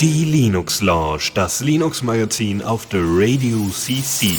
Die 0.00 0.24
Linux 0.24 0.80
Lounge, 0.80 1.30
das 1.34 1.60
Linux 1.60 2.02
Magazin 2.02 2.62
auf 2.62 2.86
der 2.86 3.02
Radio 3.02 3.58
CC. 3.68 4.38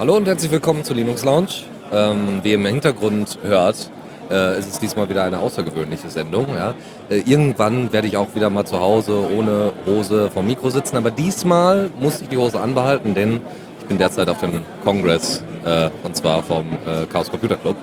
Hallo 0.00 0.16
und 0.16 0.26
herzlich 0.26 0.50
willkommen 0.50 0.82
zur 0.82 0.96
Linux 0.96 1.24
Lounge. 1.24 1.46
Ähm, 1.92 2.40
wie 2.42 2.48
ihr 2.48 2.54
im 2.56 2.66
Hintergrund 2.66 3.38
hört, 3.44 3.88
äh, 4.32 4.58
ist 4.58 4.68
es 4.68 4.80
diesmal 4.80 5.08
wieder 5.08 5.22
eine 5.22 5.38
außergewöhnliche 5.38 6.10
Sendung. 6.10 6.48
Ja. 6.56 6.74
Äh, 7.08 7.18
irgendwann 7.18 7.92
werde 7.92 8.08
ich 8.08 8.16
auch 8.16 8.34
wieder 8.34 8.50
mal 8.50 8.64
zu 8.64 8.80
Hause 8.80 9.28
ohne 9.32 9.72
Hose 9.86 10.28
vom 10.32 10.46
Mikro 10.46 10.70
sitzen, 10.70 10.96
aber 10.96 11.12
diesmal 11.12 11.90
muss 12.00 12.20
ich 12.20 12.28
die 12.28 12.36
Hose 12.36 12.60
anbehalten, 12.60 13.14
denn 13.14 13.40
ich 13.84 13.88
bin 13.88 13.98
derzeit 13.98 14.30
auf 14.30 14.40
dem 14.40 14.62
Kongress 14.82 15.44
äh, 15.66 15.90
und 16.02 16.16
zwar 16.16 16.42
vom 16.42 16.66
äh, 16.86 17.04
Chaos 17.12 17.30
Computer 17.30 17.56
Club, 17.56 17.76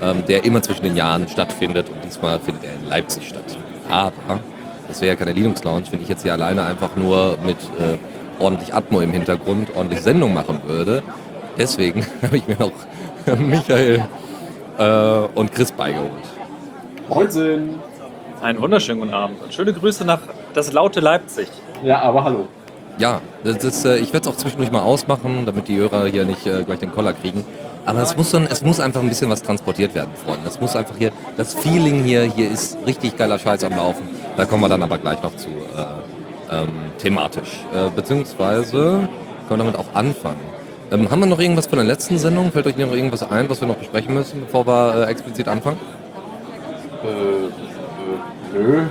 ähm, 0.00 0.24
der 0.26 0.44
immer 0.44 0.62
zwischen 0.62 0.82
den 0.82 0.96
Jahren 0.96 1.28
stattfindet 1.28 1.90
und 1.90 2.02
diesmal 2.02 2.40
findet 2.40 2.64
er 2.64 2.74
in 2.74 2.88
Leipzig 2.88 3.28
statt. 3.28 3.44
Aber 3.90 4.40
das 4.88 5.02
wäre 5.02 5.12
ja 5.12 5.16
keine 5.16 5.32
Linux 5.32 5.62
Lounge, 5.62 5.84
wenn 5.90 6.00
ich 6.00 6.08
jetzt 6.08 6.22
hier 6.22 6.32
alleine 6.32 6.64
einfach 6.64 6.96
nur 6.96 7.36
mit 7.44 7.58
äh, 7.78 7.98
ordentlich 8.42 8.74
Atmo 8.74 9.02
im 9.02 9.12
Hintergrund 9.12 9.68
ordentlich 9.76 10.00
Sendung 10.00 10.32
machen 10.32 10.58
würde. 10.66 11.02
Deswegen 11.58 12.06
habe 12.22 12.38
ich 12.38 12.48
mir 12.48 12.56
noch 12.58 12.72
Michael 13.38 14.02
äh, 14.78 15.38
und 15.38 15.52
Chris 15.52 15.70
beigeholt. 15.70 16.10
Moin. 17.10 17.78
Einen 18.40 18.60
wunderschönen 18.60 19.00
guten 19.00 19.14
Abend 19.14 19.40
und 19.42 19.52
schöne 19.52 19.72
Grüße 19.74 20.04
nach 20.04 20.20
das 20.54 20.72
laute 20.72 21.00
Leipzig. 21.00 21.48
Ja, 21.84 22.00
aber 22.00 22.24
hallo. 22.24 22.48
Ja, 22.98 23.20
das 23.42 23.64
ist, 23.64 23.84
äh, 23.84 23.96
ich 23.96 24.12
werde 24.12 24.28
es 24.28 24.34
auch 24.34 24.38
zwischendurch 24.38 24.70
mal 24.70 24.82
ausmachen, 24.82 25.44
damit 25.46 25.68
die 25.68 25.76
Hörer 25.76 26.06
hier 26.06 26.24
nicht 26.24 26.46
äh, 26.46 26.62
gleich 26.64 26.78
den 26.78 26.92
Koller 26.92 27.12
kriegen. 27.12 27.44
Aber 27.84 28.00
es 28.00 28.16
muss, 28.16 28.30
dann, 28.30 28.46
es 28.46 28.62
muss 28.62 28.78
einfach 28.78 29.00
ein 29.00 29.08
bisschen 29.08 29.28
was 29.28 29.42
transportiert 29.42 29.94
werden, 29.94 30.10
Freunde. 30.24 30.46
Es 30.46 30.60
muss 30.60 30.76
einfach 30.76 30.96
hier, 30.96 31.10
das 31.36 31.54
Feeling 31.54 32.04
hier, 32.04 32.22
hier 32.22 32.50
ist 32.50 32.78
richtig 32.86 33.16
geiler 33.16 33.38
Scheiß 33.38 33.64
am 33.64 33.72
Laufen. 33.72 34.08
Da 34.36 34.44
kommen 34.44 34.62
wir 34.62 34.68
dann 34.68 34.82
aber 34.82 34.98
gleich 34.98 35.20
noch 35.22 35.34
zu 35.36 35.48
äh, 35.48 36.56
ähm, 36.62 36.68
thematisch. 36.98 37.64
Äh, 37.74 37.90
beziehungsweise 37.94 39.08
können 39.48 39.48
wir 39.48 39.56
damit 39.56 39.76
auch 39.76 39.94
anfangen. 39.94 40.40
Ähm, 40.92 41.10
haben 41.10 41.20
wir 41.20 41.26
noch 41.26 41.40
irgendwas 41.40 41.66
von 41.66 41.78
der 41.78 41.86
letzten 41.86 42.18
Sendung? 42.18 42.52
Fällt 42.52 42.66
euch 42.66 42.76
noch 42.76 42.92
irgendwas 42.92 43.28
ein, 43.28 43.48
was 43.48 43.60
wir 43.60 43.68
noch 43.68 43.76
besprechen 43.76 44.14
müssen, 44.14 44.42
bevor 44.42 44.66
wir 44.66 45.06
äh, 45.06 45.10
explizit 45.10 45.48
anfangen? 45.48 45.78
Äh, 47.02 47.08
äh, 47.08 48.62
nö. 48.62 48.82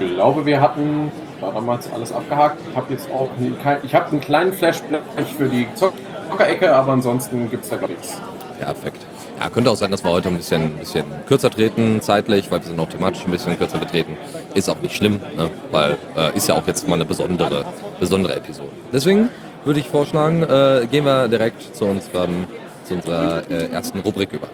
Ich 0.00 0.14
glaube, 0.14 0.46
wir 0.46 0.60
hatten 0.60 1.12
da 1.40 1.50
damals 1.50 1.90
alles 1.92 2.12
abgehakt. 2.12 2.58
Ich 2.70 2.76
habe 2.76 2.92
jetzt 2.92 3.10
auch 3.10 3.28
kein, 3.62 3.78
ich 3.82 3.94
habe 3.94 4.10
einen 4.10 4.20
kleinen 4.20 4.52
Flashback 4.52 5.02
für 5.36 5.48
die 5.48 5.66
Zockerecke, 5.74 6.74
aber 6.74 6.92
ansonsten 6.92 7.50
gibt 7.50 7.64
es 7.64 7.70
da 7.70 7.76
gar 7.76 7.88
nichts. 7.88 8.18
Ja, 8.60 8.66
perfekt. 8.66 9.04
Ja, 9.38 9.50
könnte 9.50 9.70
auch 9.70 9.76
sein, 9.76 9.90
dass 9.90 10.04
wir 10.04 10.10
heute 10.10 10.28
ein 10.28 10.36
bisschen, 10.36 10.62
ein 10.62 10.78
bisschen 10.78 11.04
kürzer 11.26 11.50
treten, 11.50 12.00
zeitlich, 12.00 12.50
weil 12.50 12.60
wir 12.60 12.68
sind 12.68 12.78
auch 12.78 12.88
thematisch 12.88 13.24
ein 13.24 13.30
bisschen 13.32 13.58
kürzer 13.58 13.78
betreten. 13.78 14.16
Ist 14.54 14.68
auch 14.68 14.80
nicht 14.80 14.94
schlimm, 14.94 15.20
ne? 15.36 15.50
weil 15.72 15.96
äh, 16.16 16.36
ist 16.36 16.48
ja 16.48 16.54
auch 16.54 16.66
jetzt 16.66 16.86
mal 16.86 16.94
eine 16.94 17.04
besondere, 17.04 17.64
besondere 17.98 18.36
Episode. 18.36 18.70
Deswegen 18.92 19.28
würde 19.64 19.80
ich 19.80 19.88
vorschlagen, 19.88 20.42
äh, 20.44 20.86
gehen 20.90 21.04
wir 21.04 21.28
direkt 21.28 21.74
zu, 21.74 21.84
unserem, 21.86 22.46
zu 22.84 22.94
unserer 22.94 23.42
äh, 23.50 23.70
ersten 23.70 24.00
Rubrik 24.00 24.32
über. 24.32 24.48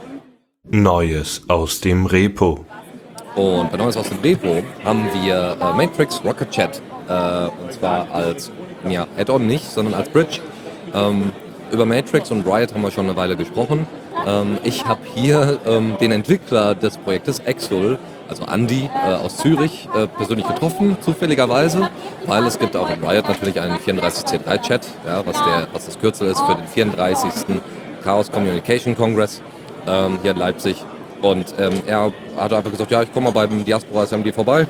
Neues 0.70 1.42
aus 1.48 1.80
dem 1.80 2.06
Repo. 2.06 2.64
Und 3.36 3.70
bei 3.70 3.78
Neues 3.78 3.96
aus 3.96 4.08
dem 4.08 4.18
Repo 4.20 4.62
haben 4.84 5.08
wir 5.22 5.56
äh, 5.60 5.76
Matrix 5.76 6.22
Rocket 6.24 6.50
Chat. 6.50 6.82
Äh, 7.08 7.12
und 7.62 7.72
zwar 7.72 8.10
als, 8.12 8.50
ja, 8.88 9.06
Add-on 9.16 9.46
nicht, 9.46 9.64
sondern 9.64 9.94
als 9.94 10.08
Bridge. 10.08 10.40
Ähm, 10.94 11.32
über 11.70 11.86
Matrix 11.86 12.30
und 12.30 12.46
Riot 12.46 12.74
haben 12.74 12.82
wir 12.82 12.90
schon 12.90 13.06
eine 13.06 13.16
Weile 13.16 13.36
gesprochen. 13.36 13.86
Ähm, 14.26 14.58
ich 14.64 14.84
habe 14.86 15.00
hier 15.14 15.58
ähm, 15.66 15.96
den 16.00 16.12
Entwickler 16.12 16.74
des 16.74 16.98
Projektes 16.98 17.38
Exul, 17.40 17.98
also 18.28 18.44
Andy 18.44 18.90
äh, 19.06 19.14
aus 19.14 19.36
Zürich, 19.38 19.88
äh, 19.94 20.06
persönlich 20.08 20.46
getroffen, 20.46 20.96
zufälligerweise, 21.00 21.88
weil 22.26 22.44
es 22.46 22.58
gibt 22.58 22.76
auch 22.76 22.90
in 22.90 23.04
Riot 23.04 23.28
natürlich 23.28 23.60
einen 23.60 23.76
34C3-Chat, 23.76 24.86
ja, 25.06 25.24
was, 25.24 25.36
was 25.72 25.86
das 25.86 25.98
Kürzel 25.98 26.28
ist 26.28 26.40
für 26.40 26.56
den 26.56 26.66
34. 26.66 27.30
Chaos 28.02 28.30
Communication 28.30 28.96
Congress 28.96 29.42
ähm, 29.86 30.18
hier 30.22 30.32
in 30.32 30.38
Leipzig. 30.38 30.84
Und 31.22 31.54
ähm, 31.58 31.74
er 31.86 32.12
hat 32.36 32.52
einfach 32.52 32.70
gesagt, 32.70 32.90
ja, 32.90 33.02
ich 33.02 33.12
komme 33.12 33.30
mal 33.30 33.46
beim 33.46 33.64
Diaspora 33.64 34.06
SMD 34.06 34.34
vorbei. 34.34 34.66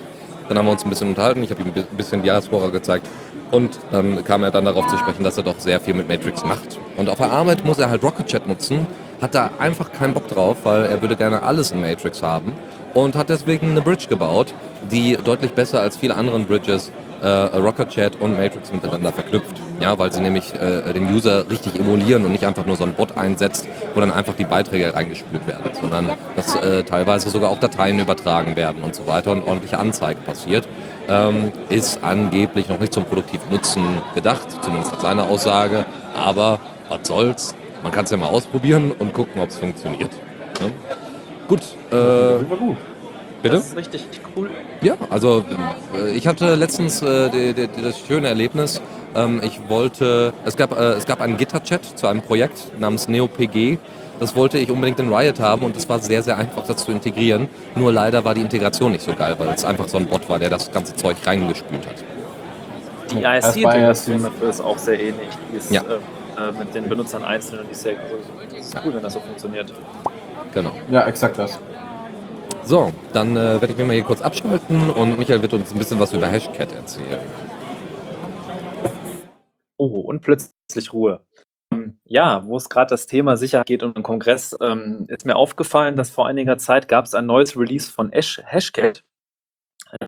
Dann 0.48 0.58
haben 0.58 0.66
wir 0.66 0.72
uns 0.72 0.84
ein 0.84 0.90
bisschen 0.90 1.08
unterhalten, 1.08 1.42
ich 1.44 1.50
habe 1.50 1.62
ihm 1.62 1.68
ein 1.68 1.96
bisschen 1.96 2.22
Diaspora 2.22 2.68
gezeigt. 2.70 3.06
Und 3.52 3.78
dann 3.92 4.24
kam 4.24 4.42
er 4.42 4.50
dann 4.50 4.64
darauf 4.64 4.86
zu 4.88 4.96
sprechen, 4.96 5.24
dass 5.24 5.36
er 5.36 5.44
doch 5.44 5.58
sehr 5.58 5.80
viel 5.80 5.94
mit 5.94 6.08
Matrix 6.08 6.44
macht. 6.44 6.78
Und 6.96 7.08
auf 7.08 7.18
der 7.18 7.30
Arbeit 7.30 7.64
muss 7.64 7.78
er 7.78 7.90
halt 7.90 8.02
Rocket 8.02 8.26
Chat 8.26 8.46
nutzen, 8.48 8.86
hat 9.20 9.34
da 9.34 9.50
einfach 9.58 9.92
keinen 9.92 10.14
Bock 10.14 10.28
drauf, 10.28 10.58
weil 10.64 10.84
er 10.84 11.00
würde 11.02 11.16
gerne 11.16 11.42
alles 11.42 11.70
in 11.72 11.80
Matrix 11.80 12.22
haben 12.22 12.52
und 12.94 13.14
hat 13.16 13.28
deswegen 13.28 13.70
eine 13.70 13.82
Bridge 13.82 14.06
gebaut, 14.08 14.54
die 14.90 15.16
deutlich 15.16 15.52
besser 15.52 15.80
als 15.80 15.96
viele 15.96 16.16
anderen 16.16 16.46
Bridges 16.46 16.90
äh, 17.22 17.28
Rocket 17.28 17.90
Chat 17.90 18.20
und 18.20 18.36
Matrix 18.36 18.72
miteinander 18.72 19.12
verknüpft. 19.12 19.60
Ja, 19.80 19.98
weil 19.98 20.12
sie 20.12 20.20
nämlich 20.20 20.52
äh, 20.54 20.92
den 20.92 21.12
User 21.12 21.48
richtig 21.48 21.78
emulieren 21.78 22.24
und 22.26 22.32
nicht 22.32 22.44
einfach 22.44 22.66
nur 22.66 22.76
so 22.76 22.84
ein 22.84 22.92
Bot 22.92 23.16
einsetzt, 23.16 23.66
wo 23.94 24.00
dann 24.00 24.12
einfach 24.12 24.34
die 24.34 24.44
Beiträge 24.44 24.94
reingespült 24.94 25.46
werden, 25.46 25.70
sondern 25.80 26.10
dass 26.36 26.54
äh, 26.56 26.82
teilweise 26.84 27.30
sogar 27.30 27.50
auch 27.50 27.58
Dateien 27.58 27.98
übertragen 27.98 28.56
werden 28.56 28.82
und 28.82 28.94
so 28.94 29.06
weiter 29.06 29.32
und 29.32 29.42
ordentliche 29.42 29.78
Anzeige 29.78 30.20
passiert. 30.20 30.68
Ähm, 31.08 31.50
ist 31.70 32.04
angeblich 32.04 32.68
noch 32.68 32.78
nicht 32.78 32.92
zum 32.92 33.04
produktiven 33.04 33.50
Nutzen 33.50 33.82
gedacht, 34.14 34.46
zumindest 34.62 34.92
nach 34.92 35.00
seiner 35.00 35.28
Aussage. 35.28 35.86
Aber 36.14 36.60
was 36.90 37.08
soll's? 37.08 37.54
Man 37.82 37.90
kann 37.90 38.04
es 38.04 38.10
ja 38.10 38.18
mal 38.18 38.28
ausprobieren 38.28 38.92
und 38.98 39.14
gucken, 39.14 39.40
ob 39.40 39.48
es 39.48 39.56
funktioniert. 39.56 40.10
Ne? 40.60 40.72
Gut. 41.48 41.62
Äh. 41.90 42.44
Bitte? 43.42 43.56
Das 43.56 43.66
ist 43.68 43.76
richtig 43.76 44.02
cool. 44.36 44.50
Ja, 44.82 44.94
also 45.10 45.44
äh, 45.96 46.10
ich 46.12 46.26
hatte 46.26 46.54
letztens 46.54 47.02
äh, 47.02 47.30
die, 47.30 47.52
die, 47.54 47.68
die, 47.68 47.82
das 47.82 47.98
schöne 48.06 48.28
Erlebnis. 48.28 48.80
Ähm, 49.14 49.40
ich 49.42 49.60
wollte, 49.68 50.32
es 50.44 50.56
gab, 50.56 50.72
äh, 50.78 50.92
es 50.92 51.06
gab 51.06 51.20
einen 51.20 51.36
Gitter-Chat 51.36 51.98
zu 51.98 52.06
einem 52.06 52.22
Projekt 52.22 52.78
namens 52.78 53.08
NeoPG. 53.08 53.78
Das 54.20 54.36
wollte 54.36 54.58
ich 54.58 54.70
unbedingt 54.70 55.00
in 55.00 55.12
Riot 55.12 55.40
haben 55.40 55.62
und 55.62 55.76
es 55.76 55.88
war 55.88 55.98
sehr, 55.98 56.22
sehr 56.22 56.36
einfach, 56.36 56.66
das 56.66 56.84
zu 56.84 56.92
integrieren. 56.92 57.48
Nur 57.74 57.90
leider 57.92 58.22
war 58.24 58.34
die 58.34 58.42
Integration 58.42 58.92
nicht 58.92 59.02
so 59.04 59.14
geil, 59.14 59.34
weil 59.38 59.48
es 59.48 59.64
einfach 59.64 59.88
so 59.88 59.96
ein 59.96 60.06
Bot 60.06 60.28
war, 60.28 60.38
der 60.38 60.50
das 60.50 60.70
ganze 60.70 60.94
Zeug 60.94 61.16
reingespült 61.24 61.86
hat. 61.86 62.04
Die 63.12 63.22
ISC-Integration 63.22 64.26
ist 64.48 64.60
auch 64.60 64.78
sehr 64.78 65.00
ähnlich. 65.00 65.28
Die 65.52 65.56
ist 65.56 65.70
Ja. 65.72 65.80
äh, 65.82 66.48
äh, 66.48 66.52
mit 66.58 66.74
den 66.74 66.88
Benutzern 66.88 67.24
einzeln 67.24 67.60
und 67.60 67.68
die 67.68 67.72
ist 67.72 67.82
sehr 67.82 67.94
das 67.94 68.66
ist 68.66 68.76
cool, 68.84 68.94
wenn 68.94 69.02
das 69.02 69.14
so 69.14 69.20
funktioniert. 69.20 69.72
Genau. 70.54 70.72
Ja, 70.90 71.06
exakt 71.06 71.38
das. 71.38 71.58
So, 72.62 72.92
dann 73.12 73.36
äh, 73.36 73.60
werde 73.60 73.72
ich 73.72 73.76
mir 73.76 73.84
mal 73.84 73.94
hier 73.94 74.04
kurz 74.04 74.20
abschalten 74.22 74.90
und 74.90 75.18
Michael 75.18 75.42
wird 75.42 75.54
uns 75.54 75.72
ein 75.72 75.78
bisschen 75.78 75.98
was 75.98 76.12
über 76.12 76.28
Hashcat 76.28 76.72
erzählen. 76.72 77.20
Oh, 79.76 80.00
und 80.00 80.20
plötzlich 80.20 80.92
Ruhe. 80.92 81.24
Ähm, 81.72 81.98
Ja, 82.04 82.44
wo 82.46 82.56
es 82.56 82.68
gerade 82.68 82.90
das 82.90 83.06
Thema 83.06 83.36
Sicherheit 83.36 83.66
geht 83.66 83.82
und 83.82 83.96
im 83.96 84.02
Kongress, 84.02 84.56
ähm, 84.60 85.06
ist 85.08 85.26
mir 85.26 85.36
aufgefallen, 85.36 85.96
dass 85.96 86.10
vor 86.10 86.26
einiger 86.26 86.58
Zeit 86.58 86.86
gab 86.88 87.06
es 87.06 87.14
ein 87.14 87.26
neues 87.26 87.56
Release 87.56 87.90
von 87.90 88.12
Ash 88.12 88.40
Hashcat 88.44 89.02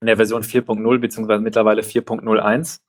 in 0.01 0.07
der 0.07 0.17
Version 0.17 0.43
4.0 0.43 0.99
beziehungsweise 0.99 1.43
mittlerweile 1.43 1.83
4.01. 1.83 2.81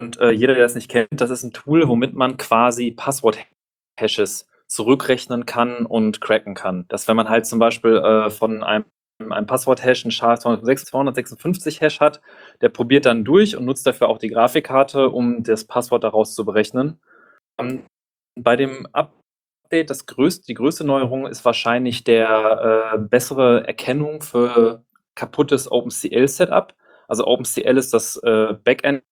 Und 0.00 0.18
äh, 0.20 0.30
jeder, 0.30 0.54
der 0.54 0.62
das 0.62 0.74
nicht 0.74 0.90
kennt, 0.90 1.08
das 1.20 1.30
ist 1.30 1.42
ein 1.42 1.52
Tool, 1.52 1.88
womit 1.88 2.14
man 2.14 2.36
quasi 2.36 2.92
Passwort-Hashes 2.92 4.46
zurückrechnen 4.68 5.44
kann 5.46 5.86
und 5.86 6.20
cracken 6.20 6.54
kann. 6.54 6.86
Dass 6.88 7.08
wenn 7.08 7.16
man 7.16 7.28
halt 7.28 7.46
zum 7.46 7.58
Beispiel 7.58 7.96
äh, 7.96 8.30
von 8.30 8.62
einem, 8.62 8.84
einem 9.18 9.46
Passwort-Hash 9.46 10.04
einen 10.04 10.12
SHA-256-Hash 10.12 12.00
hat, 12.00 12.20
der 12.60 12.68
probiert 12.68 13.06
dann 13.06 13.24
durch 13.24 13.56
und 13.56 13.64
nutzt 13.64 13.86
dafür 13.86 14.08
auch 14.08 14.18
die 14.18 14.28
Grafikkarte, 14.28 15.10
um 15.10 15.42
das 15.42 15.64
Passwort 15.64 16.04
daraus 16.04 16.34
zu 16.34 16.44
berechnen. 16.44 17.00
Ähm, 17.58 17.84
bei 18.36 18.56
dem 18.56 18.86
Update, 18.92 19.90
das 19.90 20.06
größte, 20.06 20.46
die 20.46 20.54
größte 20.54 20.84
Neuerung 20.84 21.26
ist 21.26 21.44
wahrscheinlich 21.44 22.04
der 22.04 22.92
äh, 22.94 22.98
bessere 22.98 23.66
Erkennung 23.66 24.22
für 24.22 24.84
kaputtes 25.14 25.70
OpenCL-Setup. 25.70 26.74
Also 27.08 27.26
OpenCL 27.26 27.76
ist 27.76 27.92
das 27.92 28.16
äh, 28.22 28.54
Backend, 28.62 29.02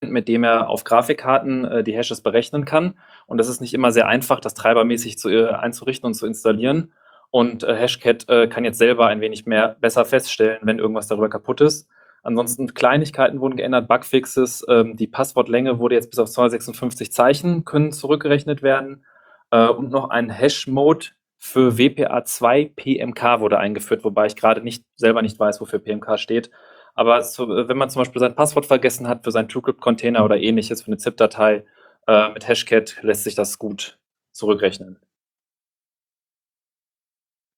mit 0.00 0.26
dem 0.26 0.42
er 0.42 0.68
auf 0.68 0.82
Grafikkarten 0.82 1.64
äh, 1.64 1.84
die 1.84 1.94
Hashes 1.94 2.22
berechnen 2.22 2.64
kann. 2.64 2.98
Und 3.26 3.38
das 3.38 3.48
ist 3.48 3.60
nicht 3.60 3.74
immer 3.74 3.92
sehr 3.92 4.08
einfach, 4.08 4.40
das 4.40 4.54
treibermäßig 4.54 5.18
zu, 5.18 5.28
äh, 5.30 5.50
einzurichten 5.50 6.08
und 6.08 6.14
zu 6.14 6.26
installieren. 6.26 6.92
Und 7.32 7.64
äh, 7.64 7.74
Hashcat 7.74 8.28
äh, 8.28 8.46
kann 8.46 8.64
jetzt 8.64 8.78
selber 8.78 9.06
ein 9.08 9.22
wenig 9.22 9.46
mehr 9.46 9.76
besser 9.80 10.04
feststellen, 10.04 10.60
wenn 10.62 10.78
irgendwas 10.78 11.08
darüber 11.08 11.30
kaputt 11.30 11.62
ist. 11.62 11.88
Ansonsten 12.22 12.74
Kleinigkeiten 12.74 13.40
wurden 13.40 13.56
geändert, 13.56 13.88
Bugfixes, 13.88 14.64
ähm, 14.68 14.96
die 14.96 15.08
Passwortlänge 15.08 15.78
wurde 15.80 15.94
jetzt 15.96 16.10
bis 16.10 16.20
auf 16.20 16.30
256 16.30 17.10
Zeichen 17.10 17.64
können 17.64 17.90
zurückgerechnet 17.90 18.62
werden. 18.62 19.04
Äh, 19.50 19.66
und 19.68 19.90
noch 19.90 20.10
ein 20.10 20.30
Hash-Mode 20.30 21.06
für 21.38 21.72
WPA2 21.72 22.74
PMK 22.76 23.40
wurde 23.40 23.58
eingeführt, 23.58 24.04
wobei 24.04 24.26
ich 24.26 24.36
gerade 24.36 24.60
nicht 24.60 24.84
selber 24.96 25.22
nicht 25.22 25.40
weiß, 25.40 25.60
wofür 25.60 25.78
PMK 25.80 26.18
steht. 26.18 26.50
Aber 26.94 27.22
so, 27.22 27.44
äh, 27.56 27.66
wenn 27.68 27.78
man 27.78 27.90
zum 27.90 28.00
Beispiel 28.02 28.20
sein 28.20 28.34
Passwort 28.36 28.66
vergessen 28.66 29.08
hat 29.08 29.24
für 29.24 29.30
seinen 29.32 29.48
TrueCrypt-Container 29.48 30.24
oder 30.24 30.36
ähnliches 30.36 30.82
für 30.82 30.88
eine 30.88 30.98
ZIP-Datei, 30.98 31.64
Äh, 32.08 32.30
mit 32.30 32.48
Hashcat 32.48 32.98
lässt 33.02 33.24
sich 33.24 33.36
das 33.36 33.58
gut 33.58 33.98
zurückrechnen. 34.32 34.98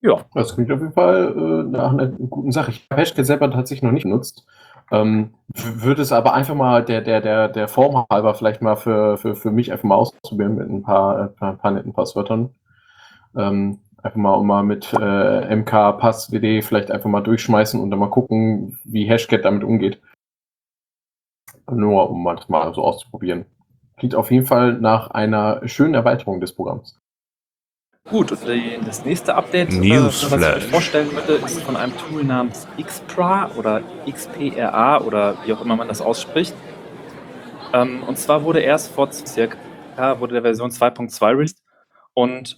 Ja. 0.04 0.20
Das 0.34 0.54
klingt 0.54 0.70
auf 0.70 0.80
jeden 0.80 0.92
Fall 0.92 1.34
äh, 1.34 1.70
nach 1.70 1.92
einer 1.92 2.08
guten 2.08 2.52
Sache. 2.52 2.72
Ich 2.72 2.86
habe 2.90 3.00
Hashcat 3.00 3.24
selber 3.24 3.50
tatsächlich 3.50 3.82
noch 3.82 3.90
nicht 3.90 4.02
genutzt. 4.02 4.46
Ähm, 4.90 5.32
würde 5.54 6.02
es 6.02 6.12
aber 6.12 6.34
einfach 6.34 6.54
mal 6.54 6.84
der, 6.84 7.00
der, 7.00 7.22
der, 7.22 7.48
der 7.48 7.68
Form 7.68 8.04
halber 8.10 8.34
vielleicht 8.34 8.60
mal 8.60 8.76
für, 8.76 9.16
für, 9.16 9.34
für 9.34 9.50
mich 9.50 9.72
einfach 9.72 9.84
mal 9.84 9.94
ausprobieren 9.94 10.56
mit 10.56 10.68
ein 10.68 10.82
paar, 10.82 11.32
äh, 11.40 11.44
ein 11.44 11.56
paar 11.56 11.70
netten 11.70 11.94
Passwörtern. 11.94 12.50
Ähm, 13.34 13.78
einfach 14.02 14.18
mal, 14.18 14.42
mal 14.42 14.62
mit 14.62 14.92
äh, 14.92 15.56
MK 15.56 15.98
Pass 15.98 16.30
WD 16.30 16.62
vielleicht 16.62 16.90
einfach 16.90 17.08
mal 17.08 17.22
durchschmeißen 17.22 17.80
und 17.80 17.90
dann 17.90 17.98
mal 17.98 18.10
gucken, 18.10 18.78
wie 18.84 19.08
Hashcat 19.08 19.46
damit 19.46 19.64
umgeht. 19.64 20.02
Nur 21.70 22.10
um 22.10 22.22
mal 22.22 22.36
das 22.36 22.50
mal 22.50 22.74
so 22.74 22.84
auszuprobieren. 22.84 23.46
Klingt 23.96 24.14
auf 24.14 24.30
jeden 24.30 24.44
Fall 24.44 24.74
nach 24.74 25.12
einer 25.12 25.66
schönen 25.66 25.94
Erweiterung 25.94 26.42
des 26.42 26.52
Programms. 26.52 27.00
Gut, 28.10 28.30
und 28.32 28.40
das 28.86 29.04
nächste 29.06 29.34
Update, 29.34 29.72
äh, 29.72 30.04
was 30.04 30.22
ich 30.22 30.32
euch 30.32 30.64
vorstellen 30.66 31.14
möchte, 31.14 31.32
ist 31.32 31.62
von 31.62 31.74
einem 31.74 31.96
Tool 31.96 32.22
namens 32.22 32.68
Xpra 32.80 33.50
oder 33.56 33.82
XPRA 34.06 35.00
oder 35.00 35.38
wie 35.44 35.54
auch 35.54 35.62
immer 35.62 35.74
man 35.74 35.88
das 35.88 36.02
ausspricht. 36.02 36.54
Ähm, 37.72 38.02
und 38.02 38.18
zwar 38.18 38.44
wurde 38.44 38.60
erst 38.60 38.92
vor 38.92 39.10
circa 39.10 39.56
wurde 40.20 40.34
der 40.34 40.42
Version 40.42 40.70
2.2 40.70 41.28
released 41.30 41.62
und 42.12 42.56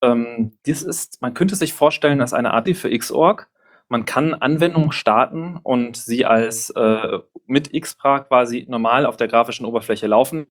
ähm, 0.00 0.56
dies 0.64 0.82
ist, 0.82 1.20
man 1.20 1.34
könnte 1.34 1.56
sich 1.56 1.72
vorstellen, 1.72 2.20
als 2.20 2.32
eine 2.32 2.52
Art 2.52 2.68
für 2.76 2.96
Xorg. 2.96 3.48
Man 3.88 4.04
kann 4.04 4.32
Anwendungen 4.32 4.92
starten 4.92 5.58
und 5.62 5.96
sie 5.96 6.24
als 6.24 6.70
äh, 6.70 7.18
mit 7.46 7.72
Xpra 7.72 8.20
quasi 8.20 8.64
normal 8.68 9.06
auf 9.06 9.16
der 9.16 9.28
grafischen 9.28 9.66
Oberfläche 9.66 10.06
laufen 10.06 10.46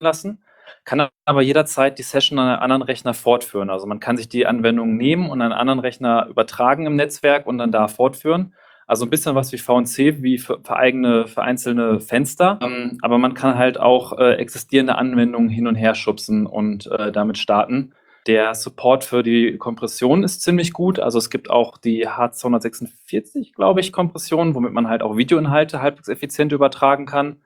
lassen, 0.00 0.42
kann 0.84 1.08
aber 1.24 1.42
jederzeit 1.42 1.98
die 1.98 2.02
Session 2.02 2.38
an 2.38 2.48
einen 2.48 2.62
anderen 2.62 2.82
Rechner 2.82 3.14
fortführen. 3.14 3.70
Also 3.70 3.86
man 3.86 4.00
kann 4.00 4.16
sich 4.16 4.28
die 4.28 4.46
Anwendung 4.46 4.96
nehmen 4.96 5.30
und 5.30 5.40
an 5.40 5.52
einen 5.52 5.60
anderen 5.60 5.80
Rechner 5.80 6.26
übertragen 6.28 6.86
im 6.86 6.96
Netzwerk 6.96 7.46
und 7.46 7.58
dann 7.58 7.72
da 7.72 7.88
fortführen. 7.88 8.54
Also 8.86 9.06
ein 9.06 9.10
bisschen 9.10 9.36
was 9.36 9.52
wie 9.52 9.58
VNC, 9.58 10.20
wie 10.20 10.38
für, 10.38 10.58
für 10.64 10.74
eigene, 10.74 11.28
für 11.28 11.42
einzelne 11.42 12.00
Fenster. 12.00 12.58
Ähm, 12.60 12.98
aber 13.02 13.18
man 13.18 13.34
kann 13.34 13.56
halt 13.56 13.78
auch 13.78 14.18
äh, 14.18 14.34
existierende 14.34 14.96
Anwendungen 14.96 15.48
hin 15.48 15.68
und 15.68 15.76
her 15.76 15.94
schubsen 15.94 16.44
und 16.44 16.88
äh, 16.88 17.12
damit 17.12 17.38
starten. 17.38 17.94
Der 18.26 18.54
Support 18.54 19.04
für 19.04 19.22
die 19.22 19.56
Kompression 19.58 20.24
ist 20.24 20.42
ziemlich 20.42 20.72
gut. 20.72 20.98
Also 20.98 21.18
es 21.18 21.30
gibt 21.30 21.50
auch 21.50 21.78
die 21.78 22.06
H246, 22.08 23.54
glaube 23.54 23.80
ich, 23.80 23.92
Kompression, 23.92 24.54
womit 24.54 24.72
man 24.72 24.88
halt 24.88 25.02
auch 25.02 25.16
Videoinhalte 25.16 25.80
halbwegs 25.80 26.08
effizient 26.08 26.52
übertragen 26.52 27.06
kann. 27.06 27.42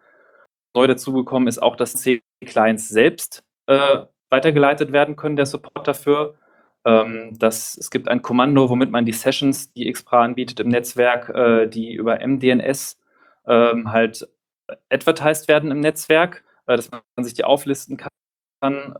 Neu 0.74 0.86
dazugekommen 0.86 1.46
ist 1.46 1.62
auch, 1.62 1.76
dass 2.44 2.54
C-Clients 2.54 2.88
selbst 2.88 3.44
äh, 3.66 3.98
weitergeleitet 4.30 4.92
werden 4.92 5.16
können, 5.16 5.36
der 5.36 5.46
Support 5.46 5.86
dafür. 5.86 6.34
Ähm, 6.84 7.36
das, 7.38 7.76
es 7.76 7.90
gibt 7.90 8.08
ein 8.08 8.22
Kommando, 8.22 8.68
womit 8.68 8.90
man 8.90 9.04
die 9.04 9.12
Sessions, 9.12 9.72
die 9.72 9.90
Xpra 9.90 10.22
anbietet 10.22 10.60
im 10.60 10.68
Netzwerk, 10.68 11.28
äh, 11.30 11.66
die 11.66 11.94
über 11.94 12.18
MDNS 12.26 12.98
ähm, 13.46 13.90
halt 13.90 14.28
advertised 14.90 15.48
werden 15.48 15.70
im 15.70 15.80
Netzwerk, 15.80 16.44
äh, 16.66 16.76
dass 16.76 16.90
man 16.90 17.24
sich 17.24 17.34
die 17.34 17.44
auflisten 17.44 17.96
kann. 17.96 18.10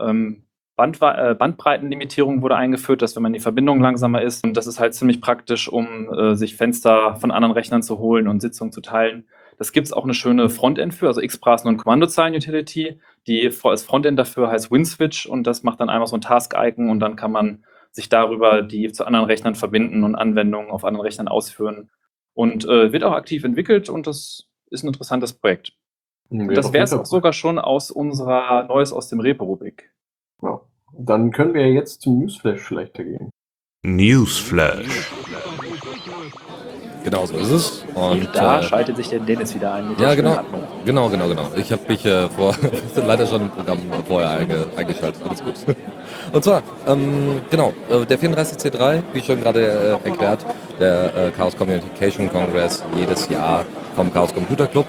Ähm, 0.01 0.45
Band, 0.77 0.99
äh, 1.01 1.35
Bandbreitenlimitierung 1.35 2.43
wurde 2.43 2.57
eingeführt, 2.57 3.01
dass 3.01 3.15
wenn 3.15 3.23
man 3.23 3.33
die 3.33 3.41
Verbindung 3.41 3.81
langsamer 3.81 4.23
ist, 4.23 4.45
und 4.45 4.57
das 4.57 4.67
ist 4.67 4.81
halt 4.81 4.95
ziemlich 4.95 5.21
praktisch, 5.21 5.69
um 5.69 6.13
äh, 6.13 6.35
sich 6.35 6.57
Fenster 6.57 7.17
von 7.17 7.31
anderen 7.31 7.53
Rechnern 7.53 7.83
zu 7.83 7.99
holen 7.99 8.27
und 8.29 8.41
Sitzungen 8.41 8.73
zu 8.73 8.81
teilen. 8.81 9.29
Das 9.59 9.73
gibt 9.73 9.87
es 9.87 9.93
auch 9.93 10.05
eine 10.05 10.15
schöne 10.15 10.49
Frontend 10.49 10.95
für, 10.95 11.07
also 11.07 11.21
Xpra 11.21 11.55
ist 11.55 11.65
nur 11.65 11.73
ein 11.73 11.79
Kommandozeilen-Utility. 11.79 12.99
Die 13.27 13.51
als 13.63 13.83
Frontend 13.83 14.19
dafür 14.19 14.51
heißt 14.51 14.71
WinSwitch 14.71 15.27
und 15.27 15.47
das 15.47 15.63
macht 15.63 15.81
dann 15.81 15.91
einfach 15.91 16.09
so 16.09 16.17
ein 16.17 16.21
Task-Icon 16.21 16.91
und 16.91 17.01
dann 17.01 17.17
kann 17.17 17.33
man 17.33 17.65
sich 17.91 18.09
darüber 18.09 18.63
die 18.63 18.91
zu 18.91 19.07
anderen 19.07 19.27
Rechnern 19.27 19.55
verbinden 19.55 20.03
und 20.03 20.17
Anwendungen 20.17 20.71
auf 20.71 20.85
anderen 20.85 21.07
Rechnern 21.07 21.29
ausführen. 21.29 21.91
Und 22.33 22.65
äh, 22.65 22.93
wird 22.93 23.05
auch 23.05 23.13
aktiv 23.13 23.45
entwickelt 23.45 23.89
und 23.89 24.09
das 24.09 24.49
ist 24.71 24.83
ein 24.83 24.89
interessantes 24.89 25.33
Projekt. 25.33 25.73
Ja, 26.31 26.47
das 26.49 26.73
wäre 26.73 26.83
es 26.83 26.93
auch 26.93 27.07
sogar 27.07 27.33
schon 27.33 27.61
aus 27.61 27.93
unserer 27.93 28.65
Neues 28.65 28.93
aus 28.93 29.09
dem 29.09 29.21
Repo-Rubrik. 29.21 29.93
Ja. 30.43 30.61
Dann 30.97 31.31
können 31.31 31.55
wir 31.55 31.73
jetzt 31.73 32.03
zum 32.03 32.19
Newsflash 32.19 32.61
vielleicht 32.61 32.95
gehen. 32.95 33.31
Newsflash. 33.85 35.11
Genau 37.05 37.27
so 37.27 37.37
ist 37.37 37.51
es. 37.51 37.85
Und 37.95 38.31
da 38.33 38.61
äh, 38.61 38.63
schaltet 38.63 38.97
sich 38.97 39.11
der 39.11 39.21
Dennis 39.21 39.55
wieder 39.55 39.75
ein. 39.75 39.95
ja, 39.99 40.15
genau. 40.15 40.39
Genau, 40.87 41.11
genau, 41.11 41.29
genau. 41.29 41.51
Ich 41.55 41.71
habe 41.71 41.83
mich 41.87 42.05
äh, 42.07 42.29
vor, 42.31 42.55
leider 42.97 43.27
schon 43.27 43.43
im 43.43 43.51
Programm 43.51 43.79
vorher 44.09 44.31
einge, 44.31 44.67
eingeschaltet. 44.75 45.21
Alles 45.29 45.45
gut. 45.45 45.55
Und 46.33 46.43
zwar, 46.43 46.63
ähm, 46.87 47.43
genau, 47.51 47.75
äh, 47.91 48.07
der 48.07 48.19
34C3, 48.19 49.03
wie 49.13 49.21
schon 49.21 49.43
gerade 49.43 49.99
äh, 50.03 50.09
erklärt, 50.09 50.47
der 50.81 51.15
äh, 51.15 51.31
Chaos 51.31 51.55
Communication 51.57 52.31
Congress 52.31 52.83
jedes 52.97 53.29
Jahr 53.29 53.67
vom 53.95 54.13
Chaos 54.13 54.33
Computer 54.33 54.67
Club 54.67 54.87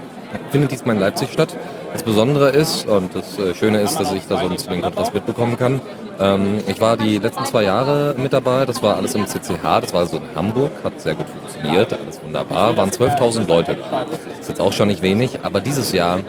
findet 0.52 0.72
diesmal 0.72 0.96
in 0.96 1.02
Leipzig 1.02 1.32
statt. 1.34 1.50
Das 1.96 2.04
Besondere 2.04 2.50
ist, 2.50 2.86
und 2.90 3.16
das 3.16 3.40
äh, 3.40 3.56
Schöne 3.56 3.80
ist, 3.80 3.98
dass 3.98 4.12
ich 4.12 4.28
da 4.28 4.38
so 4.38 4.48
ein 4.48 4.50
bisschen 4.50 4.74
den 4.74 4.82
Kontrast 4.82 5.14
mitbekommen 5.14 5.58
kann, 5.58 5.80
ähm, 6.20 6.60
ich 6.68 6.82
war 6.82 6.98
die 6.98 7.20
letzten 7.20 7.46
zwei 7.46 7.64
Jahre 7.64 8.14
mit 8.18 8.34
dabei, 8.34 8.66
das 8.66 8.84
war 8.84 8.98
alles 8.98 9.16
im 9.16 9.26
CCH, 9.26 9.64
das 9.80 9.94
war 9.94 10.06
so 10.06 10.18
in 10.18 10.24
Hamburg, 10.36 10.72
hat 10.84 11.00
sehr 11.00 11.16
gut 11.16 11.26
funktioniert, 11.30 11.94
alles 11.94 12.22
wunderbar, 12.22 12.76
waren 12.76 12.90
12.000 12.90 13.48
Leute 13.48 13.78
da. 13.90 14.04
Das 14.12 14.20
ist 14.42 14.50
jetzt 14.50 14.60
auch 14.60 14.74
schon 14.74 14.90
nicht 14.90 15.04
wenig, 15.04 15.40
aber 15.44 15.62
dieses 15.62 15.94
Jahr 15.94 16.20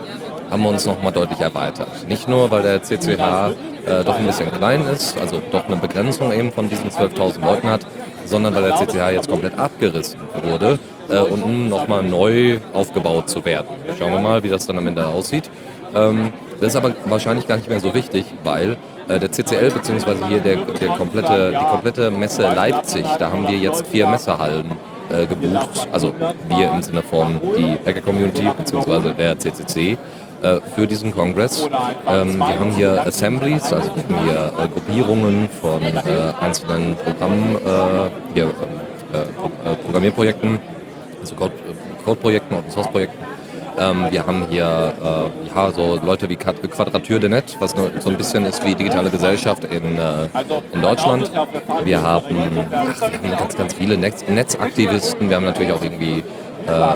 haben 0.51 0.63
wir 0.63 0.69
uns 0.69 0.87
nochmal 0.87 1.11
deutlich 1.11 1.41
erweitert. 1.41 1.89
Nicht 2.07 2.29
nur, 2.29 2.49
weil 2.53 2.63
der 2.63 2.81
CCH 2.85 3.19
äh, 3.87 4.05
doch 4.05 4.21
ein 4.21 4.27
bisschen 4.27 4.53
klein 4.53 4.87
ist, 4.87 5.19
also 5.19 5.43
doch 5.51 5.67
eine 5.67 5.79
Begrenzung 5.79 6.33
eben 6.33 6.53
von 6.53 6.69
diesen 6.69 6.91
12.000 6.91 7.45
Leuten 7.45 7.69
hat, 7.69 7.85
sondern 8.25 8.55
weil 8.55 8.63
der 8.63 8.77
CCH 8.77 9.11
jetzt 9.11 9.29
komplett 9.29 9.59
abgerissen 9.59 10.21
wurde 10.45 10.79
äh, 11.08 11.19
um 11.19 11.69
nochmal 11.69 12.03
neu 12.03 12.58
aufgebaut 12.73 13.29
zu 13.29 13.44
werden. 13.44 13.69
Schauen 13.99 14.12
wir 14.12 14.20
mal, 14.20 14.43
wie 14.43 14.49
das 14.49 14.67
dann 14.67 14.79
am 14.79 14.87
Ende 14.87 15.06
aussieht. 15.06 15.50
Ähm, 15.94 16.32
das 16.61 16.70
ist 16.70 16.76
aber 16.76 16.94
wahrscheinlich 17.06 17.47
gar 17.47 17.56
nicht 17.56 17.69
mehr 17.69 17.81
so 17.81 17.94
wichtig, 17.94 18.25
weil 18.44 18.76
äh, 19.08 19.19
der 19.19 19.31
CCL 19.31 19.70
beziehungsweise 19.70 20.26
hier 20.26 20.41
der, 20.41 20.56
der 20.56 20.88
komplette, 20.91 21.50
die 21.50 21.64
komplette 21.64 22.11
Messe 22.11 22.43
Leipzig, 22.43 23.05
da 23.19 23.31
haben 23.31 23.47
wir 23.47 23.56
jetzt 23.56 23.87
vier 23.87 24.06
Messehallen 24.06 24.73
äh, 25.11 25.26
gebucht, 25.26 25.87
also 25.93 26.12
wir 26.49 26.70
im 26.73 26.82
Sinne 26.82 27.03
von 27.03 27.41
die 27.56 27.79
Hacker 27.87 28.00
Community 28.00 28.49
beziehungsweise 28.56 29.14
der 29.14 29.38
CCC 29.38 29.97
äh, 30.43 30.61
für 30.75 30.87
diesen 30.87 31.12
Kongress. 31.12 31.69
Ähm, 32.08 32.38
wir 32.38 32.58
haben 32.58 32.73
hier 32.73 33.06
Assemblies, 33.06 33.73
also 33.73 33.91
hier 34.25 34.53
äh, 34.58 34.69
Gruppierungen 34.69 35.49
von 35.61 35.82
äh, 35.82 35.94
einzelnen 36.41 36.96
Programm, 36.96 37.56
äh, 37.56 38.34
hier, 38.34 38.51
Programmierprojekten, 39.84 40.58
also 41.33 41.51
Code-Projekten, 42.05 42.55
Open-Source-Projekten 42.55 43.27
ähm, 43.79 44.06
wir 44.11 44.27
haben 44.27 44.47
hier 44.49 44.65
äh, 44.65 45.55
ja, 45.55 45.71
so 45.71 46.01
Leute 46.03 46.29
wie 46.31 46.37
Quadrature 46.37 47.21
de 47.21 47.29
Net, 47.29 47.56
was 47.61 47.75
so 48.01 48.09
ein 48.09 48.17
bisschen 48.17 48.47
ist 48.47 48.65
wie 48.65 48.75
digitale 48.75 49.11
Gesellschaft 49.11 49.65
in, 49.65 49.99
äh, 49.99 50.29
in 50.73 50.81
Deutschland. 50.81 51.31
Wir 51.85 52.01
haben, 52.01 52.25
ach, 52.73 53.01
wir 53.01 53.29
haben 53.29 53.39
ganz, 53.39 53.55
ganz 53.55 53.75
viele 53.75 53.99
Netz 53.99 54.25
Netzaktivisten. 54.27 55.29
Wir 55.29 55.37
haben 55.37 55.45
natürlich 55.45 55.73
auch 55.73 55.83
irgendwie 55.83 56.25
äh, 56.67 56.71
äh, 56.71 56.95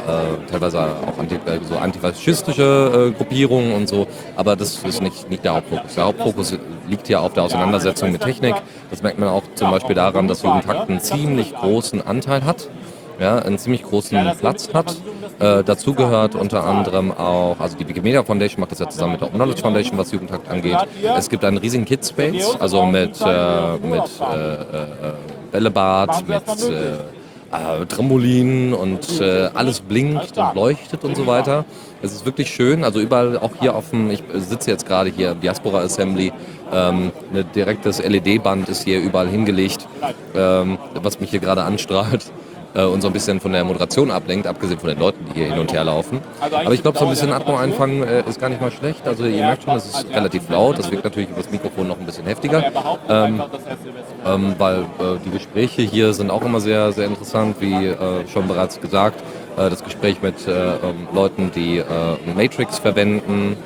teilweise 0.50 0.80
auch 0.80 1.18
anti, 1.18 1.34
äh, 1.34 1.60
so 1.68 1.76
antifaschistische 1.76 3.10
äh, 3.10 3.16
Gruppierungen 3.16 3.74
und 3.74 3.86
so, 3.86 4.06
aber 4.34 4.56
das 4.56 4.82
ist 4.82 5.02
nicht, 5.02 5.28
nicht 5.28 5.44
der 5.44 5.56
Hauptfokus. 5.56 5.94
Der 5.94 6.06
Hauptfokus 6.06 6.58
liegt 6.88 7.08
ja 7.10 7.20
auf 7.20 7.34
der 7.34 7.42
Auseinandersetzung 7.42 8.10
mit 8.10 8.22
Technik. 8.22 8.54
Das 8.90 9.02
merkt 9.02 9.18
man 9.18 9.28
auch 9.28 9.42
zum 9.54 9.70
Beispiel 9.70 9.94
daran, 9.94 10.28
dass 10.28 10.42
Jugendhakt 10.42 10.88
einen 10.88 11.00
ziemlich 11.00 11.54
großen 11.54 12.04
Anteil 12.04 12.44
hat 12.44 12.68
ja, 13.20 13.38
einen 13.38 13.58
ziemlich 13.58 13.82
großen 13.82 14.18
Platz 14.38 14.70
hat. 14.72 14.96
Äh, 15.38 15.62
dazu 15.62 15.94
gehört 15.94 16.34
unter 16.34 16.64
anderem 16.64 17.12
auch, 17.12 17.60
also 17.60 17.76
die 17.76 17.86
Wikimedia 17.86 18.24
Foundation 18.24 18.60
macht 18.60 18.72
das 18.72 18.78
ja 18.78 18.88
zusammen 18.88 19.12
mit 19.12 19.20
der 19.20 19.28
Knowledge 19.28 19.60
Foundation, 19.60 19.98
was 19.98 20.10
Jugendtakt 20.10 20.50
angeht. 20.50 20.78
Es 21.16 21.28
gibt 21.28 21.44
einen 21.44 21.58
riesigen 21.58 21.84
Kidspace, 21.84 22.56
also 22.58 22.86
mit, 22.86 23.20
äh, 23.20 23.76
mit 23.78 24.02
äh, 24.20 24.54
äh 24.54 25.12
Bällebad, 25.52 26.28
mit 26.28 26.42
äh, 26.70 26.92
äh, 26.92 27.86
Trampolin 27.86 28.72
und 28.72 29.20
äh, 29.20 29.50
alles 29.52 29.80
blinkt 29.80 30.38
und 30.38 30.54
leuchtet 30.54 31.04
und 31.04 31.16
so 31.16 31.26
weiter. 31.26 31.64
Es 32.02 32.12
ist 32.12 32.24
wirklich 32.24 32.50
schön, 32.50 32.84
also 32.84 33.00
überall, 33.00 33.36
auch 33.36 33.50
hier 33.60 33.74
auf 33.74 33.90
dem, 33.90 34.10
ich 34.10 34.22
sitze 34.34 34.70
jetzt 34.70 34.86
gerade 34.86 35.10
hier 35.10 35.32
im 35.32 35.40
Diaspora 35.40 35.80
Assembly, 35.80 36.32
ähm, 36.72 37.10
ein 37.34 37.44
direktes 37.54 38.02
LED-Band 38.02 38.68
ist 38.68 38.84
hier 38.84 39.00
überall 39.00 39.28
hingelegt, 39.28 39.86
ähm, 40.34 40.78
was 40.94 41.18
mich 41.20 41.30
hier 41.30 41.40
gerade 41.40 41.64
anstrahlt 41.64 42.30
äh, 42.74 42.84
und 42.84 43.00
so 43.00 43.08
ein 43.08 43.12
bisschen 43.12 43.40
von 43.40 43.52
der 43.52 43.64
Moderation 43.64 44.10
ablenkt, 44.10 44.46
abgesehen 44.46 44.78
von 44.78 44.90
den 44.90 44.98
Leuten, 44.98 45.24
die 45.26 45.40
hier 45.40 45.50
hin 45.50 45.58
und 45.58 45.72
her 45.72 45.84
laufen. 45.84 46.20
Aber 46.40 46.72
ich 46.72 46.82
glaube, 46.82 46.98
so 46.98 47.04
ein 47.04 47.10
bisschen 47.10 47.32
Atmo 47.32 47.56
einfangen 47.56 48.02
äh, 48.02 48.22
ist 48.28 48.40
gar 48.40 48.48
nicht 48.48 48.60
mal 48.60 48.70
schlecht. 48.70 49.06
Also 49.06 49.24
ihr 49.24 49.42
merkt 49.44 49.64
schon, 49.64 49.76
es 49.76 49.86
ist 49.86 50.06
relativ 50.10 50.48
laut, 50.48 50.78
das 50.78 50.90
wirkt 50.90 51.04
natürlich 51.04 51.30
über 51.30 51.40
das 51.40 51.50
Mikrofon 51.50 51.88
noch 51.88 51.98
ein 51.98 52.06
bisschen 52.06 52.26
heftiger, 52.26 52.64
ähm, 53.08 53.42
ähm, 54.26 54.54
weil 54.58 54.80
äh, 54.80 55.18
die 55.24 55.30
Gespräche 55.30 55.82
hier 55.82 56.12
sind 56.12 56.30
auch 56.30 56.42
immer 56.42 56.60
sehr, 56.60 56.92
sehr 56.92 57.06
interessant, 57.06 57.56
wie 57.60 57.86
äh, 57.86 58.26
schon 58.28 58.46
bereits 58.48 58.80
gesagt. 58.80 59.22
Äh, 59.60 59.68
das 59.68 59.84
Gespräch 59.84 60.22
mit 60.22 60.48
äh, 60.48 60.50
ähm, 60.50 61.06
Leuten, 61.12 61.50
die 61.54 61.78
äh, 61.78 61.84
Matrix 62.34 62.78
verwenden 62.78 63.56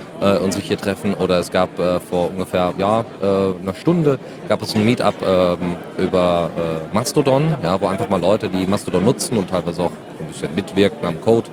und 0.43 0.55
sich 0.55 0.69
hier 0.69 0.79
treffen. 0.79 1.13
Oder 1.13 1.39
es 1.39 1.51
gab 1.51 1.69
vor 2.09 2.31
ungefähr 2.31 2.73
ja, 2.79 3.05
einer 3.21 3.75
Stunde 3.75 4.19
gab 4.49 4.63
es 4.63 4.75
ein 4.75 4.83
Meetup 4.83 5.17
ähm, 5.21 5.77
über 5.99 6.51
Mastodon, 6.95 7.55
ja, 7.63 7.79
wo 7.79 7.89
einfach 7.89 8.09
mal 8.09 8.21
Leute, 8.21 8.49
die 8.49 8.65
Mastodon 8.67 9.05
nutzen 9.05 9.37
und 9.37 9.51
teilweise 9.51 9.83
auch 9.83 9.91
ein 10.19 10.27
bisschen 10.29 10.55
mitwirken 10.55 11.07
am 11.07 11.21
Code, 11.21 11.51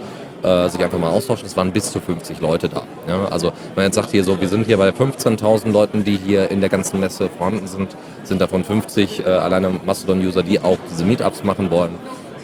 sich 0.69 0.81
einfach 0.81 1.00
mal 1.00 1.10
austauschen. 1.10 1.48
Es 1.48 1.57
waren 1.57 1.74
bis 1.74 1.91
zu 1.91 2.00
50 2.00 2.39
Leute 2.39 2.69
da. 2.69 2.83
Ja? 3.10 3.25
Also 3.25 3.48
wenn 3.48 3.75
man 3.75 3.86
jetzt 3.86 3.95
sagt 3.95 4.12
hier 4.12 4.24
so, 4.24 4.39
wir 4.39 4.48
sind 4.48 4.67
hier 4.67 4.77
bei 4.77 4.89
15.000 4.89 5.69
Leuten, 5.71 6.05
die 6.05 6.15
hier 6.15 6.50
in 6.50 6.62
der 6.62 6.69
ganzen 6.69 7.01
Messe 7.01 7.29
vorhanden 7.29 7.67
sind, 7.67 7.98
sind 8.24 8.39
davon 8.39 8.63
50 8.63 9.25
äh, 9.25 9.29
alleine 9.29 9.69
Mastodon-User, 9.83 10.43
die 10.43 10.62
auch 10.62 10.77
diese 10.89 11.03
Meetups 11.03 11.43
machen 11.43 11.71
wollen, 11.71 11.95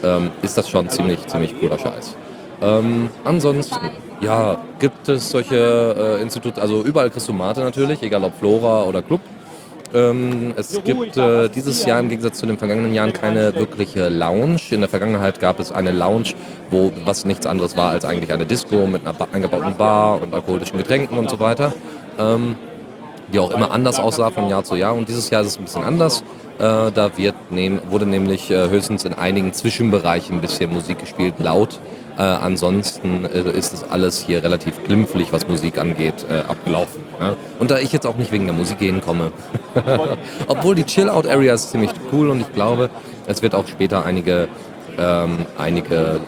ähm, 0.04 0.32
ist 0.42 0.58
das 0.58 0.70
schon 0.70 0.90
ziemlich, 0.90 1.26
ziemlich 1.28 1.60
cooler 1.60 1.78
Scheiß. 1.78 2.16
Ähm, 2.62 3.10
ansonsten, 3.24 3.92
ja, 4.22 4.58
gibt 4.80 5.08
es 5.10 5.30
solche 5.30 6.18
äh, 6.18 6.22
Institute, 6.22 6.60
also 6.62 6.84
überall 6.84 7.10
kriegst 7.10 7.28
du 7.28 7.34
Mate 7.34 7.62
natürlich, 7.62 8.02
egal 8.02 8.24
ob 8.24 8.38
Flora 8.38 8.84
oder 8.84 9.02
Club. 9.02 9.22
Ähm, 9.94 10.54
es 10.58 10.82
gibt 10.84 11.16
äh, 11.16 11.48
dieses 11.50 11.86
Jahr 11.86 12.00
im 12.00 12.10
Gegensatz 12.10 12.40
zu 12.40 12.46
den 12.46 12.58
vergangenen 12.58 12.94
Jahren 12.94 13.14
keine 13.14 13.56
wirkliche 13.56 14.10
Lounge. 14.10 14.60
In 14.72 14.82
der 14.82 14.90
Vergangenheit 14.90 15.40
gab 15.40 15.60
es 15.60 15.72
eine 15.72 15.92
Lounge, 15.92 16.34
wo 16.70 16.92
was 17.06 17.26
nichts 17.26 17.46
anderes 17.46 17.78
war 17.78 17.92
als 17.92 18.04
eigentlich 18.04 18.34
eine 18.34 18.46
Disco 18.46 18.86
mit 18.86 19.04
einer 19.04 19.14
ba 19.14 19.28
eingebauten 19.32 19.76
Bar 19.78 20.22
und 20.22 20.34
alkoholischen 20.34 20.78
Getränken 20.78 21.18
und 21.18 21.30
so 21.30 21.40
weiter. 21.40 21.74
Ähm, 22.20 22.56
die 23.32 23.40
auch 23.40 23.52
immer 23.52 23.72
anders 23.72 24.00
aussah 24.00 24.30
von 24.30 24.50
Jahr 24.50 24.64
zu 24.64 24.76
Jahr. 24.76 24.96
Und 24.96 25.08
dieses 25.08 25.30
Jahr 25.30 25.42
ist 25.42 25.48
es 25.48 25.58
ein 25.58 25.66
bisschen 25.66 25.84
anders. 25.84 26.24
Äh, 26.60 26.92
da 26.92 27.12
wird 27.18 27.36
nehm, 27.52 27.80
wurde 27.90 28.06
nämlich 28.06 28.50
äh, 28.50 28.70
höchstens 28.70 29.06
in 29.06 29.14
einigen 29.14 29.54
Zwischenbereichen 29.54 30.38
ein 30.38 30.42
bisschen 30.42 30.74
Musik 30.74 31.00
gespielt, 31.00 31.36
laut. 31.40 31.80
Äh, 32.18 32.22
ansonsten 32.22 33.26
äh, 33.26 33.52
ist 33.52 33.74
es 33.74 33.84
alles 33.84 34.20
hier 34.26 34.42
relativ 34.42 34.84
glimpflich, 34.84 35.32
was 35.32 35.48
Musik 35.48 35.78
angeht, 35.78 36.26
äh, 36.28 36.40
abgelaufen. 36.50 37.04
Ja? 37.20 37.36
Und 37.60 37.70
da 37.70 37.78
ich 37.78 37.94
jetzt 37.94 38.08
auch 38.08 38.16
nicht 38.16 38.32
wegen 38.32 38.46
der 38.46 38.56
Musik 38.56 38.80
gehen 38.80 39.02
komme, 39.02 39.32
obwohl 40.48 40.74
die 40.74 40.84
Chill-Out-Area 40.84 41.54
ist 41.54 41.70
ziemlich 41.70 41.92
cool 42.12 42.30
und 42.30 42.42
ich 42.42 42.52
glaube, 42.54 42.90
es 43.28 43.44
wird 43.44 43.54
auch 43.54 43.68
später 43.68 44.04
einige, 44.04 44.48
ähm, 44.98 45.46
einige 45.60 46.20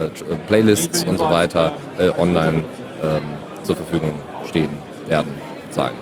äh, 0.00 0.36
Playlists 0.46 1.04
und 1.04 1.18
so 1.18 1.24
weiter 1.24 1.72
online 2.18 2.64
ähm, 3.02 3.22
zur 3.62 3.76
Verfügung 3.76 4.14
stehen 4.48 4.70
werden, 5.08 5.34
sein. 5.70 5.92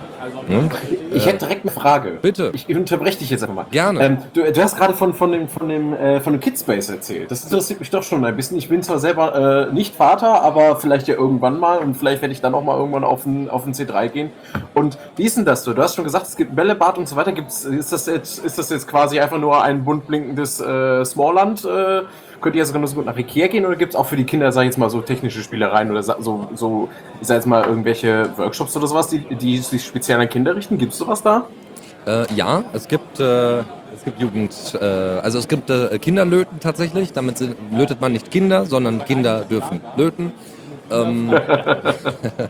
Hm? 0.47 0.69
Ich 1.13 1.25
hätte 1.25 1.39
direkt 1.39 1.63
eine 1.63 1.71
Frage. 1.71 2.19
Bitte. 2.21 2.51
Ich 2.53 2.67
unterbreche 2.75 3.19
dich 3.19 3.29
jetzt 3.29 3.43
einfach 3.43 3.55
mal. 3.55 3.65
Gerne. 3.71 4.03
Ähm, 4.03 4.17
du, 4.33 4.51
du 4.51 4.61
hast 4.61 4.77
gerade 4.77 4.93
von, 4.93 5.13
von 5.13 5.31
dem, 5.31 5.47
von 5.47 5.69
dem, 5.69 5.93
äh, 5.93 6.19
von 6.19 6.33
dem 6.33 6.39
Kidspace 6.39 6.89
erzählt. 6.89 7.31
Das 7.31 7.43
interessiert 7.43 7.79
mich 7.79 7.89
doch 7.89 8.03
schon 8.03 8.23
ein 8.25 8.35
bisschen. 8.35 8.57
Ich 8.57 8.69
bin 8.69 8.81
zwar 8.83 8.99
selber 8.99 9.69
äh, 9.69 9.73
nicht 9.73 9.95
Vater, 9.95 10.41
aber 10.41 10.75
vielleicht 10.77 11.07
ja 11.07 11.15
irgendwann 11.15 11.59
mal 11.59 11.79
und 11.79 11.95
vielleicht 11.95 12.21
werde 12.21 12.33
ich 12.33 12.41
dann 12.41 12.53
auch 12.53 12.63
mal 12.63 12.77
irgendwann 12.77 13.03
auf 13.03 13.25
ein, 13.25 13.49
auf 13.49 13.65
ein 13.65 13.73
C3 13.73 14.09
gehen. 14.09 14.31
Und 14.73 14.97
wie 15.15 15.23
ist 15.23 15.37
denn 15.37 15.45
das 15.45 15.63
so? 15.63 15.73
Du 15.73 15.81
hast 15.81 15.95
schon 15.95 16.05
gesagt, 16.05 16.27
es 16.27 16.35
gibt 16.35 16.55
Bällebad 16.55 16.97
und 16.97 17.07
so 17.07 17.15
weiter. 17.15 17.31
Gibt's, 17.31 17.65
ist, 17.65 17.91
das 17.91 18.05
jetzt, 18.05 18.43
ist 18.43 18.57
das 18.57 18.69
jetzt 18.69 18.87
quasi 18.87 19.19
einfach 19.19 19.39
nur 19.39 19.61
ein 19.61 19.83
bunt 19.83 20.07
blinkendes 20.07 20.59
äh, 20.59 21.05
Smallland? 21.05 21.65
Äh, 21.65 22.01
könnt 22.41 22.55
ihr 22.55 22.65
sogar 22.65 22.79
nur 22.79 22.87
so 22.87 22.95
gut 22.95 23.05
nach 23.05 23.17
Ikea 23.17 23.47
gehen 23.47 23.65
oder 23.65 23.75
gibt 23.75 23.93
es 23.93 23.95
auch 23.95 24.05
für 24.05 24.17
die 24.17 24.23
Kinder, 24.23 24.51
sag 24.51 24.63
ich 24.63 24.67
jetzt 24.67 24.77
mal, 24.77 24.89
so 24.89 25.01
technische 25.01 25.41
Spielereien 25.41 25.91
oder 25.91 26.03
so, 26.03 26.49
so 26.55 26.89
ich 27.21 27.27
sag 27.27 27.35
jetzt 27.35 27.45
mal, 27.45 27.63
irgendwelche 27.65 28.29
Workshops 28.37 28.75
oder 28.75 28.87
sowas, 28.87 29.07
die, 29.07 29.19
die 29.19 29.57
sich 29.59 29.85
speziell 29.85 30.19
an 30.19 30.27
Kinder 30.27 30.55
richten? 30.55 30.77
Gibt 30.77 30.93
es 30.93 30.97
sowas 30.97 31.21
da? 31.21 31.45
Äh, 32.05 32.25
ja, 32.33 32.63
es 32.73 32.87
gibt, 32.87 33.19
äh, 33.19 33.59
es 33.59 34.03
gibt 34.03 34.19
Jugend, 34.19 34.77
äh, 34.79 34.85
also 34.85 35.37
es 35.37 35.47
gibt 35.47 35.69
äh, 35.69 35.99
Kinderlöten 35.99 36.59
tatsächlich. 36.59 37.13
Damit 37.13 37.37
sind, 37.37 37.55
lötet 37.71 38.01
man 38.01 38.11
nicht 38.11 38.31
Kinder, 38.31 38.65
sondern 38.65 39.05
Kinder 39.05 39.41
dürfen 39.41 39.81
löten. 39.95 40.33
Ähm, 40.89 41.31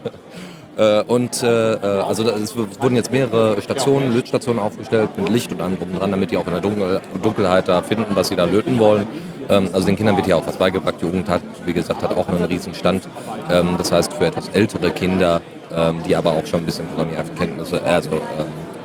äh, 0.78 1.04
und 1.04 1.44
äh, 1.44 1.74
äh, 1.74 1.78
also 2.02 2.28
es 2.30 2.56
wurden 2.56 2.96
jetzt 2.96 3.12
mehrere 3.12 3.62
Stationen, 3.62 4.14
Lötstationen 4.14 4.62
aufgestellt 4.62 5.10
mit 5.18 5.30
Licht 5.30 5.52
und 5.52 5.62
allem 5.62 5.78
drum 5.78 5.98
dran, 5.98 6.12
damit 6.12 6.32
die 6.32 6.38
auch 6.38 6.46
in 6.48 6.54
der 6.54 6.62
Dunkel 6.62 7.02
Dunkelheit 7.22 7.68
da 7.68 7.82
finden, 7.82 8.16
was 8.16 8.30
sie 8.30 8.36
da 8.36 8.46
löten 8.46 8.80
wollen. 8.80 9.08
Ähm, 9.50 9.70
also 9.74 9.86
den 9.86 9.98
Kindern 9.98 10.16
wird 10.16 10.28
hier 10.28 10.38
auch 10.38 10.48
was 10.48 10.56
beigebracht. 10.56 10.96
Die 11.02 11.06
Jugend 11.06 11.28
hat, 11.30 11.42
wie 11.66 11.74
gesagt, 11.74 12.02
hat 12.02 12.16
auch 12.16 12.28
einen 12.30 12.44
riesen 12.46 12.74
Stand. 12.74 13.08
Ähm, 13.50 13.76
das 13.78 13.92
heißt, 13.92 14.14
für 14.14 14.26
etwas 14.26 14.50
ältere 14.50 14.92
Kinder, 14.92 15.42
ähm, 15.76 16.02
die 16.08 16.16
aber 16.16 16.32
auch 16.32 16.46
schon 16.46 16.62
ein 16.62 16.66
bisschen 16.66 16.88
Programmierkenntnisse, 16.88 17.82
also 17.84 18.12
ähm, 18.12 18.20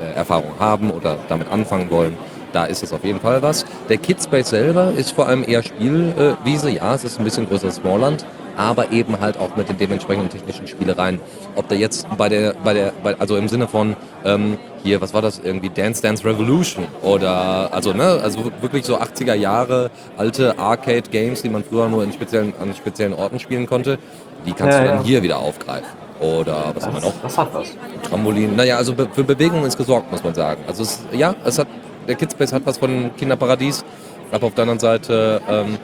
äh, 0.01 0.17
Erfahrung 0.17 0.53
haben 0.59 0.91
oder 0.91 1.19
damit 1.29 1.51
anfangen 1.51 1.91
wollen, 1.91 2.17
da 2.53 2.65
ist 2.65 2.83
es 2.83 2.93
auf 2.93 3.05
jeden 3.05 3.21
Fall 3.21 3.43
was. 3.43 3.65
Der 3.89 3.99
Kidspace 3.99 4.51
selber 4.51 4.93
ist 4.97 5.13
vor 5.13 5.29
allem 5.29 5.45
eher 5.47 5.63
Spielwiese. 5.63 6.71
Ja, 6.71 6.95
es 6.95 7.05
ist 7.05 7.19
ein 7.19 7.25
bisschen 7.25 7.47
größeres 7.49 7.77
Smallland, 7.77 8.25
aber 8.57 8.93
eben 8.93 9.21
halt 9.21 9.39
auch 9.39 9.57
mit 9.57 9.69
den 9.69 9.79
dementsprechenden 9.79 10.31
technischen 10.31 10.67
Spielereien. 10.67 11.21
Ob 11.55 11.69
da 11.69 11.75
jetzt 11.75 12.07
bei 12.17 12.29
der, 12.29 12.55
bei 12.65 12.75
der, 12.75 12.93
bei, 13.03 13.19
also 13.19 13.37
im 13.37 13.49
Sinne 13.49 13.69
von 13.69 13.97
ähm, 14.25 14.59
hier, 14.83 15.01
was 15.01 15.13
war 15.15 15.23
das 15.23 15.41
irgendwie 15.43 15.69
Dance 15.69 16.03
Dance 16.03 16.25
Revolution 16.25 16.87
oder 17.03 17.73
also 17.73 17.93
ne, 17.93 18.21
also 18.23 18.51
wirklich 18.61 18.85
so 18.85 18.99
80er 18.99 19.35
Jahre 19.35 19.91
alte 20.17 20.59
Arcade 20.59 21.11
Games, 21.11 21.43
die 21.43 21.49
man 21.49 21.65
früher 21.65 21.89
nur 21.89 22.05
in 22.05 22.13
speziellen 22.13 22.55
an 22.61 22.75
speziellen 22.75 23.15
Orten 23.15 23.39
spielen 23.39 23.67
konnte, 23.67 23.99
die 24.47 24.53
kannst 24.53 24.79
Ja, 24.79 24.83
du 24.85 24.89
dann 24.89 24.99
ja. 24.99 25.05
hier 25.05 25.23
wieder 25.23 25.39
aufgreifen. 25.39 25.89
Oder 26.21 26.73
was 26.75 26.87
haben 26.87 26.95
wir 26.95 27.01
noch? 27.03 27.13
Das 27.23 27.37
hat 27.37 27.53
was. 27.53 27.69
Trampolin. 28.09 28.57
Naja, 28.57 28.79
also 28.79 28.95
für 28.95 29.25
Bewegung 29.25 29.65
ist 29.67 29.77
gesorgt, 29.77 30.11
muss 30.11 30.25
man 30.25 30.35
sagen. 30.35 30.63
Also 30.67 30.83
es, 30.83 31.01
ja, 31.13 31.35
es 31.45 31.59
hat, 31.59 31.67
der 32.09 32.15
Kidspace 32.15 32.55
hat 32.55 32.63
was 32.65 32.79
von 32.79 33.11
Kinderparadies, 33.17 33.85
aber 34.33 34.47
auf 34.47 34.55
der 34.55 34.63
anderen 34.63 34.79
Seite 34.81 35.43
ähm, 35.49 35.77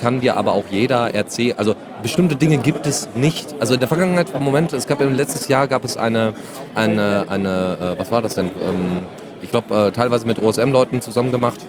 kann 0.00 0.20
dir 0.20 0.36
aber 0.36 0.52
auch 0.52 0.64
jeder 0.70 1.14
erzählen, 1.14 1.58
also 1.58 1.74
bestimmte 2.02 2.36
Dinge 2.36 2.58
gibt 2.58 2.86
es 2.86 3.08
nicht. 3.14 3.54
Also 3.60 3.74
in 3.74 3.80
der 3.80 3.88
Vergangenheit, 3.88 4.34
im 4.34 4.42
Moment, 4.42 4.72
es 4.72 4.86
gab 4.86 5.00
im 5.00 5.14
letztes 5.14 5.48
Jahr 5.48 5.68
gab 5.68 5.84
es 5.84 5.96
eine, 5.96 6.34
eine, 6.74 7.26
eine 7.28 7.96
äh, 7.96 7.98
was 7.98 8.10
war 8.10 8.22
das 8.22 8.34
denn? 8.34 8.46
Ähm, 8.46 9.02
ich 9.42 9.50
glaube, 9.50 9.88
äh, 9.88 9.92
teilweise 9.92 10.26
mit 10.26 10.42
OSM-Leuten 10.42 11.00
zusammen 11.00 11.32
gemacht, 11.32 11.60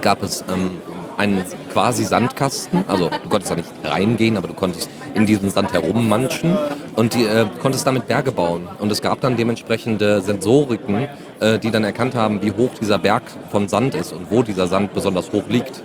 gab 0.00 0.22
es 0.22 0.44
ähm, 0.52 0.70
einen 1.16 1.44
quasi 1.72 2.04
Sandkasten. 2.04 2.84
Also 2.86 3.10
du 3.10 3.28
konntest 3.28 3.50
da 3.50 3.56
nicht 3.56 3.68
reingehen, 3.84 4.36
aber 4.36 4.48
du 4.48 4.54
konntest 4.54 4.88
in 5.14 5.26
diesem 5.26 5.50
Sand 5.50 5.72
herummanschen 5.72 6.56
und 6.96 7.14
die, 7.14 7.24
äh, 7.24 7.46
konntest 7.60 7.86
damit 7.86 8.06
Berge 8.06 8.32
bauen. 8.32 8.68
Und 8.78 8.90
es 8.92 9.02
gab 9.02 9.20
dann 9.20 9.36
dementsprechende 9.36 10.20
Sensoriken, 10.20 11.08
äh, 11.40 11.58
die 11.58 11.70
dann 11.70 11.84
erkannt 11.84 12.14
haben, 12.14 12.40
wie 12.42 12.52
hoch 12.52 12.70
dieser 12.80 12.98
Berg 12.98 13.22
von 13.50 13.68
Sand 13.68 13.94
ist 13.94 14.12
und 14.12 14.30
wo 14.30 14.42
dieser 14.42 14.68
Sand 14.68 14.94
besonders 14.94 15.32
hoch 15.32 15.44
liegt. 15.48 15.82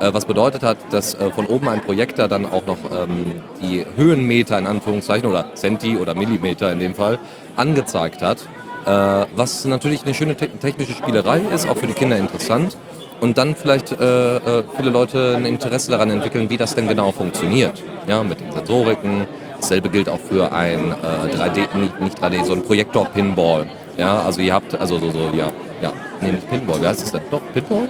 Äh, 0.00 0.12
was 0.12 0.24
bedeutet 0.24 0.62
hat, 0.62 0.76
dass 0.90 1.14
äh, 1.14 1.30
von 1.30 1.46
oben 1.46 1.68
ein 1.68 1.80
Projektor 1.80 2.26
dann 2.26 2.46
auch 2.46 2.66
noch 2.66 2.78
ähm, 2.90 3.40
die 3.62 3.86
Höhenmeter 3.96 4.58
in 4.58 4.66
Anführungszeichen 4.66 5.28
oder 5.28 5.54
Centi 5.54 5.96
oder 5.96 6.14
Millimeter 6.14 6.72
in 6.72 6.80
dem 6.80 6.94
Fall 6.94 7.18
angezeigt 7.56 8.22
hat. 8.22 8.38
Äh, 8.86 9.26
was 9.36 9.64
natürlich 9.64 10.04
eine 10.04 10.14
schöne 10.14 10.36
te 10.36 10.48
technische 10.48 10.92
Spielerei 10.92 11.40
ist, 11.54 11.68
auch 11.68 11.76
für 11.76 11.86
die 11.86 11.92
Kinder 11.92 12.16
interessant. 12.16 12.76
Und 13.20 13.38
dann 13.38 13.54
vielleicht 13.54 13.88
viele 13.88 14.90
Leute 14.90 15.36
ein 15.36 15.46
Interesse 15.46 15.92
daran 15.92 16.10
entwickeln, 16.10 16.50
wie 16.50 16.58
das 16.58 16.74
denn 16.74 16.88
genau 16.88 17.10
funktioniert. 17.10 17.82
Ja, 18.06 18.22
mit 18.22 18.40
den 18.40 18.52
Sensoriken. 18.52 19.26
Dasselbe 19.64 19.88
gilt 19.88 20.10
auch 20.10 20.18
für 20.18 20.52
ein 20.52 20.90
äh, 20.90 21.34
3D, 21.34 21.74
nicht, 21.78 22.00
nicht 22.00 22.22
3D, 22.22 22.44
so 22.44 22.52
ein 22.52 22.62
Projektor-Pinball. 22.62 23.66
Ja, 23.96 24.20
also 24.20 24.42
ihr 24.42 24.52
habt, 24.52 24.78
also 24.78 24.98
so, 24.98 25.10
so, 25.10 25.30
ja, 25.34 25.50
ja, 25.80 25.92
nee, 26.20 26.32
nicht 26.32 26.50
Pinball, 26.50 26.82
wie 26.82 26.86
heißt 26.86 27.02
es 27.02 27.12
denn? 27.12 27.22
Doch, 27.30 27.40
Pinball? 27.54 27.88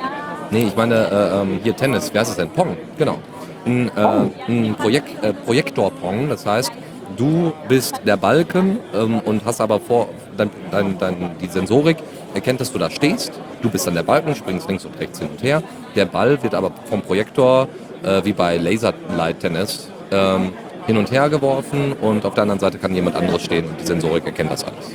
Nee, 0.54 0.66
ich 0.68 0.76
meine 0.76 0.94
äh, 0.94 1.42
ähm, 1.42 1.58
hier 1.64 1.74
Tennis, 1.74 2.14
wie 2.14 2.18
heißt 2.20 2.30
es 2.30 2.36
denn? 2.36 2.48
Pong, 2.48 2.76
genau. 2.96 3.18
Ein, 3.66 3.90
äh, 3.96 4.46
ein 4.46 4.76
Projekt, 4.76 5.24
äh, 5.24 5.32
Projektor-Pong, 5.32 6.28
das 6.28 6.46
heißt, 6.46 6.70
du 7.16 7.52
bist 7.66 8.00
der 8.06 8.16
Balken 8.16 8.78
ähm, 8.94 9.18
und 9.18 9.44
hast 9.44 9.60
aber 9.60 9.80
vor, 9.80 10.10
dein, 10.36 10.50
dein, 10.70 10.96
dein, 10.96 11.30
die 11.40 11.48
Sensorik 11.48 11.96
erkennt, 12.34 12.60
dass 12.60 12.70
du 12.70 12.78
da 12.78 12.88
stehst. 12.88 13.32
Du 13.62 13.68
bist 13.68 13.88
dann 13.88 13.94
der 13.94 14.04
Balken, 14.04 14.32
springst 14.36 14.68
links 14.68 14.84
und 14.84 14.96
rechts 15.00 15.18
hin 15.18 15.28
und 15.28 15.42
her. 15.42 15.60
Der 15.96 16.04
Ball 16.04 16.40
wird 16.40 16.54
aber 16.54 16.70
vom 16.84 17.02
Projektor, 17.02 17.66
äh, 18.04 18.24
wie 18.24 18.32
bei 18.32 18.56
Laserlight-Tennis, 18.56 19.90
ähm, 20.12 20.52
hin 20.86 20.96
und 20.96 21.10
her 21.10 21.28
geworfen 21.30 21.94
und 22.00 22.24
auf 22.24 22.34
der 22.34 22.42
anderen 22.42 22.60
Seite 22.60 22.78
kann 22.78 22.94
jemand 22.94 23.16
anderes 23.16 23.42
stehen 23.42 23.64
und 23.64 23.80
die 23.80 23.86
Sensorik 23.86 24.24
erkennt 24.24 24.52
das 24.52 24.62
alles. 24.62 24.94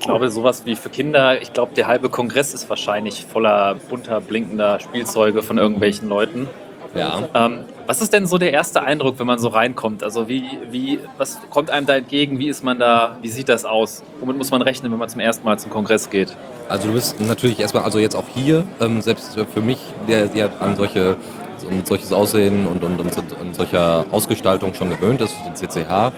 Ich 0.00 0.06
glaube, 0.06 0.30
sowas 0.30 0.62
wie 0.64 0.76
für 0.76 0.88
Kinder, 0.88 1.42
ich 1.42 1.52
glaube, 1.52 1.74
der 1.74 1.86
halbe 1.86 2.08
Kongress 2.08 2.54
ist 2.54 2.70
wahrscheinlich 2.70 3.26
voller 3.26 3.74
bunter, 3.90 4.22
blinkender 4.22 4.80
Spielzeuge 4.80 5.42
von 5.42 5.58
irgendwelchen 5.58 6.08
Leuten. 6.08 6.48
Ja. 6.94 7.28
Ähm, 7.34 7.64
was 7.86 8.00
ist 8.00 8.10
denn 8.14 8.26
so 8.26 8.38
der 8.38 8.50
erste 8.50 8.82
Eindruck, 8.82 9.18
wenn 9.18 9.26
man 9.26 9.38
so 9.38 9.48
reinkommt? 9.48 10.02
Also 10.02 10.26
wie, 10.26 10.44
wie, 10.70 11.00
was 11.18 11.38
kommt 11.50 11.68
einem 11.68 11.86
da 11.86 11.96
entgegen? 11.96 12.38
Wie 12.38 12.48
ist 12.48 12.64
man 12.64 12.78
da? 12.78 13.18
Wie 13.20 13.28
sieht 13.28 13.50
das 13.50 13.66
aus? 13.66 14.02
Womit 14.20 14.38
muss 14.38 14.50
man 14.50 14.62
rechnen, 14.62 14.90
wenn 14.90 14.98
man 14.98 15.10
zum 15.10 15.20
ersten 15.20 15.44
Mal 15.44 15.58
zum 15.58 15.70
Kongress 15.70 16.08
geht? 16.08 16.34
Also 16.70 16.88
du 16.88 16.94
bist 16.94 17.20
natürlich 17.20 17.60
erstmal, 17.60 17.82
also 17.84 17.98
jetzt 17.98 18.16
auch 18.16 18.28
hier, 18.34 18.64
ähm, 18.80 19.02
selbst 19.02 19.38
für 19.52 19.60
mich, 19.60 19.80
der, 20.08 20.28
der 20.28 20.50
an 20.62 20.76
solche 20.76 21.18
und 21.70 21.86
solches 21.86 22.10
Aussehen 22.10 22.66
und, 22.66 22.82
und, 22.82 23.00
und, 23.00 23.16
und 23.38 23.54
solcher 23.54 24.06
Ausgestaltung 24.10 24.72
schon 24.72 24.88
gewöhnt 24.88 25.20
ist, 25.20 25.34
den 25.46 25.54
CCH, 25.54 26.10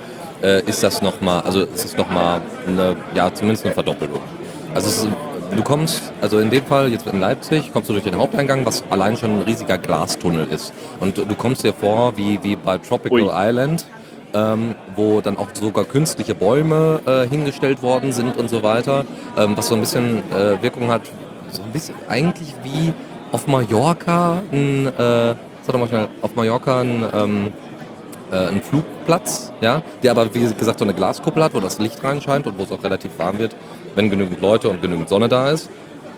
äh, 0.43 0.63
ist 0.63 0.83
das 0.83 1.03
nochmal, 1.03 1.43
also 1.43 1.67
es 1.75 1.85
ist 1.85 1.99
nochmal 1.99 2.41
eine, 2.67 2.97
ja, 3.15 3.33
zumindest 3.33 3.65
eine 3.65 3.75
Verdoppelung. 3.75 4.21
Also 4.75 4.89
es 4.89 4.99
ist 5.05 5.09
du 5.57 5.63
kommst, 5.63 6.13
also 6.21 6.39
in 6.39 6.51
dem 6.51 6.65
Fall 6.65 6.91
jetzt 6.91 7.07
in 7.07 7.21
Leipzig, 7.21 7.73
kommst 7.73 7.89
du 7.89 7.93
durch 7.93 8.05
den 8.05 8.17
Haupteingang, 8.17 8.65
was 8.65 8.85
allein 8.91 9.17
schon 9.17 9.39
ein 9.39 9.43
riesiger 9.43 9.79
Glastunnel 9.79 10.47
ist. 10.47 10.73
Und 11.01 11.19
du 11.19 11.35
kommst 11.35 11.65
dir 11.65 11.73
vor 11.73 12.17
wie, 12.17 12.43
wie 12.43 12.57
bei 12.57 12.79
Tropical 12.79 13.23
Ui. 13.23 13.31
Island, 13.33 13.87
ähm, 14.35 14.75
wo 14.97 15.21
dann 15.21 15.37
auch 15.37 15.49
sogar 15.53 15.85
künstliche 15.85 16.35
Bäume 16.35 17.01
äh, 17.07 17.29
hingestellt 17.29 17.83
worden 17.83 18.13
sind 18.13 18.37
und 18.37 18.49
so 18.49 18.63
weiter, 18.63 19.05
ähm, 19.37 19.57
was 19.57 19.69
so 19.69 19.75
ein 19.75 19.81
bisschen 19.81 20.23
äh, 20.33 20.63
Wirkung 20.63 20.91
hat, 20.91 21.03
so 21.51 21.63
ein 21.63 21.71
bisschen 21.73 21.95
eigentlich 22.09 22.55
wie 22.63 22.93
auf 23.31 23.47
Mallorca 23.47 24.43
ein, 24.53 24.87
äh, 24.87 24.91
sag 24.97 25.37
doch 25.69 25.79
mal 25.79 25.89
schnell, 25.89 26.09
auf 26.23 26.35
Mallorca 26.35 26.81
ein, 26.81 27.05
ähm, 27.13 27.53
äh, 28.33 28.49
ein 28.49 28.63
Flugplatz, 28.63 29.53
ja, 29.61 29.83
der 30.03 30.11
aber 30.11 30.35
wie 30.35 30.41
gesagt 30.41 30.79
so 30.79 30.85
eine 30.85 30.95
Glaskuppel 30.95 31.45
hat, 31.45 31.55
wo 31.55 31.61
das 31.61 31.79
Licht 31.79 32.03
reinscheint 32.03 32.47
und 32.47 32.59
wo 32.59 32.65
es 32.65 32.73
auch 32.73 32.83
relativ 32.83 33.19
warm 33.19 33.39
wird, 33.39 33.55
wenn 33.95 34.11
genügend 34.11 34.41
Leute 34.41 34.69
und 34.69 34.83
genügend 34.83 35.09
Sonne 35.09 35.29
da 35.29 35.51
ist. 35.51 35.71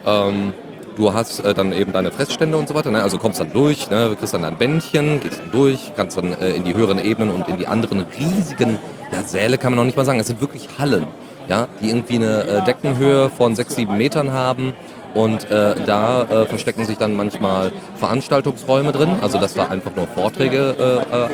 Ähm, 0.06 0.52
du 0.96 1.12
hast 1.12 1.40
äh, 1.40 1.54
dann 1.54 1.72
eben 1.72 1.92
deine 1.92 2.10
Fressstände 2.10 2.56
und 2.56 2.68
so 2.68 2.74
weiter, 2.74 2.90
ne? 2.90 3.02
also 3.02 3.18
kommst 3.18 3.40
dann 3.40 3.52
durch, 3.52 3.90
ne? 3.90 4.14
kriegst 4.18 4.34
dann 4.34 4.42
dein 4.42 4.56
Bändchen, 4.56 5.20
gehst 5.20 5.40
dann 5.40 5.50
durch, 5.50 5.92
kannst 5.96 6.16
dann 6.16 6.32
äh, 6.40 6.50
in 6.50 6.64
die 6.64 6.74
höheren 6.74 6.98
Ebenen 6.98 7.34
und 7.34 7.48
in 7.48 7.58
die 7.58 7.66
anderen 7.66 8.06
riesigen 8.18 8.78
ja, 9.12 9.22
Säle 9.22 9.58
kann 9.58 9.72
man 9.72 9.78
noch 9.78 9.84
nicht 9.84 9.96
mal 9.96 10.04
sagen, 10.04 10.20
es 10.20 10.28
sind 10.28 10.40
wirklich 10.40 10.68
Hallen, 10.78 11.06
ja, 11.48 11.68
die 11.80 11.88
irgendwie 11.88 12.16
eine 12.16 12.44
äh, 12.44 12.64
Deckenhöhe 12.64 13.30
von 13.30 13.54
sechs, 13.56 13.76
sieben 13.76 13.96
Metern 13.96 14.32
haben. 14.32 14.72
Und 15.14 15.48
äh, 15.50 15.76
da 15.86 16.22
äh, 16.22 16.46
verstecken 16.46 16.84
sich 16.84 16.98
dann 16.98 17.14
manchmal 17.14 17.70
Veranstaltungsräume 17.96 18.90
drin, 18.90 19.10
also 19.22 19.38
dass 19.38 19.54
da 19.54 19.68
einfach 19.68 19.94
nur 19.94 20.08
Vorträge 20.08 20.74
äh, 20.78 21.24
äh, 21.24 21.28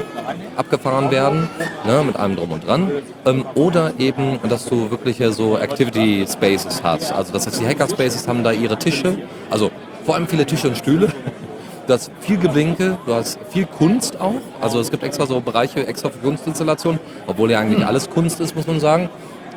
abgefahren 0.56 1.10
werden, 1.10 1.48
ne, 1.86 2.02
mit 2.04 2.16
allem 2.16 2.36
drum 2.36 2.52
und 2.52 2.66
dran. 2.66 2.90
Ähm, 3.24 3.46
oder 3.54 3.92
eben, 3.98 4.38
dass 4.48 4.66
du 4.66 4.90
wirkliche 4.90 5.32
so 5.32 5.56
Activity 5.56 6.26
Spaces 6.30 6.82
hast. 6.82 7.10
Also 7.12 7.32
das 7.32 7.46
heißt, 7.46 7.60
die 7.60 7.66
Hackerspaces 7.66 8.28
haben 8.28 8.44
da 8.44 8.52
ihre 8.52 8.78
Tische, 8.78 9.16
also 9.48 9.70
vor 10.04 10.14
allem 10.14 10.28
viele 10.28 10.44
Tische 10.44 10.68
und 10.68 10.76
Stühle. 10.76 11.08
Du 11.86 11.94
hast 11.94 12.12
viel 12.20 12.36
Geblinke, 12.36 12.98
du 13.04 13.14
hast 13.14 13.36
viel 13.48 13.66
Kunst 13.66 14.20
auch. 14.20 14.40
Also 14.60 14.78
es 14.78 14.92
gibt 14.92 15.02
extra 15.02 15.26
so 15.26 15.40
Bereiche 15.40 15.84
extra 15.88 16.08
für 16.08 16.18
Kunstinstallationen, 16.18 17.00
obwohl 17.26 17.50
ja 17.50 17.58
eigentlich 17.58 17.84
alles 17.84 18.08
Kunst 18.08 18.38
ist, 18.38 18.54
muss 18.54 18.68
man 18.68 18.78
sagen. 18.78 19.08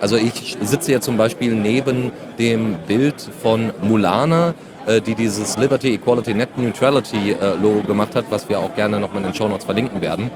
Also 0.04 0.18
ich 0.18 0.58
sitze 0.62 0.92
jetzt 0.92 1.06
zum 1.06 1.16
Beispiel 1.16 1.56
neben 1.56 2.12
dem 2.38 2.76
Bild 2.90 3.16
von 3.42 3.72
Mulana, 3.82 4.54
äh, 4.86 5.00
die 5.00 5.16
dieses 5.16 5.58
Liberty, 5.58 5.94
Equality, 5.94 6.34
Net 6.34 6.58
Neutrality 6.58 7.32
äh, 7.32 7.56
Logo 7.56 7.84
gemacht 7.84 8.14
hat, 8.14 8.26
was 8.30 8.50
wir 8.50 8.60
auch 8.60 8.76
gerne 8.76 9.00
nochmal 9.00 9.20
in 9.20 9.30
den 9.30 9.34
Show 9.34 9.48
Notes 9.48 9.64
verlinken 9.64 10.02
werden. 10.02 10.30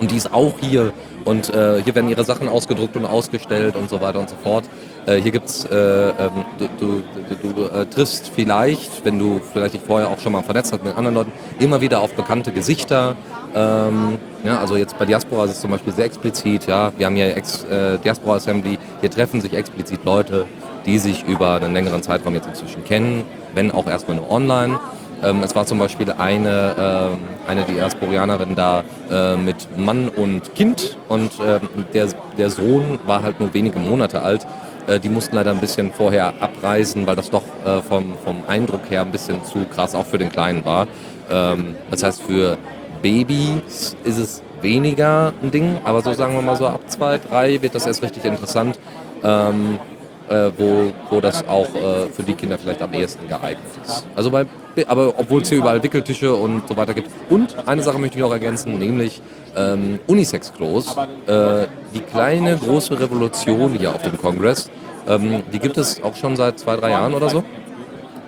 Und 0.00 0.10
die 0.10 0.16
ist 0.16 0.32
auch 0.32 0.54
hier 0.60 0.92
und 1.24 1.54
äh, 1.54 1.82
hier 1.82 1.94
werden 1.94 2.10
ihre 2.10 2.24
Sachen 2.24 2.48
ausgedruckt 2.48 2.96
und 2.96 3.04
ausgestellt 3.04 3.76
und 3.76 3.88
so 3.88 4.00
weiter 4.00 4.18
und 4.18 4.28
so 4.28 4.36
fort. 4.42 4.64
Äh, 5.06 5.16
hier 5.16 5.32
gibt's, 5.32 5.64
äh, 5.64 5.74
ähm, 5.76 6.44
du, 6.78 7.02
du, 7.40 7.52
du, 7.52 7.64
äh, 7.66 7.86
triffst 7.86 8.30
vielleicht, 8.34 9.04
wenn 9.04 9.18
du 9.18 9.40
vielleicht 9.52 9.74
dich 9.74 9.82
vorher 9.82 10.08
auch 10.08 10.18
schon 10.18 10.32
mal 10.32 10.42
vernetzt 10.42 10.72
hast 10.72 10.84
mit 10.84 10.96
anderen 10.96 11.14
Leuten, 11.14 11.32
immer 11.58 11.80
wieder 11.80 12.00
auf 12.00 12.14
bekannte 12.14 12.52
Gesichter. 12.52 13.16
Ähm, 13.54 14.18
ja, 14.44 14.58
also 14.58 14.76
jetzt 14.76 14.98
bei 14.98 15.04
Diaspora 15.04 15.44
ist 15.44 15.52
es 15.52 15.60
zum 15.60 15.70
Beispiel 15.70 15.92
sehr 15.92 16.06
explizit. 16.06 16.66
Ja, 16.66 16.92
wir 16.96 17.06
haben 17.06 17.16
hier 17.16 17.36
Ex, 17.36 17.64
äh, 17.64 17.98
Diaspora 17.98 18.36
Assembly. 18.36 18.78
Hier 19.00 19.10
treffen 19.10 19.40
sich 19.40 19.52
explizit 19.52 20.04
Leute, 20.04 20.46
die 20.86 20.98
sich 20.98 21.24
über 21.24 21.56
einen 21.56 21.74
längeren 21.74 22.02
Zeitraum 22.02 22.34
jetzt 22.34 22.48
inzwischen 22.48 22.84
kennen, 22.84 23.24
wenn 23.54 23.70
auch 23.70 23.86
erstmal 23.86 24.16
nur 24.16 24.30
online. 24.30 24.78
Ähm, 25.22 25.42
es 25.42 25.54
war 25.54 25.66
zum 25.66 25.78
Beispiel 25.78 26.10
eine, 26.12 27.16
äh, 27.46 27.50
eine 27.50 27.62
Diasporianerin 27.64 28.54
da 28.54 28.82
äh, 29.10 29.36
mit 29.36 29.78
Mann 29.78 30.08
und 30.08 30.54
Kind 30.54 30.96
und 31.08 31.32
äh, 31.40 31.60
der, 31.94 32.08
der 32.36 32.50
Sohn 32.50 32.98
war 33.06 33.22
halt 33.22 33.38
nur 33.40 33.54
wenige 33.54 33.78
Monate 33.78 34.22
alt. 34.22 34.46
Äh, 34.86 34.98
die 34.98 35.08
mussten 35.08 35.36
leider 35.36 35.52
ein 35.52 35.60
bisschen 35.60 35.92
vorher 35.92 36.34
abreisen, 36.40 37.06
weil 37.06 37.16
das 37.16 37.30
doch 37.30 37.44
äh, 37.64 37.80
vom, 37.82 38.14
vom 38.24 38.42
Eindruck 38.48 38.90
her 38.90 39.02
ein 39.02 39.12
bisschen 39.12 39.44
zu 39.44 39.64
krass 39.64 39.94
auch 39.94 40.06
für 40.06 40.18
den 40.18 40.30
Kleinen 40.30 40.64
war. 40.64 40.88
Ähm, 41.30 41.76
das 41.90 42.02
heißt, 42.02 42.22
für 42.22 42.58
Babys 43.00 43.96
ist 44.04 44.18
es 44.18 44.42
weniger 44.60 45.32
ein 45.42 45.50
Ding, 45.50 45.78
aber 45.84 46.02
so 46.02 46.12
sagen 46.12 46.34
wir 46.34 46.42
mal 46.42 46.56
so 46.56 46.66
ab 46.66 46.80
zwei, 46.88 47.18
drei 47.18 47.62
wird 47.62 47.74
das 47.74 47.86
erst 47.86 48.02
richtig 48.02 48.24
interessant. 48.24 48.78
Ähm, 49.22 49.78
äh, 50.28 50.50
wo, 50.56 50.92
wo 51.10 51.20
das 51.20 51.46
auch 51.46 51.68
äh, 51.74 52.06
für 52.10 52.22
die 52.22 52.34
Kinder 52.34 52.56
vielleicht 52.58 52.80
am 52.80 52.92
ehesten 52.94 53.28
geeignet 53.28 53.66
ist. 53.84 54.06
Also 54.14 54.30
bei, 54.30 54.46
aber 54.86 55.14
obwohl 55.18 55.42
es 55.42 55.48
hier 55.48 55.58
überall 55.58 55.82
Wickeltische 55.82 56.34
und 56.34 56.68
so 56.68 56.76
weiter 56.76 56.94
gibt. 56.94 57.10
Und 57.30 57.56
eine 57.66 57.82
Sache 57.82 57.98
möchte 57.98 58.16
ich 58.16 58.22
noch 58.22 58.32
ergänzen, 58.32 58.78
nämlich 58.78 59.20
ähm, 59.56 59.98
Unisex-Klos. 60.06 60.96
Äh, 61.26 61.66
die 61.94 62.00
kleine 62.00 62.56
große 62.56 62.98
Revolution 62.98 63.74
hier 63.74 63.94
auf 63.94 64.02
dem 64.02 64.18
Kongress, 64.18 64.70
ähm, 65.08 65.42
die 65.52 65.58
gibt 65.58 65.78
es 65.78 66.02
auch 66.02 66.16
schon 66.16 66.36
seit 66.36 66.58
zwei, 66.58 66.76
drei 66.76 66.90
Jahren 66.90 67.14
oder 67.14 67.28
so. 67.28 67.44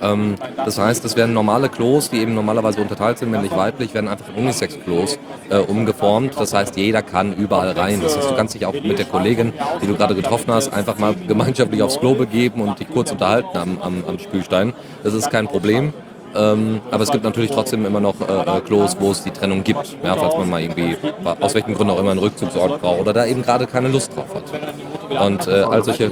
Ähm, 0.02 0.34
das 0.56 0.78
heißt, 0.78 1.04
es 1.04 1.16
werden 1.16 1.34
normale 1.34 1.68
Klos, 1.68 2.10
die 2.10 2.18
eben 2.18 2.34
normalerweise 2.34 2.80
unterteilt 2.80 3.18
sind, 3.18 3.30
männlich-weiblich, 3.30 3.94
werden 3.94 4.08
einfach 4.08 4.28
in 4.28 4.42
Unisex-Klos 4.42 5.18
äh, 5.50 5.58
umgeformt. 5.58 6.34
Das 6.38 6.52
heißt, 6.52 6.76
jeder 6.76 7.02
kann 7.02 7.34
überall 7.34 7.70
rein. 7.70 8.00
Das 8.02 8.16
heißt, 8.16 8.30
du 8.30 8.34
kannst 8.34 8.54
dich 8.54 8.66
auch 8.66 8.74
mit 8.74 8.98
der 8.98 9.06
Kollegin, 9.06 9.52
die 9.82 9.86
du 9.86 9.94
gerade 9.96 10.14
getroffen 10.14 10.52
hast, 10.52 10.72
einfach 10.72 10.98
mal 10.98 11.14
gemeinschaftlich 11.28 11.82
aufs 11.82 11.98
Klo 11.98 12.14
begeben 12.14 12.60
und 12.60 12.78
dich 12.78 12.90
kurz 12.90 13.12
unterhalten 13.12 13.56
am, 13.56 13.78
am, 13.80 14.04
am 14.06 14.18
Spülstein. 14.18 14.74
Das 15.02 15.14
ist 15.14 15.30
kein 15.30 15.46
Problem. 15.46 15.92
Ähm, 16.34 16.80
aber 16.90 17.02
es 17.04 17.10
gibt 17.10 17.24
natürlich 17.24 17.50
trotzdem 17.50 17.86
immer 17.86 18.00
noch 18.00 18.14
äh, 18.20 18.58
äh, 18.58 18.60
Klos, 18.60 18.96
wo 18.98 19.10
es 19.12 19.22
die 19.22 19.30
Trennung 19.30 19.62
gibt. 19.62 19.96
Ja, 20.02 20.16
falls 20.16 20.36
man 20.36 20.50
mal 20.50 20.60
irgendwie, 20.60 20.96
aus 21.40 21.54
welchen 21.54 21.74
Gründen 21.74 21.92
auch 21.92 22.00
immer, 22.00 22.10
einen 22.10 22.20
Rückzugsort 22.20 22.80
braucht 22.80 23.00
oder 23.00 23.12
da 23.12 23.26
eben 23.26 23.42
gerade 23.42 23.66
keine 23.66 23.88
Lust 23.88 24.16
drauf 24.16 24.34
hat. 24.34 25.22
Und 25.22 25.46
äh, 25.46 25.62
all 25.62 25.84
solche, 25.84 26.08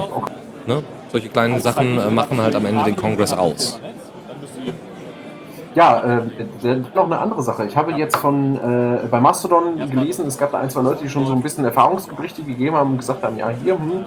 ne, 0.67 0.83
solche 1.11 1.29
kleinen 1.29 1.61
Sachen 1.61 1.99
äh, 1.99 2.11
machen 2.11 2.41
halt 2.41 2.55
am 2.55 2.67
Ende 2.67 2.85
den 2.85 2.97
Kongress 2.97 3.33
aus. 3.33 3.81
Ja, 5.75 6.21
äh, 6.63 6.77
noch 6.95 7.07
eine 7.07 7.19
andere 7.19 7.43
Sache. 7.43 7.65
Ich 7.65 7.77
habe 7.77 7.93
jetzt 7.93 8.17
von 8.17 8.57
äh, 8.57 9.07
bei 9.11 9.21
Mastodon 9.21 9.79
gelesen, 9.91 10.27
es 10.27 10.37
gab 10.37 10.53
da 10.53 10.59
ein, 10.59 10.69
zwei 10.69 10.83
Leute, 10.83 11.03
die 11.03 11.09
schon 11.09 11.25
so 11.27 11.33
ein 11.33 11.41
bisschen 11.41 11.65
Erfahrungsberichte 11.65 12.43
gegeben 12.43 12.77
haben 12.77 12.91
und 12.93 12.99
gesagt 12.99 13.23
haben, 13.23 13.39
ja, 13.39 13.49
hier, 13.49 13.75
hm, 13.75 14.05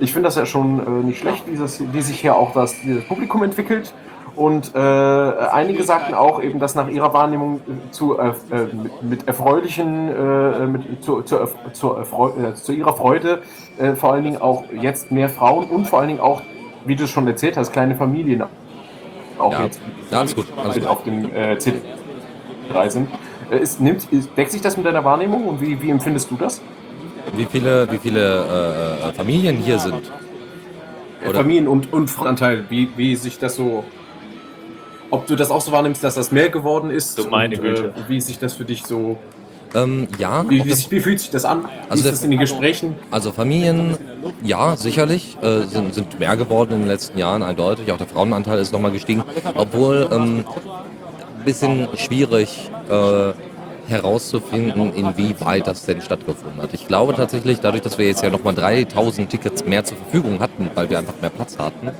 ich 0.00 0.12
finde 0.12 0.26
das 0.26 0.34
ja 0.34 0.44
schon 0.44 0.80
äh, 0.80 1.04
nicht 1.04 1.20
schlecht, 1.20 1.44
wie, 1.46 1.56
das, 1.56 1.80
wie 1.80 2.02
sich 2.02 2.20
hier 2.20 2.34
auch 2.34 2.52
das, 2.52 2.74
dieses 2.82 3.04
Publikum 3.04 3.44
entwickelt. 3.44 3.94
Und 4.36 4.74
äh, 4.74 4.78
einige 4.78 5.82
sagten 5.82 6.12
auch 6.14 6.42
eben, 6.42 6.58
dass 6.58 6.74
nach 6.74 6.88
ihrer 6.88 7.14
Wahrnehmung 7.14 7.62
zu, 7.90 8.18
äh, 8.18 8.32
mit, 8.72 9.02
mit 9.02 9.28
erfreulichen, 9.28 10.08
äh, 10.14 10.66
mit, 10.66 11.02
zu, 11.02 11.22
zu, 11.22 11.48
zu, 11.72 11.96
äh, 11.96 12.54
zu 12.54 12.72
ihrer 12.72 12.94
Freude 12.94 13.40
äh, 13.78 13.94
vor 13.94 14.12
allen 14.12 14.24
Dingen 14.24 14.40
auch 14.40 14.64
jetzt 14.78 15.10
mehr 15.10 15.30
Frauen 15.30 15.64
und 15.70 15.86
vor 15.86 16.00
allen 16.00 16.08
Dingen 16.08 16.20
auch, 16.20 16.42
wie 16.84 16.96
du 16.96 17.06
schon 17.06 17.26
erzählt 17.26 17.56
hast, 17.56 17.72
kleine 17.72 17.96
Familien 17.96 18.44
auch 19.38 19.52
Ja, 19.52 19.64
jetzt 19.64 19.80
ja, 20.10 20.20
alles 20.20 20.34
gut. 20.34 20.46
Alles 20.56 20.74
mit 20.76 20.84
gut. 20.84 20.92
auf 20.92 21.04
dem 21.04 21.24
äh, 21.34 21.54
CD3 21.56 22.90
sind. 22.90 23.08
Äh, 23.50 23.58
ist, 23.58 23.80
nimmt, 23.80 24.04
ist, 24.12 24.30
deckt 24.36 24.50
sich 24.52 24.60
das 24.60 24.76
mit 24.76 24.84
deiner 24.84 25.04
Wahrnehmung 25.04 25.46
und 25.46 25.60
wie, 25.62 25.80
wie 25.80 25.90
empfindest 25.90 26.30
du 26.30 26.36
das? 26.36 26.60
Wie 27.34 27.46
viele, 27.46 27.90
wie 27.90 27.98
viele 27.98 29.00
äh, 29.02 29.08
äh, 29.08 29.12
Familien 29.12 29.56
hier 29.56 29.78
sind? 29.78 30.12
Oder- 31.26 31.38
Familien- 31.38 31.68
und, 31.68 31.92
und 31.92 32.08
Frauenanteil, 32.08 32.66
wie, 32.68 32.88
wie 32.96 33.16
sich 33.16 33.38
das 33.38 33.56
so. 33.56 33.84
Ob 35.10 35.26
du 35.26 35.36
das 35.36 35.50
auch 35.50 35.60
so 35.60 35.72
wahrnimmst, 35.72 36.02
dass 36.02 36.14
das 36.16 36.32
mehr 36.32 36.48
geworden 36.48 36.90
ist? 36.90 37.18
Du 37.18 37.28
meine 37.28 37.56
und, 37.56 37.62
Güte. 37.62 37.84
Äh, 37.96 38.08
wie 38.08 38.20
sich 38.20 38.38
das 38.38 38.54
für 38.54 38.64
dich 38.64 38.84
so. 38.84 39.16
Ähm, 39.74 40.08
ja, 40.18 40.44
Wie, 40.48 40.64
wie, 40.64 40.68
das, 40.70 40.78
sich- 40.78 40.90
wie 40.90 41.00
fühlt 41.00 41.20
sich 41.20 41.30
das 41.30 41.44
an? 41.44 41.64
Wie 41.64 41.66
Also 41.90 41.94
ist 41.94 42.04
der- 42.04 42.12
das 42.12 42.22
in 42.24 42.30
den 42.30 42.40
Gesprächen? 42.40 42.94
also 43.10 43.32
Familien, 43.32 43.96
ja, 44.42 44.76
sicherlich, 44.76 45.36
äh, 45.42 45.62
sind, 45.62 45.92
sind 45.94 46.18
mehr 46.18 46.36
geworden 46.36 46.72
in 46.74 46.78
den 46.80 46.88
letzten 46.88 47.18
Jahren, 47.18 47.42
eindeutig. 47.42 47.90
Auch 47.92 47.98
der 47.98 48.06
Frauenanteil 48.06 48.58
ist 48.58 48.72
nochmal 48.72 48.92
gestiegen, 48.92 49.22
obwohl 49.54 50.08
ähm, 50.12 50.44
ein 51.38 51.44
bisschen 51.44 51.88
schwierig 51.96 52.70
äh, 52.88 53.32
herauszufinden, 53.88 54.92
inwieweit 54.94 55.66
das 55.66 55.84
denn 55.84 56.00
stattgefunden 56.00 56.60
hat. 56.60 56.74
Ich 56.74 56.86
glaube 56.86 57.14
tatsächlich, 57.14 57.60
dadurch, 57.60 57.82
dass 57.82 57.98
wir 57.98 58.06
jetzt 58.06 58.22
ja 58.22 58.30
nochmal 58.30 58.54
3000 58.54 59.30
Tickets 59.30 59.64
mehr 59.64 59.84
zur 59.84 59.96
Verfügung 59.96 60.40
hatten, 60.40 60.70
weil 60.74 60.90
wir 60.90 60.98
einfach 60.98 61.14
mehr 61.20 61.30
Platz 61.30 61.58
hatten, 61.58 61.90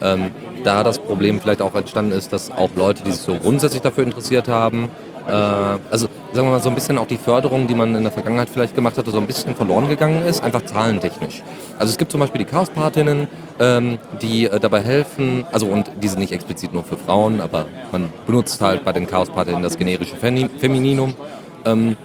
ähm, 0.00 0.30
da 0.64 0.82
das 0.82 0.98
Problem 0.98 1.40
vielleicht 1.40 1.62
auch 1.62 1.74
entstanden 1.74 2.12
ist, 2.12 2.32
dass 2.32 2.50
auch 2.50 2.70
Leute, 2.74 3.02
die 3.04 3.12
sich 3.12 3.20
so 3.20 3.34
grundsätzlich 3.36 3.82
dafür 3.82 4.04
interessiert 4.04 4.48
haben, 4.48 4.88
äh, 5.28 5.32
also 5.32 6.05
sagen 6.36 6.48
wir 6.48 6.52
mal 6.52 6.62
so 6.62 6.68
ein 6.68 6.74
bisschen 6.74 6.98
auch 6.98 7.06
die 7.06 7.16
Förderung, 7.16 7.66
die 7.66 7.74
man 7.74 7.94
in 7.94 8.02
der 8.02 8.12
Vergangenheit 8.12 8.48
vielleicht 8.48 8.74
gemacht 8.74 8.96
hatte, 8.96 9.10
so 9.10 9.18
ein 9.18 9.26
bisschen 9.26 9.56
verloren 9.56 9.88
gegangen 9.88 10.24
ist, 10.24 10.44
einfach 10.44 10.62
zahlentechnisch. 10.64 11.42
Also 11.78 11.90
es 11.90 11.98
gibt 11.98 12.12
zum 12.12 12.20
Beispiel 12.20 12.38
die 12.38 12.44
Chaospatinnen, 12.44 13.26
ähm, 13.58 13.98
die 14.22 14.44
äh, 14.44 14.60
dabei 14.60 14.82
helfen, 14.82 15.44
also 15.50 15.66
und 15.66 15.90
die 16.00 16.08
sind 16.08 16.20
nicht 16.20 16.32
explizit 16.32 16.72
nur 16.72 16.84
für 16.84 16.96
Frauen, 16.96 17.40
aber 17.40 17.66
man 17.90 18.12
benutzt 18.26 18.60
halt 18.60 18.84
bei 18.84 18.92
den 18.92 19.06
Chaospatinnen 19.06 19.62
das 19.62 19.76
generische 19.76 20.14
Femi- 20.14 20.50
Femininum. 20.58 21.14
Ähm, 21.64 21.96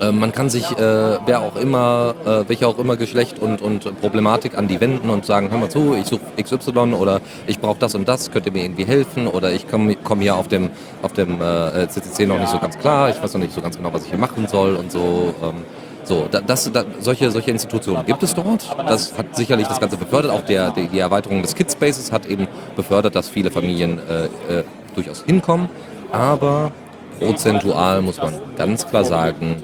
äh, 0.00 0.12
man 0.12 0.32
kann 0.32 0.50
sich, 0.50 0.70
äh, 0.70 0.76
wer 0.78 1.40
auch 1.40 1.56
immer, 1.56 2.14
äh, 2.24 2.48
welcher 2.48 2.68
auch 2.68 2.78
immer 2.78 2.96
Geschlecht 2.96 3.38
und, 3.38 3.62
und 3.62 4.00
Problematik 4.00 4.56
an 4.56 4.68
die 4.68 4.80
wenden 4.80 5.10
und 5.10 5.26
sagen, 5.26 5.50
hör 5.50 5.58
mal 5.58 5.70
zu, 5.70 5.94
ich 5.94 6.06
suche 6.06 6.22
XY 6.42 6.94
oder 6.94 7.20
ich 7.46 7.58
brauche 7.58 7.78
das 7.78 7.94
und 7.94 8.08
das, 8.08 8.30
könnt 8.30 8.46
ihr 8.46 8.52
mir 8.52 8.64
irgendwie 8.64 8.84
helfen 8.84 9.26
oder 9.26 9.52
ich 9.52 9.68
komme 9.68 9.96
komm 9.96 10.20
hier 10.20 10.36
auf 10.36 10.48
dem, 10.48 10.70
auf 11.02 11.12
dem 11.12 11.40
äh, 11.40 11.88
CCC 11.88 12.26
noch 12.26 12.38
nicht 12.38 12.50
so 12.50 12.58
ganz 12.58 12.78
klar, 12.78 13.10
ich 13.10 13.22
weiß 13.22 13.34
noch 13.34 13.40
nicht 13.40 13.54
so 13.54 13.60
ganz 13.60 13.76
genau, 13.76 13.92
was 13.92 14.04
ich 14.04 14.10
hier 14.10 14.18
machen 14.18 14.46
soll 14.46 14.76
und 14.76 14.90
so. 14.92 15.34
Ähm, 15.42 15.64
So, 16.04 16.26
da, 16.30 16.40
das, 16.40 16.72
da, 16.72 16.84
solche, 17.00 17.30
solche 17.30 17.50
Institutionen 17.50 18.06
gibt 18.06 18.22
es 18.22 18.34
dort. 18.34 18.74
Das 18.78 19.12
hat 19.18 19.36
sicherlich 19.36 19.66
das 19.66 19.78
Ganze 19.78 19.98
befördert. 19.98 20.32
Auch 20.32 20.40
der, 20.40 20.70
die, 20.70 20.98
Erweiterung 20.98 21.42
des 21.42 21.54
Kids 21.54 21.74
Spaces 21.74 22.10
hat 22.10 22.24
eben 22.24 22.48
befördert, 22.76 23.14
dass 23.14 23.28
viele 23.28 23.50
Familien 23.50 23.98
äh, 23.98 24.60
äh, 24.60 24.64
durchaus 24.94 25.22
hinkommen. 25.24 25.68
Aber 26.10 26.72
prozentual 27.18 28.02
muss 28.02 28.18
man 28.18 28.34
ganz 28.56 28.86
klar 28.86 29.04
sagen, 29.04 29.62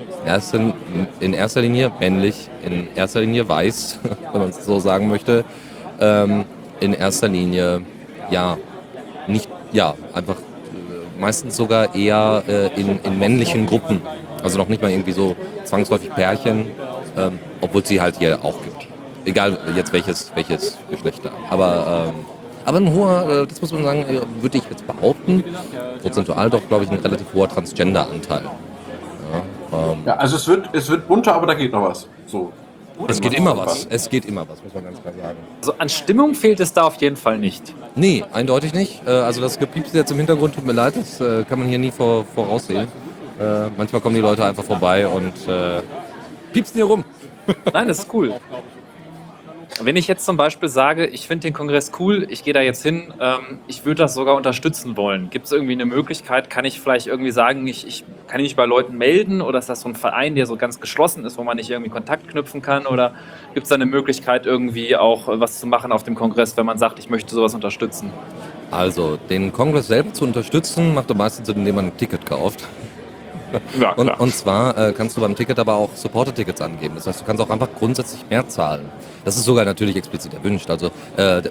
in 1.20 1.32
erster 1.32 1.60
Linie 1.60 1.92
männlich, 2.00 2.48
in 2.64 2.88
erster 2.94 3.20
Linie 3.20 3.48
weiß, 3.48 3.98
wenn 4.32 4.40
man 4.40 4.50
es 4.50 4.64
so 4.64 4.78
sagen 4.78 5.08
möchte. 5.08 5.44
Ähm, 6.00 6.44
in 6.80 6.92
erster 6.92 7.28
Linie, 7.28 7.82
ja, 8.30 8.58
nicht, 9.26 9.48
ja, 9.72 9.94
einfach 10.12 10.36
äh, 10.36 11.20
meistens 11.20 11.56
sogar 11.56 11.94
eher 11.94 12.42
äh, 12.48 12.80
in, 12.80 13.00
in 13.02 13.18
männlichen 13.18 13.66
Gruppen. 13.66 14.02
Also 14.42 14.58
noch 14.58 14.68
nicht 14.68 14.82
mal 14.82 14.90
irgendwie 14.90 15.12
so 15.12 15.36
zwangsläufig 15.64 16.10
Pärchen, 16.10 16.66
ähm, 17.16 17.38
obwohl 17.60 17.84
sie 17.84 18.00
halt 18.00 18.18
hier 18.18 18.44
auch 18.44 18.60
gibt. 18.62 18.88
Egal 19.24 19.58
jetzt 19.74 19.92
welches, 19.92 20.32
welches 20.34 20.76
Geschlechter. 20.90 21.30
Aber, 21.48 22.08
ähm, 22.08 22.33
aber 22.64 22.78
ein 22.78 22.92
hoher, 22.92 23.42
äh, 23.42 23.46
das 23.46 23.60
muss 23.60 23.72
man 23.72 23.84
sagen, 23.84 24.04
äh, 24.08 24.20
würde 24.42 24.58
ich 24.58 24.64
jetzt 24.70 24.86
behaupten, 24.86 25.44
prozentual 26.02 26.50
doch, 26.50 26.66
glaube 26.68 26.84
ich, 26.84 26.90
ein 26.90 26.98
relativ 26.98 27.26
hoher 27.34 27.48
Transgender-Anteil. 27.48 28.42
Ja, 28.42 29.92
ähm, 29.92 29.98
ja, 30.06 30.16
also 30.16 30.36
es 30.36 30.46
wird, 30.46 30.68
es 30.72 30.88
wird 30.88 31.06
bunter, 31.08 31.34
aber 31.34 31.46
da 31.46 31.54
geht 31.54 31.72
noch 31.72 31.82
was. 31.82 32.08
So. 32.26 32.52
Es 33.08 33.20
geht 33.20 33.34
immer 33.34 33.56
was. 33.56 33.86
Es 33.90 34.08
geht 34.08 34.24
immer 34.24 34.48
was, 34.48 34.62
muss 34.62 34.72
man 34.72 34.84
ganz 34.84 35.02
klar 35.02 35.14
sagen. 35.14 35.38
Also 35.60 35.74
an 35.78 35.88
Stimmung 35.88 36.34
fehlt 36.34 36.60
es 36.60 36.72
da 36.72 36.82
auf 36.82 36.96
jeden 36.96 37.16
Fall 37.16 37.38
nicht. 37.38 37.74
Nee, 37.96 38.24
eindeutig 38.32 38.72
nicht. 38.72 39.02
Äh, 39.06 39.10
also 39.10 39.40
das 39.40 39.58
Gepiepste 39.58 39.98
jetzt 39.98 40.10
im 40.12 40.18
Hintergrund 40.18 40.54
tut 40.54 40.64
mir 40.64 40.72
leid, 40.72 40.94
das 40.96 41.18
kann 41.18 41.58
man 41.58 41.68
hier 41.68 41.78
nie 41.78 41.90
vor, 41.90 42.24
voraussehen. 42.34 42.88
Manchmal 43.76 44.00
kommen 44.00 44.14
die 44.14 44.20
Leute 44.20 44.44
einfach 44.44 44.62
vorbei 44.62 45.08
und 45.08 45.32
äh, 45.48 45.82
piepsen 46.52 46.76
hier 46.76 46.84
rum. 46.84 47.04
Nein, 47.72 47.88
das 47.88 47.98
ist 47.98 48.14
cool. 48.14 48.32
Wenn 49.80 49.96
ich 49.96 50.06
jetzt 50.06 50.24
zum 50.24 50.36
Beispiel 50.36 50.68
sage, 50.68 51.06
ich 51.06 51.26
finde 51.26 51.48
den 51.48 51.52
Kongress 51.52 51.90
cool, 51.98 52.26
ich 52.30 52.44
gehe 52.44 52.54
da 52.54 52.60
jetzt 52.60 52.82
hin, 52.84 53.12
ähm, 53.20 53.58
ich 53.66 53.84
würde 53.84 54.02
das 54.02 54.14
sogar 54.14 54.36
unterstützen 54.36 54.96
wollen. 54.96 55.30
Gibt 55.30 55.46
es 55.46 55.52
irgendwie 55.52 55.72
eine 55.72 55.84
Möglichkeit? 55.84 56.48
Kann 56.48 56.64
ich 56.64 56.80
vielleicht 56.80 57.08
irgendwie 57.08 57.32
sagen, 57.32 57.66
ich, 57.66 57.84
ich 57.84 58.04
kann 58.28 58.40
mich 58.40 58.54
bei 58.54 58.66
Leuten 58.66 58.96
melden 58.96 59.40
oder 59.42 59.58
ist 59.58 59.68
das 59.68 59.80
so 59.80 59.88
ein 59.88 59.96
Verein, 59.96 60.36
der 60.36 60.46
so 60.46 60.56
ganz 60.56 60.78
geschlossen 60.78 61.24
ist, 61.24 61.38
wo 61.38 61.42
man 61.42 61.56
nicht 61.56 61.70
irgendwie 61.70 61.90
Kontakt 61.90 62.28
knüpfen 62.28 62.62
kann? 62.62 62.86
Oder 62.86 63.14
gibt 63.52 63.64
es 63.64 63.68
da 63.68 63.74
eine 63.74 63.86
Möglichkeit, 63.86 64.46
irgendwie 64.46 64.96
auch 64.96 65.26
was 65.26 65.58
zu 65.58 65.66
machen 65.66 65.90
auf 65.90 66.04
dem 66.04 66.14
Kongress, 66.14 66.56
wenn 66.56 66.66
man 66.66 66.78
sagt, 66.78 67.00
ich 67.00 67.10
möchte 67.10 67.34
sowas 67.34 67.54
unterstützen? 67.54 68.12
Also, 68.70 69.18
den 69.28 69.52
Kongress 69.52 69.88
selber 69.88 70.12
zu 70.12 70.24
unterstützen, 70.24 70.94
macht 70.94 71.10
am 71.10 71.18
meisten 71.18 71.44
Sinn, 71.44 71.56
indem 71.56 71.74
man 71.74 71.86
ein 71.86 71.96
Ticket 71.96 72.24
kauft. 72.26 72.66
Ja, 73.80 73.92
und, 73.92 74.08
und, 74.08 74.34
zwar 74.34 74.76
äh, 74.78 74.92
kannst 74.92 75.16
du 75.16 75.20
beim 75.20 75.34
Ticket 75.34 75.58
aber 75.58 75.74
auch 75.74 75.90
Supporter-Tickets 75.94 76.60
angeben. 76.60 76.94
Das 76.94 77.06
heißt, 77.06 77.20
du 77.20 77.24
kannst 77.24 77.42
auch 77.42 77.50
einfach 77.50 77.68
grundsätzlich 77.76 78.24
mehr 78.30 78.48
zahlen. 78.48 78.88
Das 79.24 79.36
ist 79.36 79.44
sogar 79.44 79.64
natürlich 79.64 79.96
explizit 79.96 80.32
erwünscht. 80.34 80.70
Also 80.70 80.90
äh, 81.16 81.42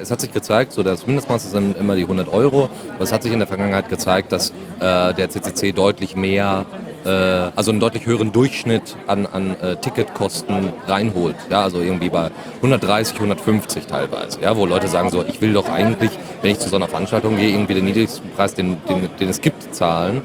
es 0.00 0.10
hat 0.10 0.20
sich 0.20 0.32
gezeigt, 0.32 0.72
so 0.72 0.82
das 0.82 1.06
Mindestmaß 1.06 1.50
sind 1.50 1.76
immer 1.78 1.94
die 1.96 2.02
100 2.02 2.28
Euro. 2.28 2.68
Aber 2.94 3.04
es 3.04 3.12
hat 3.12 3.22
sich 3.22 3.32
in 3.32 3.38
der 3.38 3.48
Vergangenheit 3.48 3.88
gezeigt, 3.88 4.32
dass 4.32 4.50
äh, 4.80 5.14
der 5.14 5.30
CCC 5.30 5.72
deutlich 5.72 6.16
mehr 6.16 6.66
äh, 7.04 7.08
also 7.08 7.70
einen 7.70 7.80
deutlich 7.80 8.06
höheren 8.06 8.32
Durchschnitt 8.32 8.96
an, 9.06 9.26
an 9.26 9.56
äh, 9.60 9.76
Ticketkosten 9.76 10.72
reinholt. 10.86 11.36
Ja, 11.50 11.62
also 11.62 11.80
irgendwie 11.80 12.10
bei 12.10 12.30
130, 12.56 13.16
150 13.16 13.86
teilweise. 13.86 14.40
Ja, 14.40 14.56
wo 14.56 14.66
Leute 14.66 14.88
sagen 14.88 15.10
so, 15.10 15.24
ich 15.26 15.40
will 15.40 15.52
doch 15.52 15.68
eigentlich, 15.68 16.10
wenn 16.42 16.52
ich 16.52 16.58
zu 16.58 16.68
so 16.68 16.76
einer 16.76 16.88
Veranstaltung 16.88 17.36
gehe, 17.36 17.50
irgendwie 17.50 17.74
den 17.74 17.84
niedrigsten 17.84 18.30
Preis, 18.30 18.54
den, 18.54 18.78
den, 18.88 19.08
den 19.18 19.28
es 19.28 19.40
gibt, 19.40 19.74
zahlen. 19.74 20.22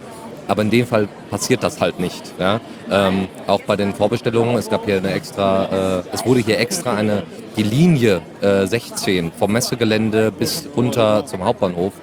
Aber 0.47 0.61
in 0.61 0.69
dem 0.69 0.87
Fall 0.87 1.07
passiert 1.29 1.63
das 1.63 1.81
halt 1.81 1.99
nicht. 1.99 2.23
Ja? 2.39 2.59
Ähm, 2.89 3.27
auch 3.47 3.61
bei 3.61 3.75
den 3.75 3.93
Vorbestellungen, 3.93 4.55
es 4.55 4.69
gab 4.69 4.85
hier 4.85 4.97
eine 4.97 5.11
extra, 5.11 5.99
äh, 5.99 6.03
es 6.13 6.25
wurde 6.25 6.39
hier 6.39 6.59
extra 6.59 6.93
eine, 6.93 7.23
die 7.57 7.63
Linie 7.63 8.21
äh, 8.41 8.65
16 8.65 9.31
vom 9.31 9.51
Messegelände 9.51 10.31
bis 10.31 10.67
runter 10.75 11.25
zum 11.25 11.43
Hauptbahnhof 11.43 11.93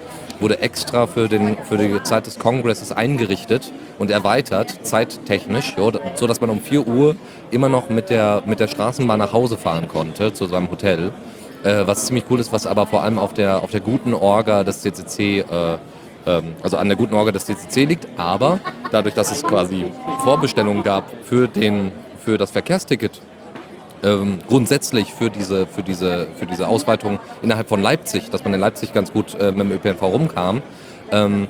wurde 0.40 0.61
extra 0.61 1.07
für, 1.07 1.28
den, 1.28 1.57
für 1.68 1.78
die 1.78 2.02
Zeit 2.02 2.26
des 2.26 2.38
Kongresses 2.38 2.92
eingerichtet 2.92 3.72
und 3.98 4.11
erweitert, 4.11 4.74
zeittechnisch, 4.83 5.74
jo, 5.76 5.92
so 6.14 6.26
dass 6.26 6.40
man 6.40 6.50
um 6.50 6.61
4 6.61 6.87
Uhr 6.87 7.16
immer 7.50 7.68
noch 7.68 7.88
mit 7.88 8.11
der, 8.11 8.42
mit 8.46 8.61
der 8.61 8.68
Straßenbahn 8.68 9.18
nach 9.18 9.33
Hause 9.33 9.57
fahren 9.57 9.88
konnte, 9.88 10.33
zu 10.33 10.46
seinem 10.46 10.70
Hotel. 10.70 11.12
Äh, 11.62 11.87
was 11.87 12.07
ziemlich 12.07 12.24
cool 12.30 12.40
ist, 12.40 12.52
was 12.52 12.66
aber 12.66 12.87
vor 12.87 13.02
allem 13.02 13.18
auf 13.18 13.33
der, 13.33 13.62
auf 13.62 13.70
der 13.70 13.80
guten 13.80 14.12
Orga 14.12 14.64
des 14.64 14.83
CCC 14.83 15.40
äh, 15.40 15.44
ähm, 16.26 16.54
also 16.62 16.76
an 16.76 16.88
der 16.88 16.96
guten 16.96 17.14
Orga 17.14 17.32
des 17.32 17.44
DCC 17.44 17.84
liegt, 17.84 18.08
aber 18.16 18.60
dadurch, 18.90 19.14
dass 19.14 19.30
es 19.30 19.42
quasi 19.42 19.87
Vorbestellungen 20.22 20.82
gab 20.82 21.04
für, 21.24 21.48
den, 21.48 21.92
für 22.18 22.38
das 22.38 22.50
Verkehrsticket, 22.50 23.20
ähm, 24.02 24.38
grundsätzlich 24.48 25.12
für 25.14 25.30
diese, 25.30 25.66
für, 25.66 25.82
diese, 25.82 26.26
für 26.37 26.46
diese 26.46 26.68
Ausweitung 26.68 27.18
innerhalb 27.42 27.68
von 27.68 27.80
Leipzig, 27.80 28.30
dass 28.30 28.44
man 28.44 28.54
in 28.54 28.60
Leipzig 28.60 28.92
ganz 28.92 29.12
gut 29.12 29.34
äh, 29.34 29.50
mit 29.52 29.60
dem 29.60 29.72
ÖPNV 29.72 30.02
rumkam. 30.02 30.62
Ähm, 31.10 31.48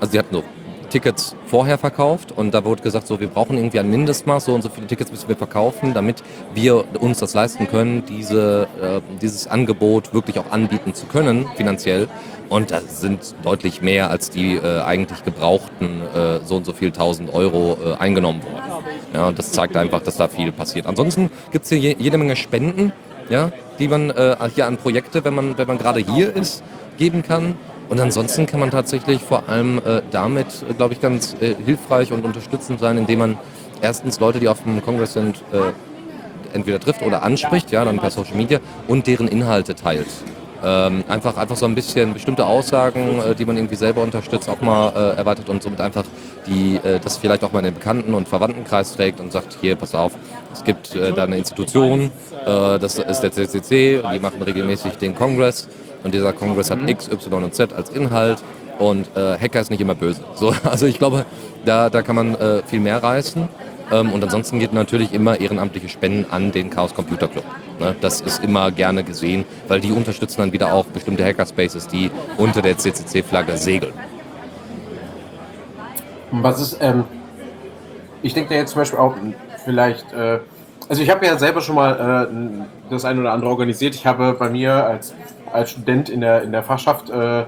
also 0.00 0.12
sie 0.12 0.18
hatten 0.18 0.34
so 0.34 0.44
Tickets 0.88 1.34
vorher 1.46 1.78
verkauft 1.78 2.32
und 2.32 2.54
da 2.54 2.64
wurde 2.64 2.82
gesagt, 2.82 3.06
so 3.06 3.18
wir 3.20 3.28
brauchen 3.28 3.56
irgendwie 3.56 3.80
ein 3.80 3.90
Mindestmaß, 3.90 4.44
so 4.44 4.54
und 4.54 4.62
so 4.62 4.68
viele 4.68 4.86
Tickets 4.86 5.10
müssen 5.10 5.28
wir 5.28 5.36
verkaufen, 5.36 5.94
damit 5.94 6.22
wir 6.54 6.84
uns 7.00 7.18
das 7.18 7.34
leisten 7.34 7.68
können, 7.68 8.04
diese, 8.06 8.68
äh, 8.80 9.00
dieses 9.20 9.48
Angebot 9.48 10.14
wirklich 10.14 10.38
auch 10.38 10.50
anbieten 10.50 10.94
zu 10.94 11.06
können, 11.06 11.46
finanziell. 11.56 12.08
Und 12.48 12.70
das 12.70 13.00
sind 13.00 13.34
deutlich 13.42 13.82
mehr 13.82 14.10
als 14.10 14.30
die 14.30 14.54
äh, 14.56 14.80
eigentlich 14.82 15.24
gebrauchten 15.24 16.02
äh, 16.14 16.40
so 16.44 16.56
und 16.56 16.64
so 16.66 16.72
viel 16.72 16.92
tausend 16.92 17.32
Euro 17.34 17.76
äh, 17.84 17.94
eingenommen 17.94 18.42
worden. 18.44 18.84
Ja, 19.12 19.32
das 19.32 19.52
zeigt 19.52 19.76
einfach, 19.76 20.02
dass 20.02 20.16
da 20.16 20.28
viel 20.28 20.52
passiert. 20.52 20.86
Ansonsten 20.86 21.30
gibt 21.50 21.64
es 21.64 21.70
hier 21.70 21.78
je, 21.78 21.96
jede 21.98 22.18
Menge 22.18 22.36
Spenden, 22.36 22.92
ja, 23.28 23.50
die 23.78 23.88
man 23.88 24.10
äh, 24.10 24.36
hier 24.54 24.66
an 24.66 24.76
Projekte, 24.76 25.24
wenn 25.24 25.34
man, 25.34 25.58
wenn 25.58 25.66
man 25.66 25.78
gerade 25.78 26.00
hier 26.00 26.34
ist, 26.34 26.62
geben 26.98 27.22
kann. 27.22 27.56
Und 27.88 28.00
ansonsten 28.00 28.46
kann 28.46 28.60
man 28.60 28.70
tatsächlich 28.70 29.22
vor 29.22 29.48
allem 29.48 29.78
äh, 29.78 30.02
damit, 30.10 30.46
äh, 30.68 30.74
glaube 30.74 30.94
ich, 30.94 31.00
ganz 31.00 31.36
äh, 31.40 31.54
hilfreich 31.64 32.12
und 32.12 32.24
unterstützend 32.24 32.80
sein, 32.80 32.98
indem 32.98 33.20
man 33.20 33.38
erstens 33.80 34.20
Leute, 34.20 34.40
die 34.40 34.48
auf 34.48 34.62
dem 34.62 34.82
Kongress 34.84 35.12
sind, 35.12 35.36
äh, 35.52 35.72
entweder 36.52 36.80
trifft 36.80 37.02
oder 37.02 37.22
anspricht, 37.22 37.70
ja, 37.70 37.84
dann 37.84 37.98
per 37.98 38.10
Social 38.10 38.36
Media 38.36 38.60
und 38.88 39.06
deren 39.06 39.28
Inhalte 39.28 39.74
teilt. 39.74 40.06
Ähm, 40.64 41.04
einfach, 41.08 41.36
einfach 41.36 41.56
so 41.56 41.66
ein 41.66 41.74
bisschen 41.74 42.14
bestimmte 42.14 42.46
Aussagen, 42.46 43.20
äh, 43.20 43.34
die 43.34 43.44
man 43.44 43.56
irgendwie 43.56 43.76
selber 43.76 44.02
unterstützt, 44.02 44.48
auch 44.48 44.60
mal 44.60 44.88
äh, 44.88 45.16
erweitert 45.16 45.48
und 45.48 45.62
somit 45.62 45.80
einfach 45.80 46.04
die, 46.46 46.76
äh, 46.76 46.98
das 46.98 47.18
vielleicht 47.18 47.44
auch 47.44 47.52
mal 47.52 47.60
in 47.60 47.66
den 47.66 47.74
Bekannten- 47.74 48.14
und 48.14 48.28
Verwandtenkreis 48.28 48.96
trägt 48.96 49.20
und 49.20 49.32
sagt, 49.32 49.58
hier, 49.60 49.76
pass 49.76 49.94
auf, 49.94 50.12
es 50.52 50.64
gibt 50.64 50.94
äh, 50.94 51.12
da 51.12 51.24
eine 51.24 51.36
Institution, 51.36 52.10
äh, 52.44 52.78
das 52.78 52.98
ist 52.98 53.20
der 53.20 53.32
CCC, 53.32 54.02
die 54.12 54.18
machen 54.18 54.42
regelmäßig 54.42 54.94
den 54.94 55.14
Kongress 55.14 55.68
und 56.04 56.14
dieser 56.14 56.32
Kongress 56.32 56.70
hat 56.70 56.78
X, 56.88 57.08
Y 57.08 57.44
und 57.44 57.54
Z 57.54 57.72
als 57.72 57.90
Inhalt 57.90 58.42
und 58.78 59.08
äh, 59.16 59.38
Hacker 59.38 59.60
ist 59.60 59.70
nicht 59.70 59.80
immer 59.80 59.94
böse. 59.94 60.20
So, 60.34 60.54
also 60.64 60.86
ich 60.86 60.98
glaube, 60.98 61.24
da, 61.64 61.90
da 61.90 62.02
kann 62.02 62.16
man 62.16 62.34
äh, 62.34 62.62
viel 62.64 62.80
mehr 62.80 63.02
reißen. 63.02 63.48
Ähm, 63.90 64.12
und 64.12 64.22
ansonsten 64.22 64.58
geht 64.58 64.72
natürlich 64.72 65.12
immer 65.12 65.40
ehrenamtliche 65.40 65.88
Spenden 65.88 66.26
an 66.30 66.52
den 66.52 66.70
Chaos 66.70 66.94
Computer 66.94 67.28
Club. 67.28 67.44
Ne? 67.78 67.94
Das 68.00 68.20
ist 68.20 68.42
immer 68.42 68.70
gerne 68.70 69.04
gesehen, 69.04 69.44
weil 69.68 69.80
die 69.80 69.92
unterstützen 69.92 70.40
dann 70.40 70.52
wieder 70.52 70.72
auch 70.72 70.86
bestimmte 70.86 71.24
Hackerspaces, 71.24 71.86
die 71.88 72.10
unter 72.36 72.62
der 72.62 72.78
CCC-Flagge 72.78 73.56
segeln. 73.56 73.92
Was 76.30 76.60
ist, 76.60 76.78
ähm, 76.80 77.04
ich 78.22 78.34
denke 78.34 78.54
jetzt 78.54 78.72
zum 78.72 78.80
Beispiel 78.80 78.98
auch 78.98 79.14
vielleicht, 79.64 80.12
äh, 80.12 80.40
also 80.88 81.02
ich 81.02 81.10
habe 81.10 81.24
ja 81.26 81.38
selber 81.38 81.60
schon 81.60 81.76
mal 81.76 82.28
äh, 82.30 82.90
das 82.90 83.04
eine 83.04 83.20
oder 83.20 83.32
andere 83.32 83.50
organisiert. 83.50 83.94
Ich 83.94 84.06
habe 84.06 84.34
bei 84.38 84.48
mir 84.50 84.72
als, 84.72 85.14
als 85.52 85.70
Student 85.70 86.08
in 86.08 86.20
der, 86.20 86.42
in 86.42 86.52
der 86.52 86.62
Fachschaft 86.62 87.10
äh, 87.10 87.44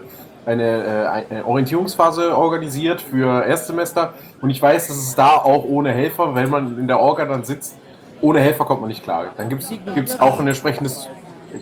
eine, 0.46 0.84
äh, 1.26 1.34
eine, 1.34 1.46
Orientierungsphase 1.46 2.36
organisiert 2.36 3.00
für 3.00 3.44
Erstsemester 3.44 4.14
und 4.40 4.50
ich 4.50 4.60
weiß, 4.62 4.88
dass 4.88 4.96
es 4.96 5.14
da 5.14 5.30
auch 5.30 5.64
ohne 5.64 5.92
Helfer, 5.92 6.34
wenn 6.34 6.48
man 6.48 6.78
in 6.78 6.88
der 6.88 7.00
Orga 7.00 7.26
dann 7.26 7.44
sitzt, 7.44 7.76
ohne 8.20 8.40
Helfer 8.40 8.64
kommt 8.64 8.80
man 8.80 8.88
nicht 8.88 9.02
klar. 9.02 9.26
Dann 9.36 9.48
gibt 9.48 9.62
es 9.62 10.20
auch 10.20 10.40
ein 10.40 10.46
entsprechendes, 10.46 11.08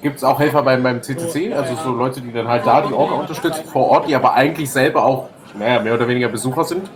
gibt 0.03 0.17
es 0.17 0.25
auch 0.25 0.39
Helfer 0.39 0.63
beim, 0.63 0.83
beim 0.83 1.03
CCC, 1.03 1.53
also 1.53 1.75
so 1.77 1.93
Leute, 1.93 2.21
die 2.21 2.33
dann 2.33 2.49
halt 2.49 2.67
da 2.67 2.83
die 2.83 2.93
Orga 2.93 3.15
unterstützen 3.15 3.65
vor 3.65 3.89
Ort, 3.89 4.09
die 4.09 4.15
aber 4.15 4.35
eigentlich 4.35 4.71
selber 4.71 5.05
auch 5.05 5.29
naja, 5.59 5.81
mehr 5.81 5.95
oder 5.95 6.09
weniger 6.09 6.29
Besucher 6.29 6.65
sind. 6.65 6.89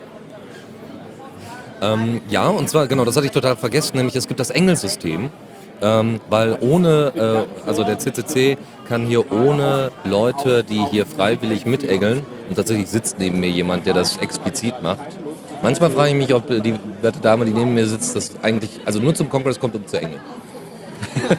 Ähm, 1.83 2.20
ja, 2.29 2.49
und 2.49 2.68
zwar, 2.68 2.87
genau, 2.87 3.05
das 3.05 3.16
hatte 3.16 3.27
ich 3.27 3.33
total 3.33 3.57
vergessen, 3.57 3.96
nämlich 3.96 4.16
es 4.16 4.29
gibt 4.29 4.40
das 4.40 4.51
Engelsystem. 4.51 5.31
Ähm, 5.83 6.20
weil 6.29 6.59
ohne, 6.61 7.46
äh, 7.64 7.66
also 7.66 7.85
der 7.85 7.99
CCC 7.99 8.59
kann 8.87 9.07
hier 9.07 9.33
ohne 9.33 9.90
Leute, 10.05 10.62
die 10.62 10.85
hier 10.90 11.07
freiwillig 11.07 11.64
mitengeln, 11.64 12.23
und 12.51 12.57
tatsächlich 12.57 12.88
sitzt 12.88 13.18
neben 13.18 13.40
mir 13.40 13.49
jemand, 13.49 13.87
der 13.87 13.94
das 13.94 14.18
explizit 14.18 14.83
macht. 14.83 15.01
Manchmal 15.62 15.90
frage 15.90 16.11
ich 16.11 16.16
mich, 16.16 16.35
ob 16.35 16.46
die 16.49 16.75
werte 17.03 17.20
Dame, 17.20 17.44
die 17.44 17.53
neben 17.53 17.75
mir 17.75 17.87
sitzt, 17.87 18.16
das 18.16 18.33
eigentlich, 18.42 18.81
also 18.85 19.01
nur 19.01 19.14
zum 19.14 19.29
Kongress 19.29 19.61
kommt, 19.61 19.75
um 19.75 19.87
zu 19.87 19.99
engeln. 19.99 20.20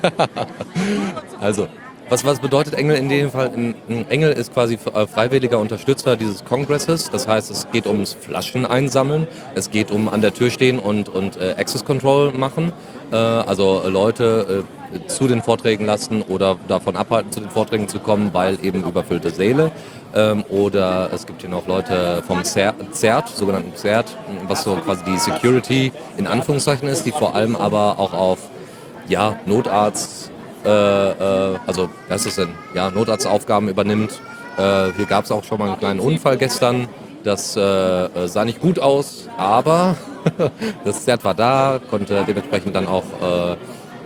also, 1.40 1.68
Was, 2.12 2.26
was 2.26 2.42
bedeutet 2.42 2.74
Engel 2.74 2.98
in 2.98 3.08
dem 3.08 3.32
Fall? 3.32 3.52
Ein, 3.56 3.74
Engel 4.10 4.34
ist 4.34 4.54
quasi 4.54 4.74
äh, 4.74 5.08
freiwilliger 5.08 5.60
Unterstützer 5.60 6.18
dieses 6.18 6.44
Kongresses. 6.44 7.10
Das 7.10 7.26
heißt, 7.26 7.50
es 7.50 7.72
geht 7.72 7.88
ums 7.88 8.18
Flaschen 8.20 8.66
einsammeln, 8.66 9.30
es 9.56 9.72
geht 9.72 9.92
um 9.92 10.10
an 10.10 10.20
der 10.20 10.34
Tür 10.34 10.50
stehen 10.50 10.78
und, 10.78 11.08
und 11.08 11.38
äh, 11.38 11.56
Access 11.58 11.86
Control 11.86 12.34
machen. 12.34 12.74
Äh, 13.14 13.16
also 13.16 13.84
Leute 13.88 14.66
äh, 14.68 14.81
zu 15.08 15.28
den 15.28 15.42
Vorträgen 15.42 15.86
lassen 15.86 16.22
oder 16.22 16.58
davon 16.68 16.96
abhalten, 16.96 17.32
zu 17.32 17.40
den 17.40 17.50
Vorträgen 17.50 17.88
zu 17.88 18.00
kommen, 18.00 18.30
weil 18.34 18.64
eben 18.64 18.84
überfüllte 18.84 19.30
Säle. 19.30 19.72
Ähm, 20.14 20.44
oder 20.50 21.10
es 21.14 21.26
gibt 21.26 21.42
hier 21.42 21.50
noch 21.50 21.68
Leute 21.68 22.22
vom 22.28 22.44
CERT, 22.44 23.30
sogenannten 23.30 23.76
CERT, 23.76 24.18
was 24.48 24.64
so 24.64 24.76
quasi 24.76 25.04
die 25.06 25.18
Security 25.18 25.92
in 26.18 26.28
Anführungszeichen 26.28 26.88
ist, 26.90 27.06
die 27.06 27.12
vor 27.12 27.36
allem 27.36 27.56
aber 27.56 27.98
auch 27.98 28.14
auf 28.14 28.40
ja, 29.08 29.38
Notarzt, 29.46 30.32
äh, 30.66 30.70
äh, 30.70 31.58
also 31.66 31.90
was 32.08 32.26
ist 32.26 32.38
denn, 32.38 32.50
ja, 32.74 32.90
Notarztaufgaben 32.92 33.70
übernimmt. 33.70 34.20
Äh, 34.58 34.92
hier 34.98 35.06
gab 35.06 35.26
es 35.26 35.32
auch 35.32 35.44
schon 35.44 35.60
mal 35.60 35.70
einen 35.70 35.80
kleinen 35.80 36.00
Unfall 36.00 36.38
gestern. 36.38 36.88
Das 37.24 37.56
äh, 37.56 38.28
sah 38.28 38.46
nicht 38.46 38.62
gut 38.62 38.80
aus, 38.80 39.30
aber 39.38 39.96
das 40.86 41.06
Zert 41.06 41.24
war 41.24 41.36
da, 41.36 41.80
konnte 41.90 42.24
dementsprechend 42.28 42.76
dann 42.76 42.88
auch 42.88 43.04
äh, 43.22 43.56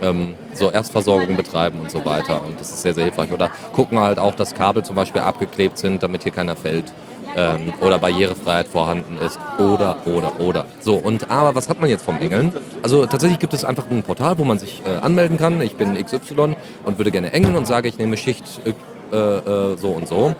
ähm, 0.02 0.34
so 0.54 0.70
Erstversorgung 0.70 1.36
betreiben 1.36 1.80
und 1.80 1.90
so 1.90 2.04
weiter. 2.04 2.42
Und 2.44 2.60
das 2.60 2.70
ist 2.70 2.82
sehr, 2.82 2.94
sehr 2.94 3.04
hilfreich. 3.04 3.32
Oder 3.32 3.50
gucken 3.72 3.98
halt 3.98 4.18
auch, 4.18 4.34
dass 4.34 4.54
Kabel 4.54 4.84
zum 4.84 4.96
Beispiel 4.96 5.22
abgeklebt 5.22 5.78
sind, 5.78 6.02
damit 6.02 6.22
hier 6.22 6.32
keiner 6.32 6.56
fällt 6.56 6.92
ähm, 7.36 7.72
oder 7.80 7.98
Barrierefreiheit 7.98 8.66
vorhanden 8.66 9.18
ist 9.18 9.38
oder, 9.58 9.96
oder, 10.06 10.40
oder. 10.40 10.64
So, 10.80 10.94
und 10.96 11.30
aber 11.30 11.54
was 11.54 11.68
hat 11.68 11.80
man 11.80 11.90
jetzt 11.90 12.04
vom 12.04 12.18
Engeln? 12.18 12.52
Also 12.82 13.06
tatsächlich 13.06 13.38
gibt 13.38 13.54
es 13.54 13.64
einfach 13.64 13.84
ein 13.90 14.02
Portal, 14.02 14.38
wo 14.38 14.44
man 14.44 14.58
sich 14.58 14.82
äh, 14.86 14.96
anmelden 14.96 15.36
kann. 15.36 15.60
Ich 15.60 15.76
bin 15.76 15.94
XY 15.94 16.56
und 16.84 16.98
würde 16.98 17.10
gerne 17.10 17.32
engeln 17.32 17.56
und 17.56 17.66
sage, 17.66 17.88
ich 17.88 17.98
nehme 17.98 18.16
Schicht 18.16 18.44
äh, 18.64 19.16
äh, 19.16 19.76
so 19.76 19.88
und 19.90 20.08
so. 20.08 20.34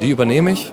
Die 0.00 0.10
übernehme 0.10 0.52
ich. 0.52 0.72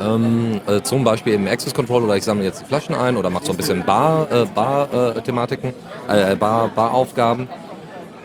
Ähm, 0.00 0.60
äh, 0.66 0.82
zum 0.82 1.04
Beispiel 1.04 1.34
im 1.34 1.46
Access 1.46 1.74
Control 1.74 2.02
oder 2.04 2.16
ich 2.16 2.24
sammle 2.24 2.44
jetzt 2.44 2.62
die 2.62 2.64
Flaschen 2.64 2.94
ein 2.94 3.16
oder 3.16 3.30
mache 3.30 3.44
so 3.44 3.52
ein 3.52 3.56
bisschen 3.56 3.84
Bar, 3.84 4.30
äh, 4.32 4.46
Bar 4.46 5.16
äh, 5.16 5.20
Thematiken, 5.20 5.74
Bar, 6.38 6.70
Baraufgaben. 6.74 7.48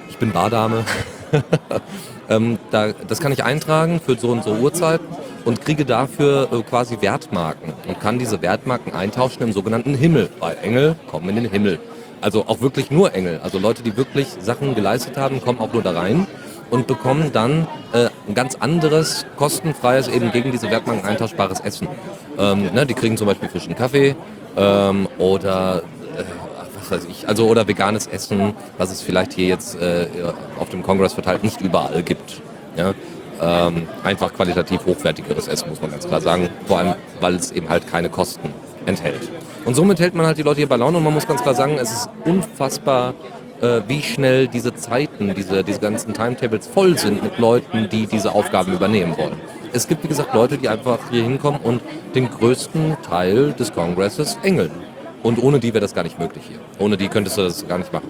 Ich 0.10 0.18
bin 0.18 0.32
Bardame. 0.32 0.84
ähm, 2.30 2.58
da, 2.72 2.94
das 3.08 3.20
kann 3.20 3.32
ich 3.32 3.44
eintragen 3.44 4.00
für 4.04 4.18
so 4.18 4.30
und 4.30 4.44
so 4.44 4.52
Uhrzeiten 4.52 5.06
und 5.46 5.62
kriege 5.62 5.86
dafür 5.86 6.50
äh, 6.52 6.62
quasi 6.62 6.98
Wertmarken 7.02 7.74
und 7.88 8.00
kann 8.00 8.20
diese 8.20 8.42
Wertmarken 8.42 8.94
eintauschen 8.94 9.44
im 9.44 9.54
sogenannten 9.54 9.94
Himmel, 9.94 10.30
weil 10.40 10.58
Engel 10.62 10.96
kommen 11.10 11.30
in 11.30 11.36
den 11.36 11.52
Himmel. 11.52 11.80
Also 12.20 12.46
auch 12.48 12.62
wirklich 12.62 12.90
nur 12.90 13.14
Engel. 13.14 13.40
Also 13.44 13.60
Leute, 13.60 13.84
die 13.84 13.96
wirklich 13.96 14.28
Sachen 14.40 14.76
geleistet 14.76 15.18
haben, 15.18 15.42
kommen 15.42 15.60
auch 15.60 15.72
nur 15.72 15.84
da 15.84 15.92
rein 15.92 16.28
und 16.70 16.88
bekommen 16.88 17.32
dann 17.34 17.68
äh, 17.94 18.10
ein 18.28 18.34
ganz 18.34 18.56
anderes, 18.56 19.26
kostenfreies, 19.38 20.08
eben 20.08 20.32
gegen 20.32 20.52
diese 20.52 20.70
Wertmarken 20.70 21.06
eintauschbares 21.06 21.60
Essen. 21.60 21.88
Ähm, 22.38 22.74
ne, 22.74 22.86
die 22.86 22.94
kriegen 22.94 23.18
zum 23.18 23.28
Beispiel 23.28 23.50
frischen 23.50 23.76
Kaffee 23.76 24.16
ähm, 24.56 25.08
oder 25.18 25.84
äh, 26.18 26.24
was 26.80 26.92
weiß 26.92 27.08
ich, 27.10 27.28
also 27.28 27.48
oder 27.48 27.68
veganes 27.68 28.08
Essen, 28.08 28.54
was 28.78 28.92
es 28.92 29.02
vielleicht 29.02 29.34
hier 29.34 29.48
jetzt 29.48 29.80
äh, 29.80 30.08
auf 30.60 30.70
dem 30.70 30.84
Kongress 30.84 31.14
verteilt 31.14 31.44
nicht 31.44 31.62
überall 31.62 32.04
gibt. 32.04 32.42
Ja? 32.76 32.94
ähm, 33.42 33.88
einfach 34.04 34.34
qualitativ 34.34 34.86
hochwertigeres 34.86 35.48
Essen, 35.48 35.70
muss 35.70 35.82
man 35.82 35.92
ganz 35.92 36.08
klar 36.08 36.22
sagen. 36.22 36.50
Vor 36.66 36.80
allem, 36.80 36.96
weil 37.20 37.36
es 37.36 37.52
eben 37.52 37.70
halt 37.70 37.88
keine 37.88 38.10
Kosten 38.10 38.54
enthält. 38.86 39.30
Und 39.66 39.76
somit 39.76 40.00
hält 40.00 40.16
man 40.16 40.26
halt 40.26 40.38
die 40.38 40.44
Leute 40.44 40.58
hier 40.58 40.70
bei 40.70 40.78
Laune 40.78 40.98
und 40.98 41.04
man 41.04 41.14
muss 41.14 41.28
ganz 41.28 41.42
klar 41.42 41.56
sagen, 41.56 41.78
es 41.80 41.92
ist 41.92 42.10
unfassbar, 42.26 43.14
äh, 43.62 43.82
wie 43.88 44.02
schnell 44.02 44.48
diese 44.48 44.74
Zeiten, 44.74 45.34
diese, 45.36 45.64
diese 45.64 45.80
ganzen 45.80 46.14
Timetables 46.14 46.68
voll 46.68 46.98
sind 46.98 47.24
mit 47.24 47.38
Leuten, 47.38 47.90
die 47.90 48.08
diese 48.08 48.34
Aufgaben 48.34 48.74
übernehmen 48.74 49.18
wollen. 49.18 49.40
Es 49.74 49.88
gibt, 49.88 50.04
wie 50.04 50.08
gesagt, 50.08 50.34
Leute, 50.34 50.58
die 50.58 50.70
einfach 50.70 51.00
hier 51.12 51.24
hinkommen 51.24 51.60
und 51.62 51.82
den 52.16 52.30
größten 52.30 52.98
Teil 53.02 53.54
des 53.54 53.74
Kongresses 53.74 54.38
engeln. 54.44 54.72
Und 55.24 55.42
ohne 55.44 55.60
die 55.60 55.74
wäre 55.74 55.82
das 55.82 55.94
gar 55.94 56.04
nicht 56.04 56.20
möglich 56.20 56.44
hier. 56.48 56.60
Ohne 56.80 56.96
die 56.96 57.08
könntest 57.10 57.38
du 57.38 57.42
das 57.42 57.68
gar 57.68 57.78
nicht 57.78 57.92
machen 57.92 58.10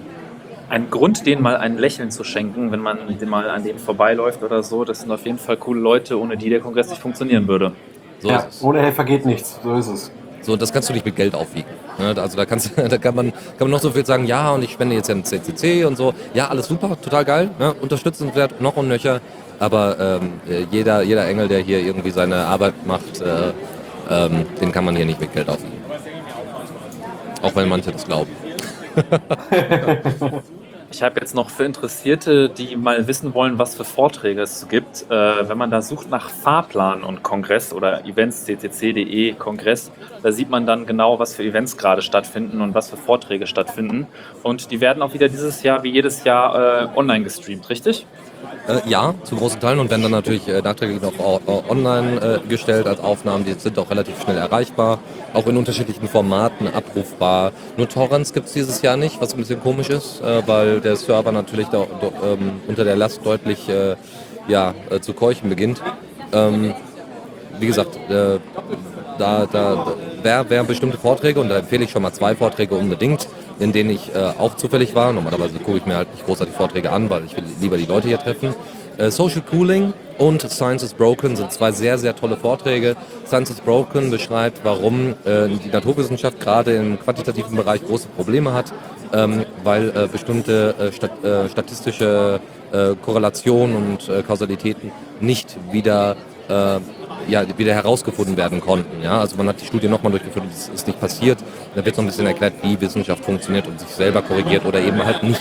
ein 0.68 0.90
Grund, 0.90 1.26
denen 1.26 1.42
mal 1.42 1.56
ein 1.56 1.78
Lächeln 1.78 2.10
zu 2.10 2.24
schenken, 2.24 2.70
wenn 2.72 2.80
man 2.80 2.98
mal 3.26 3.50
an 3.50 3.64
denen 3.64 3.78
vorbeiläuft 3.78 4.42
oder 4.42 4.62
so. 4.62 4.84
Das 4.84 5.00
sind 5.00 5.10
auf 5.10 5.24
jeden 5.24 5.38
Fall 5.38 5.56
coole 5.56 5.80
Leute, 5.80 6.20
ohne 6.20 6.36
die 6.36 6.50
der 6.50 6.60
Kongress 6.60 6.90
nicht 6.90 7.00
funktionieren 7.00 7.48
würde. 7.48 7.72
So 8.20 8.28
ja, 8.28 8.46
ohne 8.60 8.80
Helfer 8.80 9.04
geht 9.04 9.24
nichts. 9.24 9.58
So 9.62 9.74
ist 9.74 9.88
es. 9.88 10.12
So, 10.42 10.56
das 10.56 10.72
kannst 10.72 10.88
du 10.88 10.92
nicht 10.92 11.04
mit 11.04 11.16
Geld 11.16 11.34
aufwiegen. 11.34 11.68
Ne? 11.98 12.14
Also 12.20 12.36
da, 12.36 12.46
kannst, 12.46 12.72
da 12.76 12.98
kann, 12.98 13.14
man, 13.14 13.32
kann 13.32 13.60
man 13.60 13.70
noch 13.70 13.80
so 13.80 13.90
viel 13.90 14.06
sagen, 14.06 14.26
ja, 14.26 14.50
und 14.50 14.62
ich 14.62 14.72
spende 14.72 14.94
jetzt 14.96 15.08
ja 15.08 15.14
ein 15.14 15.24
CCC 15.24 15.84
und 15.84 15.96
so. 15.96 16.14
Ja, 16.34 16.48
alles 16.48 16.66
super, 16.68 16.96
total 17.00 17.24
geil, 17.24 17.50
ne? 17.58 17.74
unterstützenswert, 17.74 18.60
noch 18.60 18.76
und 18.76 18.88
nöcher. 18.88 19.20
Aber 19.58 20.20
ähm, 20.22 20.40
jeder, 20.70 21.02
jeder 21.02 21.26
Engel, 21.26 21.48
der 21.48 21.58
hier 21.60 21.80
irgendwie 21.80 22.10
seine 22.10 22.46
Arbeit 22.46 22.86
macht, 22.86 23.20
äh, 23.20 23.52
ähm, 24.08 24.46
den 24.60 24.70
kann 24.70 24.84
man 24.84 24.94
hier 24.94 25.04
nicht 25.04 25.20
mit 25.20 25.32
Geld 25.32 25.48
aufwiegen. 25.48 25.78
Auch 27.42 27.54
wenn 27.56 27.68
manche 27.68 27.90
das 27.90 28.04
glauben. 28.04 28.30
Ich 30.90 31.02
habe 31.02 31.20
jetzt 31.20 31.34
noch 31.34 31.50
für 31.50 31.64
Interessierte, 31.64 32.48
die 32.48 32.74
mal 32.74 33.06
wissen 33.06 33.34
wollen, 33.34 33.58
was 33.58 33.74
für 33.74 33.84
Vorträge 33.84 34.40
es 34.40 34.68
gibt. 34.68 35.04
Äh, 35.10 35.48
wenn 35.48 35.58
man 35.58 35.70
da 35.70 35.82
sucht 35.82 36.08
nach 36.08 36.30
Fahrplan 36.30 37.04
und 37.04 37.22
Kongress 37.22 37.74
oder 37.74 38.06
Events, 38.06 38.46
ccc.de 38.46 39.34
Kongress, 39.34 39.92
da 40.22 40.32
sieht 40.32 40.48
man 40.48 40.64
dann 40.64 40.86
genau, 40.86 41.18
was 41.18 41.34
für 41.34 41.42
Events 41.42 41.76
gerade 41.76 42.00
stattfinden 42.00 42.62
und 42.62 42.74
was 42.74 42.88
für 42.88 42.96
Vorträge 42.96 43.46
stattfinden. 43.46 44.06
Und 44.42 44.70
die 44.70 44.80
werden 44.80 45.02
auch 45.02 45.12
wieder 45.12 45.28
dieses 45.28 45.62
Jahr 45.62 45.82
wie 45.82 45.90
jedes 45.90 46.24
Jahr 46.24 46.94
äh, 46.94 46.98
online 46.98 47.22
gestreamt, 47.22 47.68
richtig? 47.68 48.06
Äh, 48.68 48.86
ja, 48.86 49.14
zu 49.24 49.36
großen 49.36 49.60
Teilen 49.60 49.78
und 49.78 49.90
werden 49.90 50.02
dann 50.02 50.12
natürlich 50.12 50.46
äh, 50.46 50.60
nachträglich 50.60 51.00
noch 51.00 51.14
online 51.68 52.40
äh, 52.44 52.48
gestellt 52.48 52.86
als 52.86 53.00
Aufnahmen. 53.00 53.46
Die 53.46 53.54
sind 53.54 53.78
auch 53.78 53.90
relativ 53.90 54.20
schnell 54.22 54.36
erreichbar, 54.36 54.98
auch 55.32 55.46
in 55.46 55.56
unterschiedlichen 55.56 56.06
Formaten 56.06 56.68
abrufbar. 56.68 57.52
Nur 57.78 57.88
Torrents 57.88 58.34
gibt 58.34 58.48
es 58.48 58.52
dieses 58.52 58.82
Jahr 58.82 58.98
nicht, 58.98 59.22
was 59.22 59.32
ein 59.32 59.38
bisschen 59.38 59.62
komisch 59.62 59.88
ist, 59.88 60.20
äh, 60.20 60.46
weil 60.46 60.80
der 60.80 60.96
Server 60.96 61.32
natürlich 61.32 61.68
da, 61.68 61.86
ähm, 62.22 62.60
unter 62.66 62.84
der 62.84 62.96
Last 62.96 63.24
deutlich 63.24 63.70
äh, 63.70 63.96
ja, 64.48 64.74
äh, 64.90 65.00
zu 65.00 65.14
keuchen 65.14 65.48
beginnt. 65.48 65.80
Ähm, 66.32 66.74
wie 67.58 67.66
gesagt, 67.66 67.98
da, 68.08 68.38
da, 69.18 69.46
da 69.50 69.94
wer, 70.22 70.44
wer 70.48 70.62
bestimmte 70.62 70.96
Vorträge, 70.96 71.40
und 71.40 71.48
da 71.48 71.56
empfehle 71.56 71.84
ich 71.84 71.90
schon 71.90 72.02
mal 72.02 72.12
zwei 72.12 72.36
Vorträge 72.36 72.76
unbedingt, 72.76 73.26
in 73.58 73.72
denen 73.72 73.90
ich 73.90 74.14
äh, 74.14 74.18
auch 74.38 74.56
zufällig 74.56 74.94
war. 74.94 75.12
Normalerweise 75.12 75.58
gucke 75.58 75.78
ich 75.78 75.86
mir 75.86 75.96
halt 75.96 76.12
nicht 76.12 76.26
großartig 76.26 76.54
Vorträge 76.54 76.92
an, 76.92 77.10
weil 77.10 77.24
ich 77.24 77.36
will 77.36 77.44
lieber 77.60 77.76
die 77.76 77.86
Leute 77.86 78.08
hier 78.08 78.18
treffen. 78.18 78.54
Äh, 78.98 79.10
Social 79.10 79.42
Cooling 79.42 79.92
und 80.18 80.42
Science 80.50 80.82
is 80.82 80.92
Broken 80.92 81.36
sind 81.36 81.52
zwei 81.52 81.70
sehr, 81.70 81.98
sehr 81.98 82.16
tolle 82.16 82.36
Vorträge. 82.36 82.96
Science 83.26 83.50
is 83.50 83.60
Broken 83.60 84.10
beschreibt, 84.10 84.60
warum 84.64 85.14
äh, 85.24 85.48
die 85.48 85.70
Naturwissenschaft 85.70 86.40
gerade 86.40 86.74
im 86.74 86.98
quantitativen 86.98 87.56
Bereich 87.56 87.84
große 87.84 88.08
Probleme 88.08 88.52
hat, 88.52 88.72
ähm, 89.12 89.44
weil 89.62 89.90
äh, 89.90 90.08
bestimmte 90.10 90.74
äh, 90.78 90.92
stat 90.92 91.24
äh, 91.24 91.48
statistische 91.48 92.40
Korrelationen 93.02 93.76
und 93.76 94.26
Kausalitäten 94.26 94.92
nicht 95.22 95.56
wieder 95.72 96.16
ja, 97.28 97.44
wieder 97.58 97.74
herausgefunden 97.74 98.36
werden 98.36 98.60
konnten. 98.60 99.02
Ja? 99.02 99.20
Also 99.20 99.36
man 99.36 99.48
hat 99.48 99.60
die 99.60 99.66
Studie 99.66 99.88
nochmal 99.88 100.12
durchgeführt 100.12 100.46
es 100.50 100.68
ist 100.68 100.86
nicht 100.86 101.00
passiert. 101.00 101.38
Da 101.74 101.84
wird 101.84 101.94
so 101.94 102.02
ein 102.02 102.06
bisschen 102.06 102.26
erklärt, 102.26 102.54
wie 102.62 102.80
Wissenschaft 102.80 103.24
funktioniert 103.24 103.66
und 103.66 103.78
sich 103.78 103.90
selber 103.90 104.22
korrigiert 104.22 104.64
oder 104.64 104.80
eben 104.80 105.04
halt 105.04 105.22
nicht. 105.22 105.40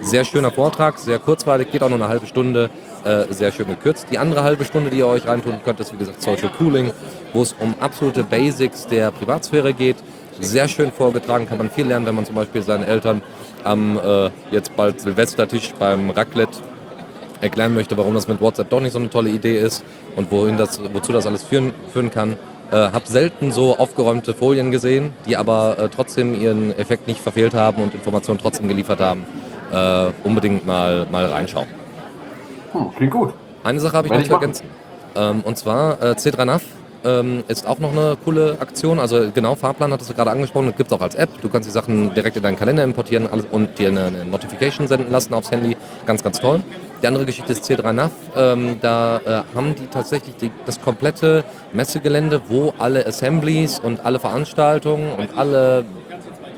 Sehr 0.00 0.24
schöner 0.24 0.50
Vortrag, 0.50 0.98
sehr 0.98 1.18
kurzweilig, 1.18 1.72
geht 1.72 1.82
auch 1.82 1.88
nur 1.88 1.98
eine 1.98 2.08
halbe 2.08 2.26
Stunde, 2.26 2.70
äh, 3.04 3.24
sehr 3.30 3.50
schön 3.50 3.66
gekürzt. 3.66 4.06
Die 4.10 4.18
andere 4.18 4.44
halbe 4.44 4.64
Stunde, 4.64 4.90
die 4.90 4.98
ihr 4.98 5.06
euch 5.06 5.26
reintun 5.26 5.60
könnt, 5.64 5.80
ist 5.80 5.92
wie 5.92 5.96
gesagt 5.96 6.22
Social 6.22 6.50
Cooling, 6.58 6.92
wo 7.32 7.42
es 7.42 7.54
um 7.58 7.74
absolute 7.80 8.22
Basics 8.22 8.86
der 8.86 9.10
Privatsphäre 9.10 9.72
geht. 9.72 9.96
Sehr 10.38 10.68
schön 10.68 10.92
vorgetragen, 10.92 11.48
kann 11.48 11.58
man 11.58 11.70
viel 11.70 11.86
lernen, 11.86 12.06
wenn 12.06 12.14
man 12.14 12.26
zum 12.26 12.34
Beispiel 12.34 12.62
seinen 12.62 12.84
Eltern 12.84 13.22
am 13.64 13.98
äh, 13.98 14.30
jetzt 14.50 14.76
bald 14.76 15.00
Silvestertisch 15.00 15.72
beim 15.78 16.10
Raclette 16.10 16.58
erklären 17.40 17.74
möchte, 17.74 17.96
warum 17.96 18.14
das 18.14 18.28
mit 18.28 18.40
WhatsApp 18.40 18.70
doch 18.70 18.80
nicht 18.80 18.92
so 18.92 18.98
eine 18.98 19.10
tolle 19.10 19.30
Idee 19.30 19.58
ist 19.58 19.84
und 20.16 20.30
wohin 20.30 20.56
das, 20.56 20.80
wozu 20.92 21.12
das 21.12 21.26
alles 21.26 21.42
führen, 21.42 21.72
führen 21.92 22.10
kann. 22.10 22.36
Äh, 22.70 22.76
habe 22.76 23.06
selten 23.06 23.52
so 23.52 23.76
aufgeräumte 23.76 24.34
Folien 24.34 24.72
gesehen, 24.72 25.12
die 25.24 25.36
aber 25.36 25.78
äh, 25.78 25.88
trotzdem 25.88 26.40
ihren 26.40 26.76
Effekt 26.76 27.06
nicht 27.06 27.20
verfehlt 27.20 27.54
haben 27.54 27.82
und 27.82 27.94
Informationen 27.94 28.40
trotzdem 28.40 28.66
geliefert 28.66 29.00
haben. 29.00 29.24
Äh, 29.72 30.10
unbedingt 30.24 30.66
mal, 30.66 31.06
mal 31.10 31.26
reinschauen. 31.26 31.68
Hm, 32.72 32.90
klingt 32.96 33.12
gut. 33.12 33.32
Eine 33.62 33.78
Sache 33.78 33.96
habe 33.96 34.08
ich 34.08 34.12
noch 34.12 34.22
zu 34.22 34.32
ergänzen. 34.32 34.66
Ähm, 35.14 35.42
und 35.44 35.56
zwar 35.56 36.02
äh, 36.02 36.12
C3NAV 36.12 36.60
ähm, 37.04 37.44
ist 37.48 37.66
auch 37.66 37.78
noch 37.78 37.92
eine 37.92 38.16
coole 38.24 38.56
Aktion. 38.60 38.98
Also 38.98 39.30
genau, 39.32 39.54
Fahrplan 39.54 39.92
hattest 39.92 40.10
du 40.10 40.14
gerade 40.14 40.30
angesprochen, 40.30 40.66
das 40.66 40.76
gibt 40.76 40.90
es 40.90 40.96
auch 40.96 41.02
als 41.02 41.14
App. 41.14 41.30
Du 41.40 41.48
kannst 41.48 41.68
die 41.68 41.72
Sachen 41.72 42.12
direkt 42.14 42.36
in 42.36 42.42
deinen 42.42 42.56
Kalender 42.56 42.84
importieren 42.84 43.26
und 43.26 43.78
dir 43.78 43.88
eine, 43.88 44.06
eine 44.06 44.24
Notification 44.24 44.88
senden 44.88 45.10
lassen 45.10 45.34
aufs 45.34 45.50
Handy. 45.50 45.76
Ganz, 46.04 46.22
ganz 46.22 46.40
toll. 46.40 46.62
Die 47.02 47.06
andere 47.06 47.26
Geschichte 47.26 47.52
ist 47.52 47.64
C3NAV. 47.64 48.10
Ähm, 48.36 48.76
da 48.80 49.18
äh, 49.18 49.42
haben 49.54 49.74
die 49.74 49.86
tatsächlich 49.86 50.36
die, 50.36 50.50
das 50.64 50.80
komplette 50.80 51.44
Messegelände, 51.72 52.40
wo 52.48 52.72
alle 52.78 53.06
Assemblies 53.06 53.78
und 53.78 54.04
alle 54.04 54.18
Veranstaltungen 54.18 55.12
und 55.12 55.36
alle 55.36 55.84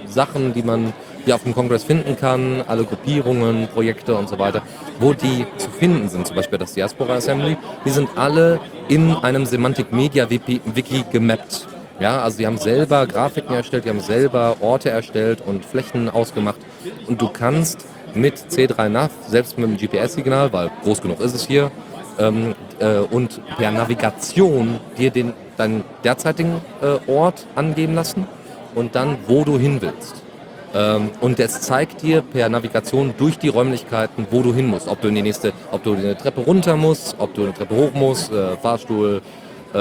Sachen, 0.07 0.55
die 0.55 0.63
man 0.63 0.93
die 1.27 1.33
auf 1.33 1.43
dem 1.43 1.55
Kongress 1.55 1.85
finden 1.85 2.17
kann, 2.17 2.63
alle 2.67 2.85
Gruppierungen, 2.85 3.69
Projekte 3.69 4.15
und 4.15 4.29
so 4.29 4.39
weiter, 4.39 4.63
wo 4.99 5.13
die 5.13 5.45
zu 5.59 5.69
finden 5.69 6.09
sind, 6.09 6.27
zum 6.27 6.37
Beispiel 6.37 6.59
das 6.59 6.73
Diaspora 6.73 7.15
Assembly, 7.15 7.57
die 7.85 7.91
sind 7.91 8.09
alle 8.17 8.61
in 8.89 9.13
einem 9.13 9.45
Semantic 9.45 9.93
Media 9.93 10.31
Wiki 10.31 11.05
gemappt. 11.13 11.67
Ja, 12.01 12.23
also 12.23 12.39
die 12.39 12.47
haben 12.47 12.59
selber 12.59 13.07
Grafiken 13.07 13.55
erstellt, 13.55 13.85
die 13.85 13.91
haben 13.91 14.01
selber 14.01 14.57
Orte 14.61 14.91
erstellt 14.91 15.43
und 15.45 15.65
Flächen 15.65 16.09
ausgemacht 16.09 16.61
und 17.09 17.21
du 17.21 17.29
kannst 17.29 17.87
mit 18.21 18.37
C3 18.37 18.89
Nav, 18.89 19.11
selbst 19.27 19.59
mit 19.59 19.69
dem 19.69 19.77
GPS-Signal, 19.77 20.53
weil 20.53 20.71
groß 20.83 21.01
genug 21.01 21.21
ist 21.21 21.35
es 21.35 21.47
hier, 21.47 21.71
ähm, 22.19 22.55
äh, 22.81 22.99
und 22.99 23.41
per 23.57 23.71
Navigation 23.71 24.81
dir 24.97 25.11
den, 25.11 25.33
deinen 25.57 25.85
derzeitigen 26.05 26.61
äh, 26.83 27.11
Ort 27.11 27.47
angeben 27.55 27.95
lassen 27.95 28.27
und 28.75 28.95
dann, 28.95 29.17
wo 29.27 29.45
du 29.45 29.59
hin 29.59 29.79
willst. 29.81 30.23
Ähm, 30.75 31.11
und 31.21 31.41
es 31.41 31.61
zeigt 31.63 32.03
dir 32.03 32.23
per 32.23 32.49
Navigation 32.49 33.15
durch 33.17 33.39
die 33.39 33.49
Räumlichkeiten, 33.49 34.27
wo 34.31 34.43
du 34.43 34.53
hin 34.53 34.67
musst. 34.67 34.89
Ob 34.89 35.01
du 35.01 35.09
in 35.09 35.15
die 35.15 35.23
nächste, 35.23 35.53
ob 35.71 35.83
du 35.83 35.95
eine 35.95 36.17
Treppe 36.17 36.43
runter 36.43 36.77
musst, 36.77 37.17
ob 37.19 37.35
du 37.35 37.45
eine 37.45 37.55
Treppe 37.55 37.75
hoch 37.75 37.93
musst, 37.95 38.31
äh, 38.33 38.57
Fahrstuhl, 38.57 39.23
äh, 39.73 39.79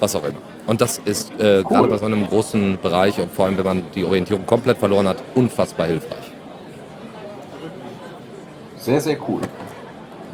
was 0.00 0.16
auch 0.16 0.24
immer. 0.24 0.38
Und 0.66 0.80
das 0.80 0.98
ist 1.04 1.30
äh, 1.38 1.58
cool. 1.58 1.64
gerade 1.64 1.88
bei 1.88 1.98
so 1.98 2.06
einem 2.06 2.26
großen 2.26 2.78
Bereich 2.82 3.18
und 3.18 3.30
vor 3.30 3.46
allem, 3.46 3.58
wenn 3.58 3.64
man 3.64 3.82
die 3.94 4.04
Orientierung 4.04 4.46
komplett 4.46 4.78
verloren 4.78 5.06
hat, 5.06 5.18
unfassbar 5.34 5.86
hilfreich. 5.86 6.33
Sehr, 8.84 9.00
sehr 9.00 9.16
cool. 9.28 9.40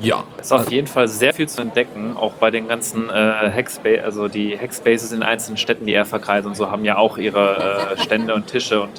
Ja. 0.00 0.24
Es 0.38 0.46
ist 0.46 0.52
auf 0.52 0.72
jeden 0.72 0.88
Fall 0.88 1.06
sehr 1.06 1.32
viel 1.32 1.48
zu 1.48 1.60
entdecken, 1.60 2.16
auch 2.16 2.32
bei 2.32 2.50
den 2.50 2.66
ganzen 2.66 3.08
äh, 3.08 3.12
Hackspace, 3.12 4.02
also 4.02 4.26
die 4.26 4.58
Hackspaces 4.58 5.12
in 5.12 5.22
einzelnen 5.22 5.56
Städten, 5.56 5.86
die 5.86 5.92
er 5.92 6.04
verkreisen 6.04 6.48
und 6.48 6.56
so, 6.56 6.68
haben 6.68 6.84
ja 6.84 6.96
auch 6.96 7.16
ihre 7.16 7.94
äh, 7.96 8.02
Stände 8.02 8.34
und 8.34 8.48
Tische 8.48 8.82
und 8.82 8.90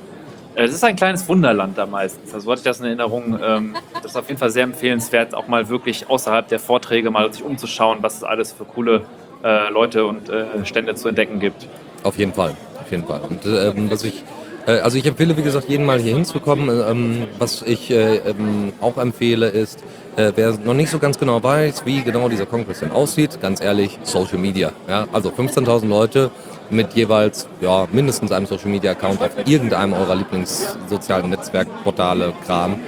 äh, 0.56 0.64
es 0.64 0.74
ist 0.74 0.84
ein 0.86 0.96
kleines 0.96 1.28
Wunderland 1.28 1.78
da 1.78 1.86
meistens. 1.86 2.34
Also 2.34 2.46
so 2.46 2.52
hatte 2.52 2.60
ich 2.60 2.66
das 2.66 2.80
in 2.80 2.86
Erinnerung. 2.86 3.38
Ähm, 3.44 3.76
das 3.96 4.12
ist 4.12 4.16
auf 4.16 4.30
jeden 4.30 4.40
Fall 4.40 4.52
sehr 4.52 4.64
empfehlenswert, 4.64 5.34
auch 5.36 5.48
mal 5.48 5.68
wirklich 5.68 6.10
außerhalb 6.10 6.48
der 6.48 6.60
Vorträge 6.60 7.12
mal 7.12 7.34
sich 7.34 7.44
umzuschauen, 7.44 7.98
was 8.02 8.18
es 8.18 8.24
alles 8.24 8.54
für 8.54 8.64
coole 8.64 9.02
äh, 9.44 9.70
Leute 9.70 10.06
und 10.06 10.30
äh, 10.30 10.66
Stände 10.66 10.96
zu 10.96 11.10
entdecken 11.10 11.40
gibt. 11.42 11.68
Auf 12.04 12.18
jeden 12.18 12.34
Fall, 12.34 12.56
auf 12.80 12.90
jeden 12.90 13.06
Fall. 13.06 13.22
Und 13.28 13.46
ähm, 13.46 13.92
was 13.92 14.04
ich 14.06 14.24
also 14.66 14.98
ich 14.98 15.06
empfehle, 15.06 15.36
wie 15.38 15.44
gesagt, 15.44 15.70
jeden 15.70 15.86
mal 15.86 16.00
hier 16.00 16.14
hinzukommen. 16.14 16.70
Ähm, 16.70 17.28
was 17.40 17.62
ich 17.62 17.92
äh, 17.92 18.18
ähm, 18.18 18.74
auch 18.82 18.98
empfehle 18.98 19.48
ist, 19.48 19.80
äh, 20.16 20.32
wer 20.36 20.52
noch 20.64 20.74
nicht 20.74 20.90
so 20.90 21.00
ganz 21.00 21.18
genau 21.18 21.42
weiß, 21.42 21.86
wie 21.86 22.02
genau 22.02 22.30
dieser 22.30 22.46
Kongress 22.46 22.80
denn 22.80 22.92
aussieht, 22.92 23.40
ganz 23.42 23.62
ehrlich, 23.62 24.00
Social 24.04 24.38
Media. 24.38 24.72
Ja? 24.88 25.08
Also 25.14 25.30
15.000 25.30 25.88
Leute 25.88 26.32
mit 26.70 26.94
jeweils 26.94 27.48
ja, 27.60 27.88
mindestens 27.92 28.32
einem 28.32 28.46
Social 28.46 28.70
Media 28.70 28.92
Account 28.92 29.22
auf 29.22 29.32
irgendeinem 29.46 29.94
eurer 29.94 30.16
Lieblingssozialen 30.16 31.30
Netzwerkportale, 31.30 32.34
Kram. 32.46 32.80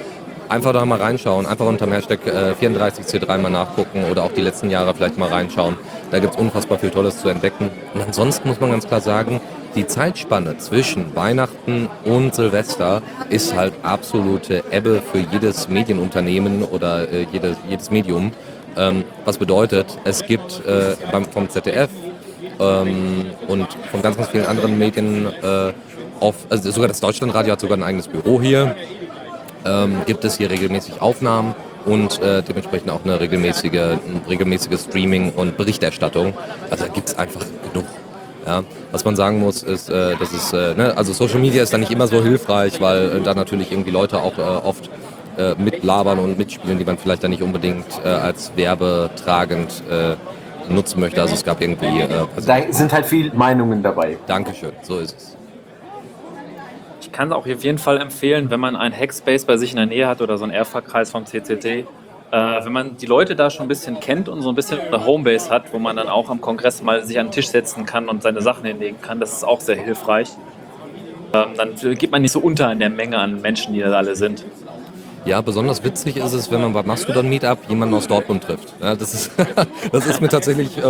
Einfach 0.50 0.74
da 0.74 0.86
mal 0.86 1.00
reinschauen, 1.00 1.46
einfach 1.46 1.66
unter 1.66 1.86
dem 1.86 1.94
Hashtag 1.94 2.20
äh, 2.28 2.54
34C3 2.62 3.38
mal 3.38 3.50
nachgucken 3.50 4.04
oder 4.12 4.24
auch 4.24 4.32
die 4.32 4.42
letzten 4.42 4.70
Jahre 4.70 4.94
vielleicht 4.94 5.18
mal 5.18 5.30
reinschauen. 5.30 5.78
Da 6.12 6.20
gibt 6.20 6.36
es 6.36 6.40
unfassbar 6.40 6.78
viel 6.78 6.92
Tolles 6.92 7.20
zu 7.20 7.30
entdecken. 7.30 7.70
Und 7.94 8.02
ansonsten 8.02 8.48
muss 8.48 8.60
man 8.60 8.72
ganz 8.72 8.86
klar 8.86 9.02
sagen, 9.02 9.42
die 9.76 9.88
Zeitspanne 9.88 10.58
zwischen 10.58 11.16
Weihnachten 11.16 11.90
und 12.06 12.36
Silvester 12.36 13.02
ist 13.30 13.56
halt 13.56 13.74
absolute 13.84 14.64
Ebbe 14.72 15.02
für 15.02 15.20
jedes 15.20 15.68
Medienunternehmen 15.68 16.64
oder 16.64 17.12
äh, 17.12 17.26
jedes, 17.32 17.58
jedes 17.68 17.92
Medium. 17.92 18.32
Ähm, 18.76 19.04
was 19.26 19.38
bedeutet, 19.38 19.98
es 20.04 20.26
gibt 20.26 20.66
äh, 20.66 20.96
beim, 21.12 21.26
vom 21.26 21.50
ZDF 21.50 21.90
ähm, 22.60 23.26
und 23.48 23.68
von 23.92 24.02
ganz, 24.02 24.18
ganz 24.18 24.30
vielen 24.30 24.46
anderen 24.46 24.78
Medien, 24.78 25.28
äh, 25.28 25.74
auf, 26.20 26.36
also 26.50 26.72
sogar 26.72 26.88
das 26.88 27.00
Deutschlandradio 27.00 27.54
hat 27.54 27.60
sogar 27.60 27.78
ein 27.78 27.84
eigenes 27.84 28.08
Büro 28.08 28.42
hier, 28.42 28.76
ähm, 29.66 29.98
gibt 30.06 30.26
es 30.26 30.38
hier 30.38 30.50
regelmäßig 30.50 31.02
Aufnahmen 31.02 31.56
und 31.86 32.22
äh, 32.22 32.42
dementsprechend 32.42 32.90
auch 32.90 33.04
eine 33.04 33.20
regelmäßige, 33.20 33.74
ein 33.74 34.22
regelmäßige 34.28 34.80
Streaming 34.80 35.34
und 35.34 35.58
Berichterstattung. 35.58 36.34
Also 36.70 36.86
da 36.86 36.92
gibt 36.92 37.10
es 37.10 37.18
einfach 37.18 37.46
genug. 37.72 37.86
Ja, 38.46 38.64
was 38.92 39.06
man 39.06 39.16
sagen 39.16 39.40
muss, 39.40 39.64
ist, 39.64 39.90
äh, 39.90 40.16
dass 40.18 40.34
es, 40.34 40.52
äh, 40.52 40.76
ne, 40.76 40.98
also 40.98 41.14
Social 41.14 41.40
Media 41.40 41.64
ist 41.64 41.72
da 41.72 41.78
nicht 41.78 41.92
immer 41.92 42.08
so 42.08 42.22
hilfreich, 42.22 42.82
weil 42.82 43.18
äh, 43.18 43.22
da 43.22 43.34
natürlich 43.34 43.72
irgendwie 43.72 43.92
Leute 43.92 44.22
auch 44.22 44.38
äh, 44.38 44.42
oft 44.42 44.90
äh, 45.38 45.56
mitlabern 45.56 46.20
und 46.20 46.38
mitspielen, 46.38 46.78
die 46.78 46.84
man 46.86 46.98
vielleicht 46.98 47.24
dann 47.24 47.32
nicht 47.32 47.42
unbedingt 47.42 47.86
äh, 48.04 48.10
als 48.10 48.52
werbetragend 48.56 49.82
äh, 49.90 50.16
nutzen 50.72 51.00
möchte. 51.00 51.22
Also 51.22 51.36
es 51.36 51.44
gab 51.44 51.62
irgendwie. 51.62 51.86
Äh, 51.86 52.08
also 52.36 52.48
da 52.48 52.58
sind 52.72 52.92
halt 52.92 53.06
viele 53.06 53.34
Meinungen 53.34 53.82
dabei. 53.82 54.18
Dankeschön, 54.28 54.74
so 54.82 55.00
ist 55.00 55.16
es. 55.18 55.38
Ich 57.02 57.12
kann 57.12 57.32
auch 57.32 57.46
auf 57.48 57.64
jeden 57.64 57.78
Fall 57.78 58.02
empfehlen, 58.02 58.50
wenn 58.50 58.60
man 58.60 58.76
einen 58.76 58.98
Hackspace 58.98 59.46
bei 59.46 59.58
sich 59.58 59.72
in 59.72 59.78
der 59.78 59.86
Nähe 59.86 60.08
hat 60.08 60.22
oder 60.22 60.38
so 60.38 60.44
einen 60.44 60.54
Airfahr-Kreis 60.54 61.12
vom 61.12 61.26
CCT, 61.26 61.86
äh, 62.34 62.66
wenn 62.66 62.74
man 62.74 62.98
die 62.98 63.06
Leute 63.06 63.36
da 63.36 63.52
schon 63.52 63.66
ein 63.66 63.68
bisschen 63.68 64.00
kennt 64.00 64.28
und 64.28 64.42
so 64.42 64.50
ein 64.50 64.56
bisschen 64.56 64.80
eine 64.80 65.06
Homebase 65.06 65.52
hat, 65.52 65.72
wo 65.72 65.78
man 65.78 65.96
dann 65.96 66.08
auch 66.08 66.32
am 66.32 66.42
Kongress 66.42 66.82
mal 66.82 67.06
sich 67.06 67.20
an 67.20 67.28
den 67.28 67.32
Tisch 67.32 67.50
setzen 67.50 67.86
kann 67.86 68.10
und 68.10 68.24
seine 68.24 68.42
Sachen 68.42 68.66
hinlegen 68.66 69.00
kann, 69.02 69.20
das 69.20 69.34
ist 69.34 69.44
auch 69.44 69.62
sehr 69.62 69.76
hilfreich. 69.76 70.30
Ähm, 71.32 71.50
dann 71.56 71.76
geht 71.96 72.10
man 72.10 72.24
nicht 72.24 72.32
so 72.32 72.40
unter 72.40 72.72
in 72.72 72.80
der 72.80 72.90
Menge 72.90 73.20
an 73.20 73.40
Menschen, 73.42 73.74
die 73.74 73.82
da 73.82 73.92
alle 73.92 74.16
sind. 74.16 74.44
Ja, 75.26 75.42
besonders 75.42 75.84
witzig 75.84 76.18
ist 76.18 76.34
es, 76.34 76.50
wenn 76.50 76.60
man 76.60 76.74
beim 76.74 76.88
Mastodon 76.88 77.30
Meetup 77.30 77.60
jemanden 77.70 77.94
aus 77.94 78.08
Dortmund 78.08 78.44
trifft. 78.44 78.74
Ja, 78.82 78.96
das, 78.96 79.14
ist, 79.14 79.32
das 79.92 80.06
ist 80.08 80.20
mir 80.20 80.28
tatsächlich 80.28 80.76
äh, 80.80 80.82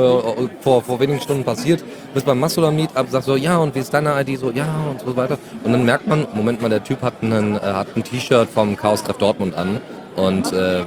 vor, 0.62 0.82
vor 0.82 1.00
wenigen 1.02 1.20
Stunden 1.20 1.44
passiert. 1.44 1.84
Bis 2.14 2.24
beim 2.24 2.40
Mastodon 2.40 2.74
Meetup 2.74 3.10
sagt 3.10 3.26
so, 3.26 3.36
ja, 3.36 3.58
und 3.58 3.76
wie 3.76 3.80
ist 3.80 3.94
deine 3.94 4.20
ID? 4.20 4.40
So, 4.40 4.50
ja, 4.50 4.66
und 4.90 5.02
so 5.02 5.16
weiter. 5.18 5.38
Und 5.66 5.74
dann 5.74 5.84
merkt 5.84 6.08
man, 6.08 6.26
Moment 6.34 6.62
mal, 6.62 6.70
der 6.70 6.84
Typ 6.86 7.02
hat, 7.02 7.16
einen, 7.22 7.58
äh, 7.58 7.60
hat 7.60 7.88
ein 7.98 8.04
T-Shirt 8.04 8.48
vom 8.50 8.78
Chaos 8.78 9.04
Treff 9.04 9.18
Dortmund 9.18 9.56
an. 9.56 9.82
Und 10.16 10.54
äh, 10.54 10.84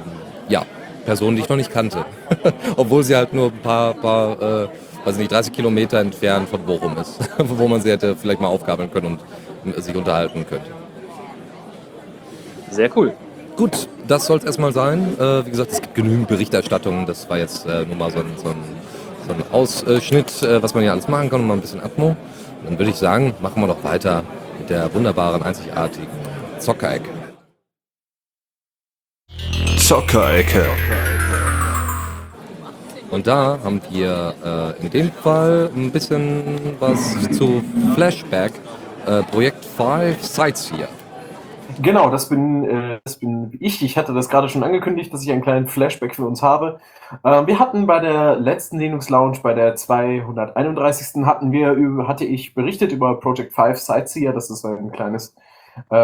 ja, 0.49 0.65
Person, 1.05 1.35
die 1.35 1.41
ich 1.41 1.49
noch 1.49 1.55
nicht 1.55 1.71
kannte. 1.71 2.05
Obwohl 2.75 3.03
sie 3.03 3.15
halt 3.15 3.33
nur 3.33 3.47
ein 3.47 3.61
paar, 3.61 3.93
paar 3.93 4.41
äh, 4.41 4.67
weiß 5.05 5.17
nicht, 5.17 5.31
30 5.31 5.53
Kilometer 5.53 5.99
entfernt 5.99 6.49
von 6.49 6.61
Bochum 6.63 6.97
ist, 6.97 7.17
wo 7.37 7.67
man 7.67 7.81
sie 7.81 7.91
hätte 7.91 8.15
vielleicht 8.15 8.41
mal 8.41 8.47
aufgabeln 8.47 8.91
können 8.91 9.17
und 9.63 9.83
sich 9.83 9.95
unterhalten 9.95 10.45
könnte. 10.47 10.69
Sehr 12.71 12.95
cool. 12.97 13.13
Gut, 13.55 13.87
das 14.07 14.25
soll 14.25 14.37
es 14.37 14.43
erstmal 14.43 14.73
sein. 14.73 15.17
Äh, 15.19 15.45
wie 15.45 15.49
gesagt, 15.49 15.71
es 15.71 15.81
gibt 15.81 15.95
genügend 15.95 16.27
Berichterstattungen. 16.27 17.05
Das 17.05 17.29
war 17.29 17.37
jetzt 17.37 17.65
äh, 17.65 17.85
nur 17.85 17.95
mal 17.95 18.11
so 18.11 18.19
ein, 18.19 18.25
so 18.35 18.49
ein, 18.49 18.57
so 19.27 19.33
ein 19.33 19.43
Ausschnitt, 19.51 20.43
äh, 20.43 20.61
was 20.61 20.73
man 20.73 20.83
hier 20.83 20.91
alles 20.91 21.07
machen 21.07 21.29
kann 21.29 21.41
und 21.41 21.47
mal 21.47 21.55
ein 21.55 21.61
bisschen 21.61 21.81
Atmo. 21.81 22.15
dann 22.65 22.77
würde 22.77 22.91
ich 22.91 22.97
sagen, 22.97 23.33
machen 23.41 23.61
wir 23.63 23.67
doch 23.67 23.83
weiter 23.83 24.23
mit 24.59 24.69
der 24.69 24.93
wunderbaren, 24.93 25.41
einzigartigen 25.41 26.07
Zockerecke. 26.59 27.16
Zockerecke. 29.87 30.65
Und 33.09 33.25
da 33.25 33.57
haben 33.63 33.79
wir 33.89 34.33
äh, 34.43 34.83
in 34.83 34.89
dem 34.89 35.11
Fall 35.13 35.69
ein 35.73 35.91
bisschen 35.91 36.75
was 36.77 37.15
zu 37.31 37.63
Flashback, 37.95 38.51
äh, 39.05 39.23
Projekt 39.23 39.63
5 39.63 40.21
Sightseer. 40.21 40.89
Genau, 41.81 42.09
das 42.09 42.27
bin, 42.27 42.65
äh, 42.65 42.99
das 43.05 43.15
bin 43.15 43.55
ich. 43.61 43.81
Ich 43.81 43.97
hatte 43.97 44.13
das 44.13 44.27
gerade 44.27 44.49
schon 44.49 44.61
angekündigt, 44.61 45.13
dass 45.13 45.23
ich 45.23 45.31
einen 45.31 45.41
kleinen 45.41 45.69
Flashback 45.69 46.15
für 46.15 46.25
uns 46.25 46.43
habe. 46.43 46.79
Äh, 47.23 47.47
wir 47.47 47.57
hatten 47.57 47.87
bei 47.87 48.01
der 48.01 48.35
letzten 48.35 48.79
Linux 48.79 49.09
Lounge, 49.09 49.39
bei 49.41 49.53
der 49.53 49.77
231. 49.77 51.25
hatten 51.25 51.53
wir, 51.53 52.05
hatte 52.09 52.25
ich 52.25 52.53
berichtet 52.53 52.91
über 52.91 53.17
Project 53.21 53.53
5 53.53 53.77
Sightseer. 53.77 54.33
Das 54.33 54.49
ist 54.49 54.65
ein 54.65 54.91
kleines, 54.91 55.33
äh, 55.89 55.95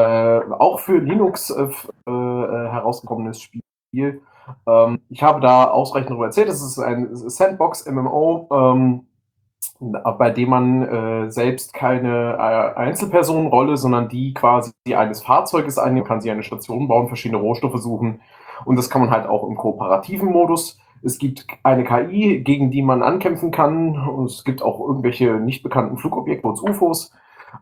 auch 0.57 0.79
für 0.79 0.99
Linux 0.99 1.49
äh, 1.49 1.63
äh, 1.63 1.69
herausgekommenes 2.07 3.41
Spiel 3.41 3.59
Spiel. 3.93 4.21
Ähm, 4.67 4.99
ich 5.09 5.21
habe 5.21 5.39
da 5.39 5.65
ausreichend 5.69 6.09
darüber 6.09 6.25
erzählt. 6.25 6.49
Es 6.49 6.61
ist 6.61 6.79
ein 6.79 7.09
Sandbox-MMO, 7.13 8.47
ähm, 8.51 9.07
bei 10.17 10.31
dem 10.31 10.49
man 10.49 10.81
äh, 10.81 11.31
selbst 11.31 11.73
keine 11.73 12.33
äh, 12.33 12.77
Einzelpersonenrolle, 12.77 13.77
sondern 13.77 14.09
die 14.09 14.33
quasi 14.33 14.71
eines 14.95 15.21
Fahrzeuges 15.21 15.77
einnehmen 15.77 16.07
kann, 16.07 16.21
sie 16.21 16.31
eine 16.31 16.43
Station 16.43 16.87
bauen, 16.87 17.07
verschiedene 17.07 17.39
Rohstoffe 17.39 17.79
suchen. 17.79 18.21
Und 18.65 18.77
das 18.77 18.89
kann 18.89 19.01
man 19.01 19.11
halt 19.11 19.27
auch 19.27 19.47
im 19.47 19.55
kooperativen 19.55 20.29
Modus. 20.29 20.79
Es 21.03 21.19
gibt 21.19 21.45
eine 21.63 21.83
KI, 21.83 22.41
gegen 22.43 22.71
die 22.71 22.81
man 22.81 23.03
ankämpfen 23.03 23.51
kann. 23.51 23.95
Und 24.07 24.25
es 24.25 24.43
gibt 24.43 24.63
auch 24.63 24.79
irgendwelche 24.79 25.33
nicht 25.33 25.61
bekannten 25.61 25.97
Flugobjekte, 25.97 26.47
UFOs. 26.47 27.11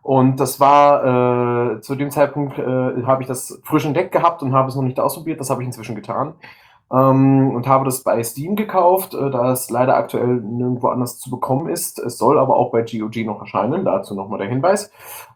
Und 0.02 0.40
das 0.40 0.60
war 0.60 1.76
äh, 1.76 1.82
zu 1.82 1.96
dem 1.96 2.12
Zeitpunkt, 2.12 2.58
äh, 2.58 3.04
habe 3.04 3.22
ich 3.22 3.28
das 3.28 3.62
frisch 3.64 3.86
entdeckt 3.86 4.12
gehabt 4.12 4.42
und 4.42 4.54
habe 4.54 4.70
es 4.70 4.76
noch 4.76 4.84
nicht 4.84 5.00
ausprobiert. 5.00 5.40
Das 5.40 5.50
habe 5.50 5.62
ich 5.62 5.68
inzwischen 5.68 5.96
getan. 5.96 6.34
Ähm, 6.92 7.52
und 7.56 7.68
habe 7.68 7.86
das 7.86 8.04
bei 8.04 8.22
Steam 8.24 8.56
gekauft, 8.56 9.14
äh, 9.14 9.30
da 9.30 9.52
es 9.52 9.70
leider 9.70 9.96
aktuell 9.96 10.42
nirgendwo 10.42 10.88
anders 10.88 11.20
zu 11.20 11.30
bekommen 11.30 11.70
ist. 11.70 12.00
Es 12.00 12.18
soll 12.18 12.38
aber 12.38 12.58
auch 12.58 12.72
bei 12.72 12.82
GOG 12.82 13.26
noch 13.26 13.40
erscheinen. 13.40 13.86
Dazu 13.86 14.14
nochmal 14.14 14.40
der 14.40 14.50
Hinweis. 14.50 14.92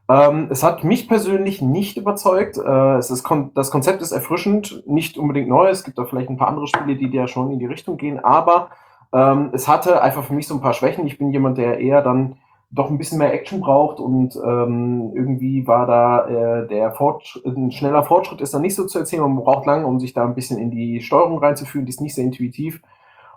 Ähm, 0.09 0.47
es 0.51 0.63
hat 0.63 0.83
mich 0.83 1.07
persönlich 1.07 1.61
nicht 1.61 1.97
überzeugt. 1.97 2.57
Äh, 2.57 2.95
es 2.97 3.09
ist 3.09 3.23
kon 3.23 3.51
das 3.55 3.71
Konzept 3.71 4.01
ist 4.01 4.11
erfrischend, 4.11 4.83
nicht 4.85 5.17
unbedingt 5.17 5.47
neu. 5.47 5.69
Es 5.69 5.85
gibt 5.85 5.97
da 5.97 6.05
vielleicht 6.05 6.29
ein 6.29 6.37
paar 6.37 6.49
andere 6.49 6.67
Spiele, 6.67 6.95
die 6.97 7.07
ja 7.07 7.27
schon 7.27 7.51
in 7.51 7.59
die 7.59 7.65
Richtung 7.65 7.95
gehen. 7.95 8.19
Aber 8.19 8.69
ähm, 9.13 9.51
es 9.53 9.67
hatte 9.67 10.01
einfach 10.01 10.25
für 10.25 10.33
mich 10.33 10.47
so 10.47 10.55
ein 10.55 10.61
paar 10.61 10.73
Schwächen. 10.73 11.07
Ich 11.07 11.17
bin 11.17 11.31
jemand, 11.31 11.57
der 11.57 11.79
eher 11.79 12.01
dann 12.01 12.35
doch 12.75 12.89
ein 12.89 12.97
bisschen 12.97 13.19
mehr 13.19 13.33
Action 13.33 13.61
braucht 13.61 13.99
und 13.99 14.35
ähm, 14.35 15.11
irgendwie 15.15 15.65
war 15.65 15.87
da 15.87 16.27
äh, 16.27 16.67
der 16.67 16.91
Fortsch 16.91 17.39
ein 17.45 17.71
schneller 17.71 18.03
Fortschritt 18.03 18.41
ist 18.41 18.53
da 18.53 18.59
nicht 18.59 18.75
so 18.75 18.85
zu 18.85 18.99
erzählen, 18.99 19.21
man 19.21 19.35
braucht 19.37 19.65
lange, 19.65 19.87
um 19.87 19.99
sich 19.99 20.13
da 20.13 20.25
ein 20.25 20.35
bisschen 20.35 20.59
in 20.59 20.71
die 20.71 21.01
Steuerung 21.01 21.39
reinzuführen, 21.39 21.85
die 21.85 21.91
ist 21.91 22.01
nicht 22.01 22.15
sehr 22.15 22.25
intuitiv 22.25 22.81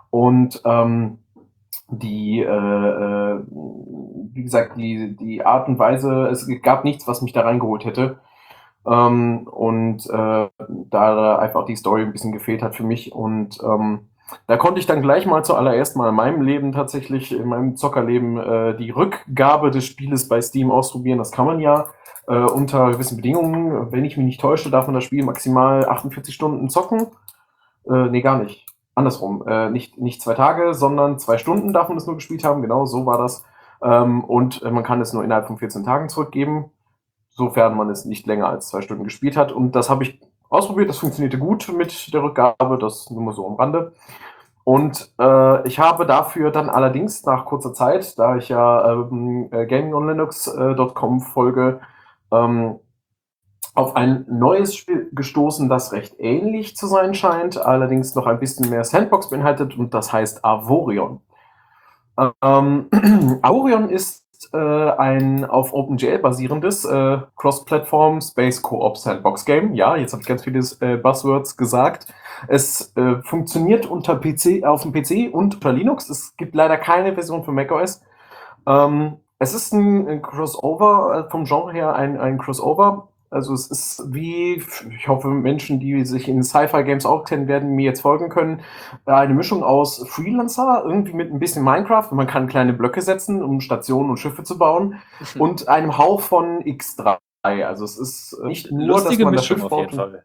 und 0.09 0.61
ähm, 0.65 1.19
die, 1.91 2.39
äh, 2.39 2.45
äh, 2.45 3.39
wie 4.33 4.43
gesagt, 4.43 4.77
die, 4.77 5.15
die 5.15 5.45
Art 5.45 5.67
und 5.67 5.79
Weise, 5.79 6.27
es 6.27 6.47
gab 6.61 6.83
nichts, 6.83 7.07
was 7.07 7.21
mich 7.21 7.33
da 7.33 7.41
reingeholt 7.41 7.85
hätte. 7.85 8.19
Ähm, 8.85 9.47
und 9.47 10.07
äh, 10.09 10.47
da 10.67 11.35
einfach 11.37 11.65
die 11.65 11.75
Story 11.75 12.03
ein 12.03 12.11
bisschen 12.11 12.31
gefehlt 12.31 12.61
hat 12.61 12.75
für 12.75 12.83
mich. 12.83 13.11
Und 13.11 13.57
ähm, 13.63 14.08
da 14.47 14.57
konnte 14.57 14.79
ich 14.79 14.85
dann 14.85 15.01
gleich 15.01 15.25
mal 15.25 15.43
zuallererst 15.43 15.95
mal 15.95 16.09
in 16.09 16.15
meinem 16.15 16.41
Leben 16.41 16.71
tatsächlich, 16.71 17.31
in 17.31 17.47
meinem 17.47 17.75
Zockerleben, 17.75 18.37
äh, 18.37 18.77
die 18.77 18.91
Rückgabe 18.91 19.71
des 19.71 19.85
Spieles 19.85 20.27
bei 20.27 20.41
Steam 20.41 20.71
ausprobieren. 20.71 21.17
Das 21.17 21.31
kann 21.31 21.45
man 21.45 21.59
ja 21.59 21.87
äh, 22.27 22.37
unter 22.37 22.91
gewissen 22.91 23.17
Bedingungen. 23.17 23.91
Wenn 23.91 24.05
ich 24.05 24.17
mich 24.17 24.25
nicht 24.25 24.41
täusche, 24.41 24.69
darf 24.69 24.87
man 24.87 24.95
das 24.95 25.03
Spiel 25.03 25.23
maximal 25.23 25.87
48 25.87 26.33
Stunden 26.33 26.69
zocken. 26.69 27.07
Äh, 27.89 28.09
nee, 28.09 28.21
gar 28.21 28.39
nicht 28.39 28.65
andersrum, 28.99 29.43
äh, 29.47 29.69
nicht, 29.69 29.97
nicht 29.97 30.21
zwei 30.21 30.35
Tage, 30.35 30.73
sondern 30.73 31.17
zwei 31.17 31.37
Stunden 31.37 31.73
darf 31.73 31.87
man 31.87 31.97
es 31.97 32.05
nur 32.05 32.15
gespielt 32.15 32.43
haben, 32.43 32.61
genau 32.61 32.85
so 32.85 33.05
war 33.05 33.17
das. 33.17 33.43
Ähm, 33.81 34.23
und 34.23 34.61
äh, 34.61 34.71
man 34.71 34.83
kann 34.83 35.01
es 35.01 35.13
nur 35.13 35.23
innerhalb 35.23 35.47
von 35.47 35.57
14 35.57 35.83
Tagen 35.85 36.09
zurückgeben, 36.09 36.71
sofern 37.29 37.75
man 37.75 37.89
es 37.89 38.05
nicht 38.05 38.27
länger 38.27 38.49
als 38.49 38.67
zwei 38.67 38.81
Stunden 38.81 39.05
gespielt 39.05 39.37
hat. 39.37 39.51
Und 39.51 39.73
das 39.75 39.89
habe 39.89 40.03
ich 40.03 40.19
ausprobiert, 40.49 40.89
das 40.89 40.97
funktionierte 40.97 41.37
gut 41.37 41.71
mit 41.75 42.13
der 42.13 42.23
Rückgabe, 42.23 42.77
das 42.79 43.09
nur 43.09 43.21
mal 43.21 43.33
so 43.33 43.47
am 43.47 43.55
Rande. 43.55 43.93
Und 44.63 45.11
äh, 45.19 45.67
ich 45.67 45.79
habe 45.79 46.05
dafür 46.05 46.51
dann 46.51 46.69
allerdings 46.69 47.25
nach 47.25 47.45
kurzer 47.45 47.73
Zeit, 47.73 48.19
da 48.19 48.35
ich 48.35 48.49
ja 48.49 48.91
ähm, 48.91 49.49
äh, 49.51 49.65
gamingonlinux.com 49.65 51.17
äh, 51.17 51.21
folge, 51.21 51.79
ähm, 52.31 52.79
auf 53.73 53.95
ein 53.95 54.25
neues 54.29 54.75
Spiel 54.75 55.09
gestoßen, 55.11 55.69
das 55.69 55.93
recht 55.93 56.15
ähnlich 56.19 56.75
zu 56.75 56.85
sein 56.87 57.13
scheint, 57.13 57.57
allerdings 57.57 58.13
noch 58.13 58.27
ein 58.27 58.39
bisschen 58.39 58.69
mehr 58.69 58.83
Sandbox 58.83 59.29
beinhaltet 59.29 59.77
und 59.77 59.93
das 59.93 60.11
heißt 60.11 60.43
Avorion. 60.43 61.21
Ähm, 62.43 62.89
Avorion 63.41 63.89
ist 63.89 64.25
äh, 64.53 64.57
ein 64.57 65.45
auf 65.45 65.73
OpenGL 65.73 66.19
basierendes 66.19 66.85
äh, 66.85 67.17
Cross-Platform 67.35 68.21
Space 68.21 68.61
Co-op 68.61 68.97
Sandbox 68.97 69.45
Game. 69.45 69.73
Ja, 69.73 69.95
jetzt 69.95 70.13
habe 70.13 70.21
ich 70.21 70.27
ganz 70.27 70.43
viele 70.43 70.59
äh, 70.81 70.97
Buzzwords 70.97 71.57
gesagt. 71.57 72.07
Es 72.47 72.93
äh, 72.95 73.21
funktioniert 73.23 73.85
unter 73.85 74.15
PC, 74.15 74.63
auf 74.63 74.83
dem 74.83 74.93
PC 74.93 75.33
und 75.33 75.55
unter 75.55 75.73
Linux. 75.73 76.09
Es 76.09 76.35
gibt 76.37 76.55
leider 76.55 76.77
keine 76.77 77.13
Version 77.13 77.43
für 77.43 77.51
macOS. 77.51 78.01
Ähm, 78.65 79.17
es 79.39 79.53
ist 79.53 79.73
ein, 79.73 80.07
ein 80.07 80.21
Crossover, 80.21 81.25
äh, 81.27 81.31
vom 81.31 81.45
Genre 81.45 81.71
her 81.71 81.95
ein, 81.95 82.19
ein 82.19 82.37
Crossover 82.37 83.09
also 83.31 83.53
es 83.53 83.67
ist 83.67 84.03
wie, 84.13 84.63
ich 84.95 85.07
hoffe, 85.07 85.27
Menschen, 85.27 85.79
die 85.79 86.03
sich 86.05 86.27
in 86.27 86.43
Sci-Fi-Games 86.43 87.05
auch 87.05 87.25
kennen, 87.25 87.47
werden 87.47 87.75
mir 87.75 87.85
jetzt 87.85 88.01
folgen 88.01 88.29
können, 88.29 88.61
eine 89.05 89.33
Mischung 89.33 89.63
aus 89.63 90.05
Freelancer, 90.09 90.83
irgendwie 90.85 91.13
mit 91.13 91.31
ein 91.31 91.39
bisschen 91.39 91.63
Minecraft, 91.63 92.11
man 92.11 92.27
kann 92.27 92.47
kleine 92.47 92.73
Blöcke 92.73 93.01
setzen, 93.01 93.43
um 93.43 93.61
Stationen 93.61 94.09
und 94.09 94.17
Schiffe 94.17 94.43
zu 94.43 94.57
bauen, 94.57 94.95
mhm. 95.35 95.41
und 95.41 95.67
einem 95.67 95.97
Hauch 95.97 96.21
von 96.21 96.63
X3. 96.63 97.17
Also 97.43 97.85
es 97.85 97.97
ist 97.97 98.39
nicht 98.43 98.71
nur, 98.71 98.87
Lustige 98.87 99.23
dass 99.23 99.25
man 99.25 99.33
Mischung 99.35 99.57
das 99.57 99.69
Schiff 99.69 99.69
baut. 99.69 100.23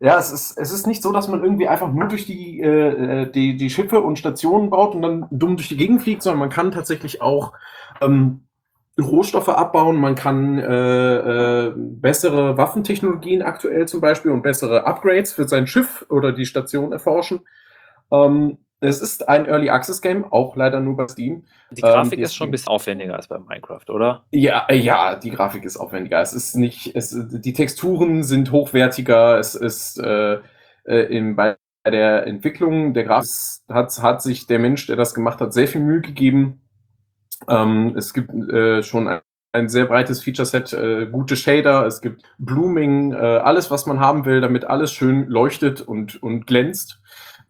Ja, 0.00 0.18
es 0.18 0.32
ist, 0.32 0.58
es 0.58 0.72
ist 0.72 0.86
nicht 0.86 1.02
so, 1.02 1.12
dass 1.12 1.28
man 1.28 1.44
irgendwie 1.44 1.68
einfach 1.68 1.92
nur 1.92 2.08
durch 2.08 2.26
die, 2.26 2.60
äh, 2.60 3.22
äh, 3.22 3.30
die, 3.30 3.56
die 3.56 3.70
Schiffe 3.70 4.00
und 4.00 4.18
Stationen 4.18 4.68
baut 4.68 4.94
und 4.94 5.02
dann 5.02 5.26
dumm 5.30 5.56
durch 5.56 5.68
die 5.68 5.76
Gegend 5.76 6.02
fliegt, 6.02 6.22
sondern 6.22 6.40
man 6.40 6.50
kann 6.50 6.72
tatsächlich 6.72 7.22
auch 7.22 7.52
ähm, 8.00 8.45
Rohstoffe 8.98 9.50
abbauen, 9.50 9.96
man 9.96 10.14
kann 10.14 10.58
äh, 10.58 11.66
äh, 11.66 11.72
bessere 11.76 12.56
Waffentechnologien 12.56 13.42
aktuell 13.42 13.86
zum 13.86 14.00
Beispiel 14.00 14.30
und 14.30 14.42
bessere 14.42 14.86
Upgrades 14.86 15.32
für 15.32 15.46
sein 15.46 15.66
Schiff 15.66 16.06
oder 16.08 16.32
die 16.32 16.46
Station 16.46 16.92
erforschen. 16.92 17.40
Ähm, 18.10 18.58
es 18.80 19.00
ist 19.00 19.28
ein 19.28 19.46
Early 19.46 19.70
Access 19.70 20.00
Game, 20.00 20.24
auch 20.30 20.56
leider 20.56 20.80
nur 20.80 20.96
bei 20.96 21.08
Steam. 21.08 21.44
Die 21.70 21.82
Grafik 21.82 22.18
ähm, 22.18 22.24
ist 22.24 22.34
schon 22.34 22.48
ein 22.48 22.50
bisschen 22.50 22.68
aufwendiger 22.68 23.16
als 23.16 23.26
bei 23.26 23.38
Minecraft, 23.38 23.88
oder? 23.88 24.24
Ja, 24.30 24.66
äh, 24.68 24.76
ja, 24.76 25.16
die 25.16 25.30
Grafik 25.30 25.64
ist 25.64 25.76
aufwendiger. 25.76 26.20
Es 26.20 26.32
ist 26.32 26.56
nicht, 26.56 26.94
es, 26.94 27.16
die 27.16 27.52
Texturen 27.52 28.22
sind 28.22 28.52
hochwertiger. 28.52 29.38
Es 29.38 29.54
ist 29.54 29.98
äh, 29.98 30.38
äh 30.84 31.16
in, 31.16 31.36
bei 31.36 31.56
der 31.86 32.26
Entwicklung 32.26 32.94
der 32.94 33.04
Grafik 33.04 33.30
hat, 33.68 34.02
hat 34.02 34.22
sich 34.22 34.46
der 34.46 34.58
Mensch, 34.58 34.86
der 34.86 34.96
das 34.96 35.14
gemacht 35.14 35.40
hat, 35.40 35.52
sehr 35.52 35.68
viel 35.68 35.80
Mühe 35.80 36.00
gegeben 36.00 36.65
ähm, 37.48 37.94
es 37.96 38.12
gibt 38.12 38.30
äh, 38.50 38.82
schon 38.82 39.08
ein, 39.08 39.20
ein, 39.52 39.68
sehr 39.68 39.86
breites 39.86 40.22
Feature-Set, 40.22 40.72
äh, 40.72 41.06
gute 41.06 41.36
Shader, 41.36 41.86
es 41.86 42.00
gibt 42.00 42.22
Blooming, 42.38 43.12
äh, 43.12 43.16
alles, 43.16 43.70
was 43.70 43.86
man 43.86 44.00
haben 44.00 44.24
will, 44.24 44.40
damit 44.40 44.64
alles 44.64 44.92
schön 44.92 45.26
leuchtet 45.28 45.80
und, 45.80 46.22
und 46.22 46.46
glänzt. 46.46 47.00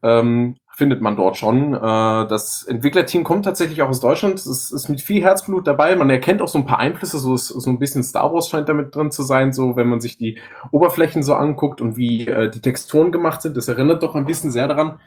Ähm, 0.03 0.57
findet 0.77 1.01
man 1.01 1.17
dort 1.17 1.39
schon. 1.39 1.73
Äh, 1.73 1.79
das 1.79 2.63
Entwicklerteam 2.65 3.25
kommt 3.25 3.47
tatsächlich 3.47 3.81
auch 3.81 3.89
aus 3.89 4.01
Deutschland. 4.01 4.39
Es 4.39 4.71
ist 4.71 4.89
mit 4.91 5.01
viel 5.01 5.23
Herzblut 5.23 5.67
dabei. 5.67 5.97
Man 5.97 6.11
erkennt 6.11 6.43
auch 6.43 6.49
so 6.49 6.59
ein 6.59 6.67
paar 6.67 6.79
Einflüsse, 6.79 7.19
so, 7.19 7.35
so 7.35 7.71
ein 7.71 7.79
bisschen 7.79 8.03
Star 8.03 8.31
Wars 8.35 8.51
scheint 8.51 8.69
damit 8.69 8.95
drin 8.95 9.11
zu 9.11 9.23
sein, 9.23 9.55
so 9.55 9.75
wenn 9.77 9.89
man 9.89 10.03
sich 10.03 10.19
die 10.19 10.39
Oberflächen 10.73 11.23
so 11.23 11.35
anguckt 11.35 11.81
und 11.81 11.97
wie 11.97 12.29
äh, 12.29 12.51
die 12.51 12.61
Texturen 12.61 13.11
gemacht 13.11 13.41
sind. 13.41 13.57
Das 13.57 13.69
erinnert 13.69 14.03
doch 14.03 14.15
ein 14.15 14.27
bisschen 14.27 14.51
sehr 14.51 14.69
daran. 14.69 15.01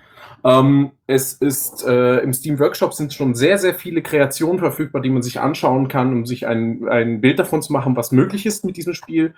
Ähm, 0.43 0.91
es 1.07 1.33
ist 1.33 1.85
äh, 1.85 2.19
im 2.19 2.33
Steam 2.33 2.59
Workshop 2.59 2.93
sind 2.93 3.13
schon 3.13 3.35
sehr, 3.35 3.57
sehr 3.57 3.73
viele 3.73 4.01
Kreationen 4.01 4.59
verfügbar, 4.59 5.01
die 5.01 5.09
man 5.09 5.21
sich 5.21 5.39
anschauen 5.39 5.87
kann, 5.87 6.13
um 6.13 6.25
sich 6.25 6.47
ein, 6.47 6.87
ein 6.87 7.21
Bild 7.21 7.39
davon 7.39 7.61
zu 7.61 7.73
machen, 7.73 7.95
was 7.95 8.11
möglich 8.11 8.45
ist 8.45 8.63
mit 8.63 8.77
diesem 8.77 8.93
Spiel. 8.93 9.33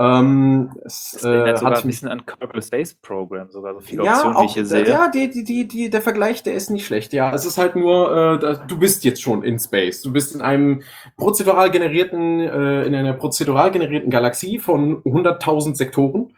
Ähm, 0.00 0.70
es, 0.82 1.10
das 1.12 1.24
äh, 1.24 1.56
sogar 1.56 1.72
hat 1.72 1.82
ein 1.82 1.86
bisschen 1.86 2.08
an 2.08 2.24
Kerbal 2.24 2.62
Space 2.62 2.94
Program, 2.94 3.50
sogar 3.50 3.74
so 3.74 3.80
viele 3.80 4.02
ja, 4.02 4.14
Optionen, 4.14 4.36
auch, 4.36 4.40
die 4.40 4.46
ich 4.46 4.54
hier 4.54 4.64
sehe. 4.64 4.88
Ja, 4.88 5.10
die, 5.10 5.28
die, 5.28 5.44
die, 5.44 5.68
die, 5.68 5.90
der 5.90 6.00
Vergleich, 6.00 6.42
der 6.42 6.54
ist 6.54 6.70
nicht 6.70 6.86
schlecht. 6.86 7.12
Ja, 7.12 7.34
es 7.34 7.44
ist 7.44 7.58
halt 7.58 7.76
nur, 7.76 8.40
äh, 8.42 8.56
du 8.66 8.78
bist 8.78 9.04
jetzt 9.04 9.20
schon 9.20 9.42
in 9.42 9.58
Space. 9.58 10.00
Du 10.00 10.10
bist 10.10 10.34
in 10.34 10.40
einem 10.40 10.82
prozedural 11.18 11.70
generierten, 11.70 12.40
äh, 12.40 12.84
in 12.84 12.94
einer 12.94 13.12
prozedural 13.12 13.70
generierten 13.72 14.10
Galaxie 14.10 14.58
von 14.58 15.02
100.000 15.02 15.74
Sektoren. 15.74 16.32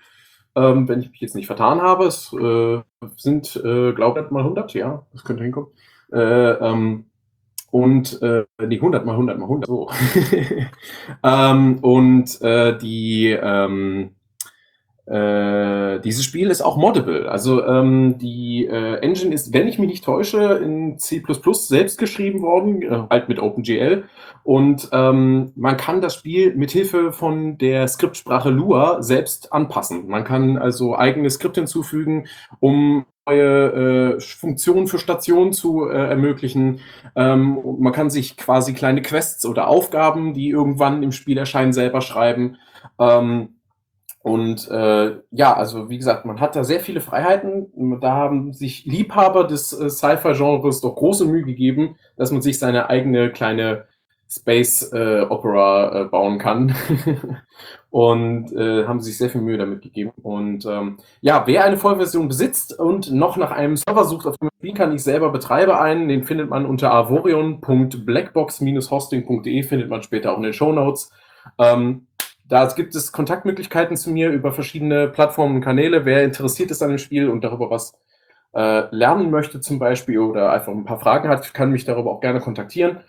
Ähm, 0.54 0.86
wenn 0.88 1.00
ich 1.00 1.10
mich 1.10 1.20
jetzt 1.20 1.34
nicht 1.34 1.46
vertan 1.46 1.80
habe, 1.80 2.04
es 2.06 2.32
äh, 2.32 2.80
sind, 3.16 3.56
äh, 3.56 3.92
glaube 3.92 4.20
ich, 4.20 4.30
mal 4.30 4.40
100, 4.40 4.74
ja, 4.74 5.06
das 5.12 5.24
könnte 5.24 5.42
hinkommen. 5.42 5.70
Äh, 6.12 6.18
ähm, 6.18 7.06
und 7.70 8.20
äh, 8.20 8.44
die 8.60 8.76
100 8.76 9.06
mal 9.06 9.12
100 9.12 9.38
mal 9.38 9.44
100, 9.44 9.66
so. 9.66 9.88
ähm, 11.22 11.78
und 11.78 12.40
äh, 12.42 12.76
die, 12.76 13.30
ähm, 13.30 14.14
äh, 15.06 15.98
dieses 16.00 16.24
Spiel 16.24 16.50
ist 16.50 16.62
auch 16.62 16.76
moddable. 16.76 17.28
Also 17.28 17.64
ähm, 17.66 18.18
die 18.18 18.66
äh, 18.66 18.98
Engine 19.00 19.34
ist, 19.34 19.52
wenn 19.52 19.66
ich 19.66 19.78
mich 19.78 19.88
nicht 19.88 20.04
täusche, 20.04 20.60
in 20.62 20.98
C++ 20.98 21.22
selbst 21.52 21.98
geschrieben 21.98 22.42
worden, 22.42 22.82
äh, 22.82 23.02
halt 23.10 23.28
mit 23.28 23.40
OpenGL. 23.40 24.04
Und 24.44 24.88
ähm, 24.92 25.52
man 25.56 25.76
kann 25.76 26.00
das 26.00 26.14
Spiel 26.14 26.54
mit 26.54 26.70
Hilfe 26.70 27.12
von 27.12 27.58
der 27.58 27.88
Skriptsprache 27.88 28.50
Lua 28.50 29.02
selbst 29.02 29.52
anpassen. 29.52 30.08
Man 30.08 30.24
kann 30.24 30.56
also 30.56 30.96
eigene 30.96 31.30
Skripte 31.30 31.60
hinzufügen, 31.60 32.26
um 32.60 33.04
neue 33.26 34.16
äh, 34.16 34.20
Funktionen 34.20 34.86
für 34.86 34.98
Stationen 34.98 35.52
zu 35.52 35.88
äh, 35.88 36.08
ermöglichen. 36.08 36.80
Ähm, 37.14 37.58
man 37.78 37.92
kann 37.92 38.10
sich 38.10 38.36
quasi 38.36 38.72
kleine 38.72 39.02
Quests 39.02 39.46
oder 39.46 39.68
Aufgaben, 39.68 40.34
die 40.34 40.50
irgendwann 40.50 41.02
im 41.02 41.12
Spiel 41.12 41.38
erscheinen, 41.38 41.72
selber 41.72 42.00
schreiben. 42.00 42.56
Ähm, 42.98 43.50
und 44.22 44.70
äh, 44.70 45.16
ja, 45.32 45.54
also 45.54 45.90
wie 45.90 45.98
gesagt, 45.98 46.24
man 46.24 46.40
hat 46.40 46.54
da 46.54 46.62
sehr 46.62 46.78
viele 46.80 47.00
Freiheiten. 47.00 47.98
Da 48.00 48.12
haben 48.12 48.52
sich 48.52 48.84
Liebhaber 48.84 49.42
des 49.44 49.72
äh, 49.72 49.90
Sci-Fi-Genres 49.90 50.80
doch 50.80 50.94
große 50.94 51.26
Mühe 51.26 51.42
gegeben, 51.42 51.96
dass 52.16 52.30
man 52.30 52.40
sich 52.40 52.60
seine 52.60 52.88
eigene 52.88 53.32
kleine 53.32 53.86
Space 54.30 54.92
äh, 54.92 55.26
Opera 55.28 56.02
äh, 56.02 56.04
bauen 56.04 56.38
kann. 56.38 56.72
und 57.90 58.52
äh, 58.52 58.86
haben 58.86 59.00
sich 59.00 59.18
sehr 59.18 59.28
viel 59.28 59.40
Mühe 59.40 59.58
damit 59.58 59.82
gegeben. 59.82 60.12
Und 60.22 60.66
ähm, 60.66 60.98
ja, 61.20 61.42
wer 61.46 61.64
eine 61.64 61.76
Vollversion 61.76 62.28
besitzt 62.28 62.78
und 62.78 63.10
noch 63.12 63.36
nach 63.36 63.50
einem 63.50 63.76
Server 63.76 64.04
sucht, 64.04 64.26
auf 64.26 64.38
dem 64.38 64.50
Spiel 64.56 64.72
kann 64.72 64.94
ich 64.94 65.02
selber 65.02 65.30
betreibe 65.30 65.80
einen, 65.80 66.08
den 66.08 66.22
findet 66.24 66.48
man 66.48 66.64
unter 66.64 66.94
avorion.blackbox-hosting.de, 66.94 69.62
findet 69.64 69.90
man 69.90 70.02
später 70.02 70.32
auch 70.32 70.38
in 70.38 70.44
den 70.44 70.54
Show 70.54 70.72
Notes. 70.72 71.10
Ähm, 71.58 72.06
da 72.52 72.66
gibt 72.66 72.94
es 72.94 73.12
Kontaktmöglichkeiten 73.12 73.96
zu 73.96 74.10
mir 74.10 74.28
über 74.28 74.52
verschiedene 74.52 75.08
Plattformen 75.08 75.54
und 75.54 75.60
Kanäle. 75.62 76.04
Wer 76.04 76.22
interessiert 76.22 76.70
ist 76.70 76.82
an 76.82 76.90
dem 76.90 76.98
Spiel 76.98 77.30
und 77.30 77.42
darüber 77.42 77.70
was 77.70 77.98
äh, 78.52 78.94
lernen 78.94 79.30
möchte 79.30 79.62
zum 79.62 79.78
Beispiel 79.78 80.18
oder 80.18 80.52
einfach 80.52 80.70
ein 80.70 80.84
paar 80.84 81.00
Fragen 81.00 81.30
hat, 81.30 81.54
kann 81.54 81.70
mich 81.70 81.86
darüber 81.86 82.10
auch 82.10 82.20
gerne 82.20 82.40
kontaktieren. 82.40 83.00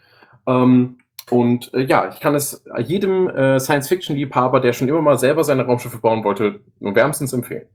Ähm, 0.47 0.99
und 1.29 1.73
äh, 1.73 1.81
ja, 1.81 2.07
ich 2.07 2.21
kann 2.21 2.35
es 2.35 2.63
jedem 2.85 3.27
äh, 3.27 3.59
Science-Fiction-Liebhaber, 3.59 4.61
der 4.61 4.71
schon 4.71 4.87
immer 4.87 5.01
mal 5.01 5.19
selber 5.19 5.43
seine 5.43 5.65
Raumschiffe 5.65 5.97
bauen 5.97 6.23
wollte, 6.23 6.61
nur 6.79 6.95
wärmstens 6.95 7.33
empfehlen. 7.33 7.67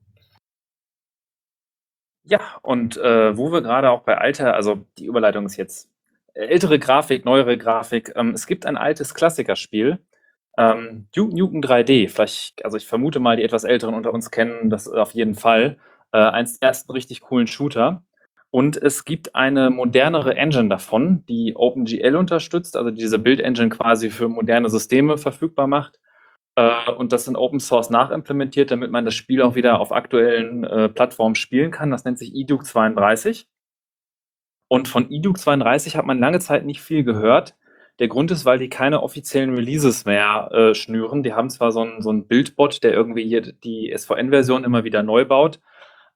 Ja, 2.25 2.41
und 2.62 2.97
äh, 2.97 3.37
wo 3.37 3.53
wir 3.53 3.61
gerade 3.61 3.91
auch 3.91 4.05
bei 4.05 4.16
Alter, 4.16 4.55
also 4.55 4.87
die 4.97 5.05
Überleitung 5.05 5.45
ist 5.45 5.59
jetzt 5.59 5.91
ältere 6.33 6.79
Grafik, 6.79 7.27
neuere 7.27 7.59
Grafik. 7.59 8.12
Ähm, 8.16 8.31
es 8.31 8.47
gibt 8.47 8.64
ein 8.64 8.79
altes 8.79 9.12
Klassikerspiel, 9.12 9.99
ähm, 10.59 11.07
Duke 11.15 11.35
Nukem 11.35 11.61
3D. 11.61 12.09
Vielleicht, 12.09 12.65
also 12.65 12.77
ich 12.77 12.87
vermute 12.87 13.21
mal, 13.21 13.37
die 13.37 13.45
etwas 13.45 13.65
Älteren 13.65 13.95
unter 13.95 14.13
uns 14.13 14.31
kennen 14.31 14.71
das 14.71 14.89
auf 14.89 15.13
jeden 15.13 15.35
Fall. 15.35 15.79
Äh, 16.13 16.19
eins 16.19 16.59
der 16.59 16.69
ersten 16.69 16.93
richtig 16.93 17.21
coolen 17.23 17.47
Shooter. 17.47 18.03
Und 18.51 18.77
es 18.77 19.05
gibt 19.05 19.35
eine 19.35 19.71
modernere 19.71 20.35
Engine 20.37 20.69
davon, 20.69 21.25
die 21.27 21.55
OpenGL 21.55 22.17
unterstützt, 22.17 22.77
also 22.77 22.91
diese 22.91 23.19
Build-Engine 23.19 23.69
quasi 23.69 24.11
für 24.11 24.29
moderne 24.29 24.69
Systeme 24.71 25.19
verfügbar 25.19 25.67
macht. 25.67 26.01
Äh, 26.57 26.91
und 26.91 27.13
das 27.13 27.29
in 27.29 27.37
Open 27.37 27.61
Source 27.61 27.91
nachimplementiert, 27.91 28.71
damit 28.73 28.91
man 28.91 29.05
das 29.05 29.15
Spiel 29.15 29.43
auch 29.43 29.55
wieder 29.55 29.79
auf 29.81 29.93
aktuellen 29.93 30.65
äh, 30.65 30.89
Plattformen 30.89 31.37
spielen 31.37 31.71
kann. 31.71 31.91
Das 31.93 32.05
nennt 32.05 32.19
sich 32.19 32.35
eDuke 32.35 32.65
32. 32.65 33.47
Und 34.69 34.89
von 34.89 35.11
eDuke 35.11 35.39
32 35.39 35.97
hat 35.97 36.05
man 36.05 36.19
lange 36.19 36.41
Zeit 36.41 36.65
nicht 36.67 36.81
viel 36.81 37.05
gehört. 37.05 37.55
Der 37.99 38.09
Grund 38.09 38.30
ist, 38.30 38.44
weil 38.44 38.59
die 38.59 38.68
keine 38.68 39.03
offiziellen 39.03 39.55
Releases 39.55 40.05
mehr 40.05 40.51
äh, 40.53 40.74
schnüren. 40.74 41.22
Die 41.22 41.32
haben 41.32 41.51
zwar 41.51 41.72
so 41.72 41.80
einen 41.80 42.03
so 42.03 42.12
Bildbot, 42.12 42.82
der 42.84 42.92
irgendwie 42.92 43.24
hier 43.24 43.40
die 43.40 43.92
SVN-Version 43.96 44.64
immer 44.64 44.84
wieder 44.84 45.03
neu 45.03 45.24
baut, 45.24 45.61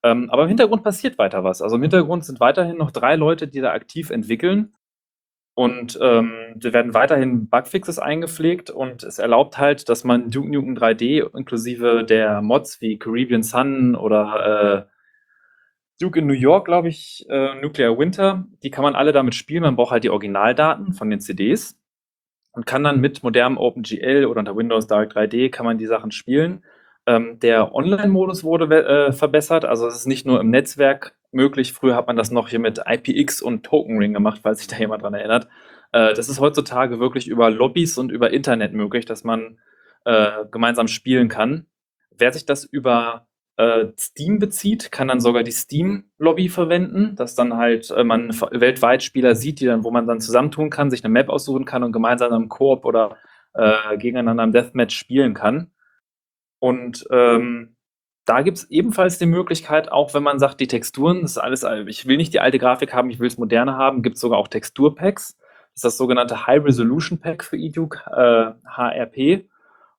ähm, 0.02 0.30
aber 0.30 0.42
im 0.42 0.48
Hintergrund 0.48 0.82
passiert 0.82 1.18
weiter 1.18 1.44
was. 1.44 1.62
Also 1.62 1.76
im 1.76 1.82
Hintergrund 1.82 2.24
sind 2.24 2.40
weiterhin 2.40 2.76
noch 2.76 2.90
drei 2.90 3.16
Leute, 3.16 3.48
die 3.48 3.60
da 3.60 3.72
aktiv 3.72 4.10
entwickeln. 4.10 4.74
Und 5.54 5.98
ähm, 6.00 6.32
da 6.56 6.72
werden 6.72 6.94
weiterhin 6.94 7.48
Bugfixes 7.48 7.98
eingepflegt 7.98 8.70
und 8.70 9.02
es 9.02 9.18
erlaubt 9.18 9.58
halt, 9.58 9.88
dass 9.90 10.02
man 10.02 10.30
Duke 10.30 10.50
Nukem 10.50 10.74
3D 10.74 11.36
inklusive 11.36 12.04
der 12.04 12.40
Mods 12.40 12.80
wie 12.80 12.98
Caribbean 12.98 13.42
Sun 13.42 13.94
oder 13.94 14.86
äh, 14.88 14.92
Duke 16.02 16.18
in 16.18 16.26
New 16.26 16.34
York, 16.34 16.64
glaube 16.64 16.88
ich, 16.88 17.24
äh, 17.28 17.54
Nuclear 17.60 17.96
Winter, 17.98 18.44
die 18.62 18.70
kann 18.70 18.82
man 18.82 18.94
alle 18.94 19.12
damit 19.12 19.34
spielen. 19.34 19.62
Man 19.62 19.76
braucht 19.76 19.92
halt 19.92 20.04
die 20.04 20.10
Originaldaten 20.10 20.92
von 20.92 21.08
den 21.08 21.20
CDs 21.20 21.78
und 22.52 22.66
kann 22.66 22.84
dann 22.84 23.00
mit 23.00 23.22
modernem 23.22 23.56
OpenGL 23.56 24.26
oder 24.26 24.40
unter 24.40 24.56
Windows 24.56 24.86
Direct 24.86 25.16
3D 25.16 25.50
kann 25.50 25.64
man 25.64 25.78
die 25.78 25.86
Sachen 25.86 26.10
spielen. 26.10 26.64
Ähm, 27.06 27.38
der 27.40 27.74
Online-Modus 27.74 28.44
wurde 28.44 28.66
äh, 28.84 29.12
verbessert, 29.12 29.64
also 29.64 29.86
es 29.86 29.96
ist 29.96 30.06
nicht 30.06 30.26
nur 30.26 30.40
im 30.40 30.50
Netzwerk 30.50 31.14
möglich. 31.32 31.72
Früher 31.72 31.96
hat 31.96 32.06
man 32.06 32.16
das 32.16 32.30
noch 32.30 32.48
hier 32.48 32.60
mit 32.60 32.80
IPX 32.86 33.42
und 33.42 33.64
Token 33.64 33.98
Ring 33.98 34.12
gemacht, 34.12 34.40
falls 34.42 34.58
sich 34.58 34.68
da 34.68 34.76
jemand 34.76 35.02
dran 35.02 35.14
erinnert. 35.14 35.48
Äh, 35.92 36.14
das 36.14 36.28
ist 36.28 36.40
heutzutage 36.40 37.00
wirklich 37.00 37.28
über 37.28 37.50
Lobbys 37.50 37.98
und 37.98 38.12
über 38.12 38.32
Internet 38.32 38.72
möglich, 38.72 39.04
dass 39.04 39.24
man 39.24 39.58
äh, 40.04 40.44
gemeinsam 40.50 40.88
spielen 40.88 41.28
kann. 41.28 41.66
Wer 42.10 42.32
sich 42.32 42.44
das 42.44 42.64
über 42.64 43.26
äh, 43.56 43.86
Steam 43.98 44.38
bezieht, 44.38 44.92
kann 44.92 45.08
dann 45.08 45.20
sogar 45.20 45.42
die 45.42 45.52
Steam-Lobby 45.52 46.48
verwenden, 46.48 47.16
dass 47.16 47.34
dann 47.34 47.56
halt 47.56 47.90
äh, 47.90 48.04
man 48.04 48.30
weltweit 48.50 49.02
Spieler 49.02 49.34
sieht, 49.34 49.60
die 49.60 49.66
dann, 49.66 49.84
wo 49.84 49.90
man 49.90 50.06
dann 50.06 50.20
zusammentun 50.20 50.70
kann, 50.70 50.90
sich 50.90 51.04
eine 51.04 51.12
Map 51.12 51.28
aussuchen 51.28 51.64
kann 51.64 51.82
und 51.82 51.92
gemeinsam 51.92 52.32
im 52.32 52.48
Koop 52.48 52.84
oder 52.84 53.16
äh, 53.54 53.96
gegeneinander 53.98 54.44
im 54.44 54.52
Deathmatch 54.52 54.96
spielen 54.96 55.34
kann. 55.34 55.70
Und 56.58 57.06
ähm, 57.10 57.76
da 58.24 58.42
gibt 58.42 58.58
es 58.58 58.70
ebenfalls 58.70 59.18
die 59.18 59.26
Möglichkeit, 59.26 59.90
auch 59.90 60.14
wenn 60.14 60.22
man 60.22 60.38
sagt, 60.38 60.60
die 60.60 60.68
Texturen, 60.68 61.22
das 61.22 61.32
ist 61.32 61.38
alles, 61.38 61.66
ich 61.88 62.06
will 62.06 62.16
nicht 62.16 62.32
die 62.32 62.40
alte 62.40 62.58
Grafik 62.58 62.94
haben, 62.94 63.10
ich 63.10 63.18
will 63.18 63.26
es 63.26 63.36
moderne 63.36 63.76
haben, 63.76 64.02
gibt 64.02 64.14
es 64.14 64.20
sogar 64.20 64.38
auch 64.38 64.48
Texturpacks. 64.48 65.36
Das 65.36 65.76
ist 65.76 65.84
das 65.84 65.96
sogenannte 65.96 66.46
High 66.46 66.64
Resolution 66.64 67.18
Pack 67.18 67.42
für 67.42 67.56
eDuke, 67.56 67.98
äh, 68.10 68.52
HRP. 68.70 69.48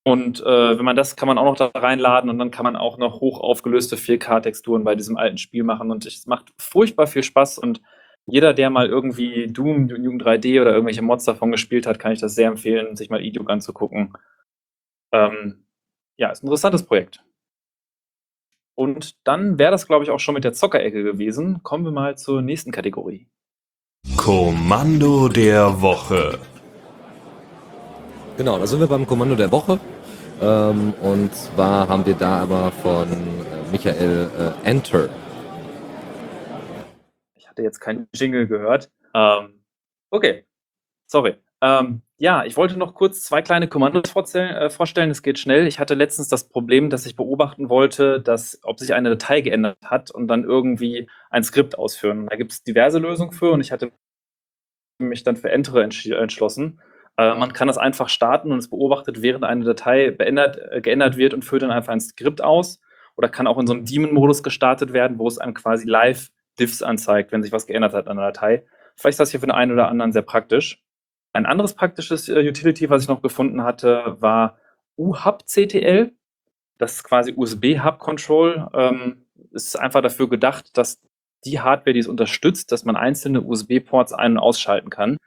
Und 0.06 0.42
äh, 0.42 0.78
wenn 0.78 0.84
man 0.84 0.98
das, 0.98 1.16
kann 1.16 1.28
man 1.28 1.38
auch 1.38 1.46
noch 1.46 1.56
da 1.56 1.68
reinladen 1.74 2.30
und 2.30 2.38
dann 2.38 2.52
kann 2.52 2.66
man 2.66 2.76
auch 2.76 2.98
noch 2.98 3.22
hoch 3.22 3.40
aufgelöste 3.40 3.96
4K-Texturen 3.96 4.84
bei 4.84 4.96
diesem 4.96 5.16
alten 5.16 5.38
Spiel 5.38 5.64
machen. 5.64 5.92
Und 5.92 6.06
es 6.06 6.28
macht 6.28 6.54
furchtbar 6.58 7.08
viel 7.08 7.24
Spaß 7.24 7.58
und 7.58 7.82
jeder, 8.26 8.54
der 8.54 8.70
mal 8.70 8.88
irgendwie 8.88 9.48
Doom, 9.48 9.88
Doom 9.88 10.18
3D 10.18 10.62
oder 10.62 10.72
irgendwelche 10.72 11.02
Mods 11.02 11.26
davon 11.26 11.52
gespielt 11.52 11.86
hat, 11.86 12.00
kann 12.00 12.14
ich 12.14 12.20
das 12.20 12.36
sehr 12.36 12.48
empfehlen, 12.48 12.96
sich 12.96 13.10
mal 13.10 13.22
eDuke 13.22 13.52
anzugucken. 13.52 14.14
Ähm, 15.12 15.66
ja, 16.18 16.32
ist 16.32 16.44
ein 16.44 16.48
interessantes 16.48 16.84
Projekt. 16.84 17.24
Und 18.76 19.28
dann 19.28 19.60
wäre 19.60 19.72
das, 19.72 19.88
glaube 19.88 20.04
ich, 20.04 20.10
auch 20.10 20.20
schon 20.20 20.34
mit 20.34 20.44
der 20.44 20.54
Zockerecke 20.54 21.04
gewesen. 21.04 21.62
Kommen 21.64 21.86
wir 21.86 21.92
mal 21.92 22.18
zur 22.18 22.42
nächsten 22.42 22.72
Kategorie. 22.72 23.28
Kommando 24.18 25.30
der 25.30 25.82
Woche. 25.82 26.40
Genau, 28.38 28.58
da 28.58 28.66
sind 28.66 28.80
wir 28.80 28.88
beim 28.88 29.06
Kommando 29.06 29.36
der 29.36 29.52
Woche. 29.52 29.80
Ähm, 30.42 30.94
und 31.02 31.34
zwar 31.34 31.88
haben 31.88 32.06
wir 32.06 32.16
da 32.16 32.42
aber 32.42 32.72
von 32.72 33.08
äh, 33.12 33.72
Michael 33.72 34.30
äh, 34.38 34.68
Enter. 34.68 35.10
Ich 37.36 37.48
hatte 37.48 37.62
jetzt 37.62 37.80
keinen 37.80 38.08
Jingle 38.14 38.48
gehört. 38.48 38.92
Ähm, 39.14 39.64
okay, 40.10 40.46
sorry. 41.08 41.36
Ähm, 41.62 42.02
ja, 42.18 42.46
ich 42.46 42.58
wollte 42.58 42.78
noch 42.78 42.94
kurz 42.94 43.22
zwei 43.22 43.42
kleine 43.42 43.68
Kommandos 43.68 44.14
äh, 44.36 44.70
vorstellen. 44.70 45.12
Es 45.12 45.24
geht 45.24 45.40
schnell. 45.40 45.68
Ich 45.68 45.80
hatte 45.80 45.94
letztens 45.94 46.30
das 46.30 46.48
Problem, 46.48 46.90
dass 46.90 47.06
ich 47.06 47.16
beobachten 47.16 47.70
wollte, 47.70 48.22
dass, 48.22 48.60
ob 48.64 48.80
sich 48.80 48.94
eine 48.94 49.10
Datei 49.10 49.42
geändert 49.42 49.78
hat 49.84 50.12
und 50.12 50.28
dann 50.28 50.44
irgendwie 50.44 51.10
ein 51.30 51.44
Skript 51.44 51.78
ausführen. 51.78 52.28
Da 52.30 52.36
gibt 52.36 52.52
es 52.52 52.64
diverse 52.64 53.00
Lösungen 53.00 53.32
für 53.32 53.52
und 53.52 53.62
ich 53.62 53.72
hatte 53.72 53.92
mich 55.00 55.24
dann 55.24 55.36
für 55.36 55.52
Enter 55.52 55.82
entschlossen. 55.82 56.80
Äh, 57.18 57.36
man 57.36 57.54
kann 57.54 57.68
das 57.68 57.78
einfach 57.78 58.10
starten 58.10 58.52
und 58.52 58.60
es 58.60 58.70
beobachtet, 58.70 59.22
während 59.22 59.44
eine 59.44 59.64
Datei 59.64 60.12
beändert, 60.12 60.60
äh, 60.72 60.82
geändert 60.82 61.18
wird 61.18 61.34
und 61.34 61.46
führt 61.46 61.62
dann 61.62 61.72
einfach 61.72 61.94
ein 61.94 62.02
Skript 62.02 62.44
aus. 62.44 62.80
Oder 63.16 63.30
kann 63.30 63.48
auch 63.48 63.60
in 63.60 63.68
so 63.68 63.74
einem 63.74 63.86
Daemon-Modus 63.86 64.42
gestartet 64.42 64.94
werden, 64.94 65.20
wo 65.20 65.28
es 65.28 65.38
einem 65.38 65.54
quasi 65.54 65.88
live 65.88 66.30
Diffs 66.60 66.82
anzeigt, 66.82 67.32
wenn 67.32 67.44
sich 67.44 67.52
was 67.52 67.68
geändert 67.68 67.94
hat 67.94 68.08
an 68.08 68.18
der 68.18 68.28
Datei. 68.28 68.66
Vielleicht 68.96 69.16
ist 69.16 69.20
das 69.20 69.32
hier 69.32 69.40
für 69.40 69.48
den 69.48 69.52
einen 69.52 69.72
oder 69.72 69.88
anderen 69.88 70.12
sehr 70.12 70.22
praktisch. 70.22 70.84
Ein 71.32 71.46
anderes 71.46 71.74
praktisches 71.74 72.30
äh, 72.30 72.48
Utility, 72.48 72.90
was 72.90 73.04
ich 73.04 73.10
noch 73.10 73.22
gefunden 73.22 73.64
hatte, 73.64 74.18
war 74.20 74.58
UHub-CTL. 74.98 76.12
Das 76.78 76.96
ist 76.96 77.04
quasi 77.04 77.34
USB-Hub-Control. 77.36 78.68
Ähm, 78.74 79.26
ist 79.52 79.80
einfach 79.80 80.02
dafür 80.02 80.30
gedacht, 80.30 80.78
dass 80.78 81.02
die 81.46 81.60
Hardware, 81.60 81.94
die 81.94 82.00
es 82.00 82.08
unterstützt, 82.08 82.72
dass 82.72 82.86
man 82.86 82.96
einzelne 82.96 83.42
USB-Ports 83.42 84.14
ein- 84.14 84.34
und 84.34 84.40
ausschalten 84.40 84.90
kann. 84.90 85.18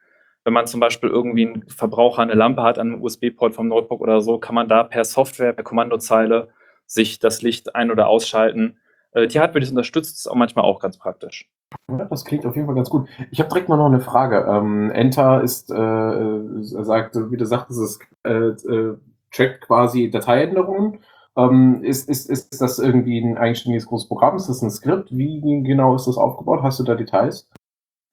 Wenn 0.47 0.53
man 0.53 0.69
zum 0.69 0.79
Beispiel 0.79 1.09
irgendwie 1.09 1.45
einen 1.45 1.69
Verbraucher 1.69 2.23
eine 2.23 2.35
Lampe 2.35 2.63
hat 2.63 2.79
an 2.79 2.93
einem 2.93 3.03
USB-Port 3.03 3.53
vom 3.53 3.67
Notebook 3.67 4.01
oder 4.01 4.21
so, 4.21 4.39
kann 4.39 4.55
man 4.55 4.69
da 4.69 4.85
per 4.85 5.05
Software, 5.05 5.53
per 5.53 5.65
Kommandozeile 5.65 6.51
sich 6.87 7.19
das 7.19 7.43
Licht 7.43 7.75
ein- 7.75 7.91
oder 7.91 8.07
ausschalten. 8.07 8.77
Äh, 9.11 9.27
die 9.27 9.41
Hardware, 9.41 9.59
die 9.59 9.65
es 9.65 9.71
unterstützt, 9.71 10.19
ist 10.19 10.29
auch 10.29 10.37
manchmal 10.37 10.65
auch 10.65 10.79
ganz 10.79 10.99
praktisch. 10.99 11.51
Ja, 11.91 12.05
das 12.05 12.25
klingt 12.25 12.47
auf 12.47 12.55
jeden 12.55 12.67
Fall 12.69 12.77
ganz 12.77 12.91
gut. 12.91 13.09
Ich 13.33 13.41
habe 13.41 13.49
direkt 13.49 13.69
mal 13.69 13.77
noch 13.77 13.87
eine 13.87 13.99
Frage. 13.99 14.47
Ähm, 14.49 14.93
Enter 14.93 15.43
ist, 15.43 15.69
äh, 15.69 16.41
sagt, 16.85 17.17
wie 17.17 17.37
du 17.37 17.45
sagtest, 17.45 17.81
es 17.81 17.99
äh, 18.23 18.73
äh, 18.73 18.97
trackt 19.33 19.63
quasi 19.63 20.11
Dateiänderungen. 20.11 21.01
Ähm, 21.37 21.83
ist, 21.83 22.09
ist, 22.09 22.31
ist 22.31 22.63
das 22.63 22.79
irgendwie 22.79 23.19
ein 23.19 23.37
eigenständiges 23.37 23.87
großes 23.87 24.07
Programm? 24.07 24.37
Ist 24.37 24.49
das 24.49 24.63
ein 24.63 24.71
Skript? 24.71 25.09
Wie 25.11 25.41
genau 25.65 25.97
ist 25.97 26.07
das 26.07 26.17
aufgebaut? 26.17 26.63
Hast 26.63 26.79
du 26.79 26.85
da 26.85 26.95
Details? 26.95 27.49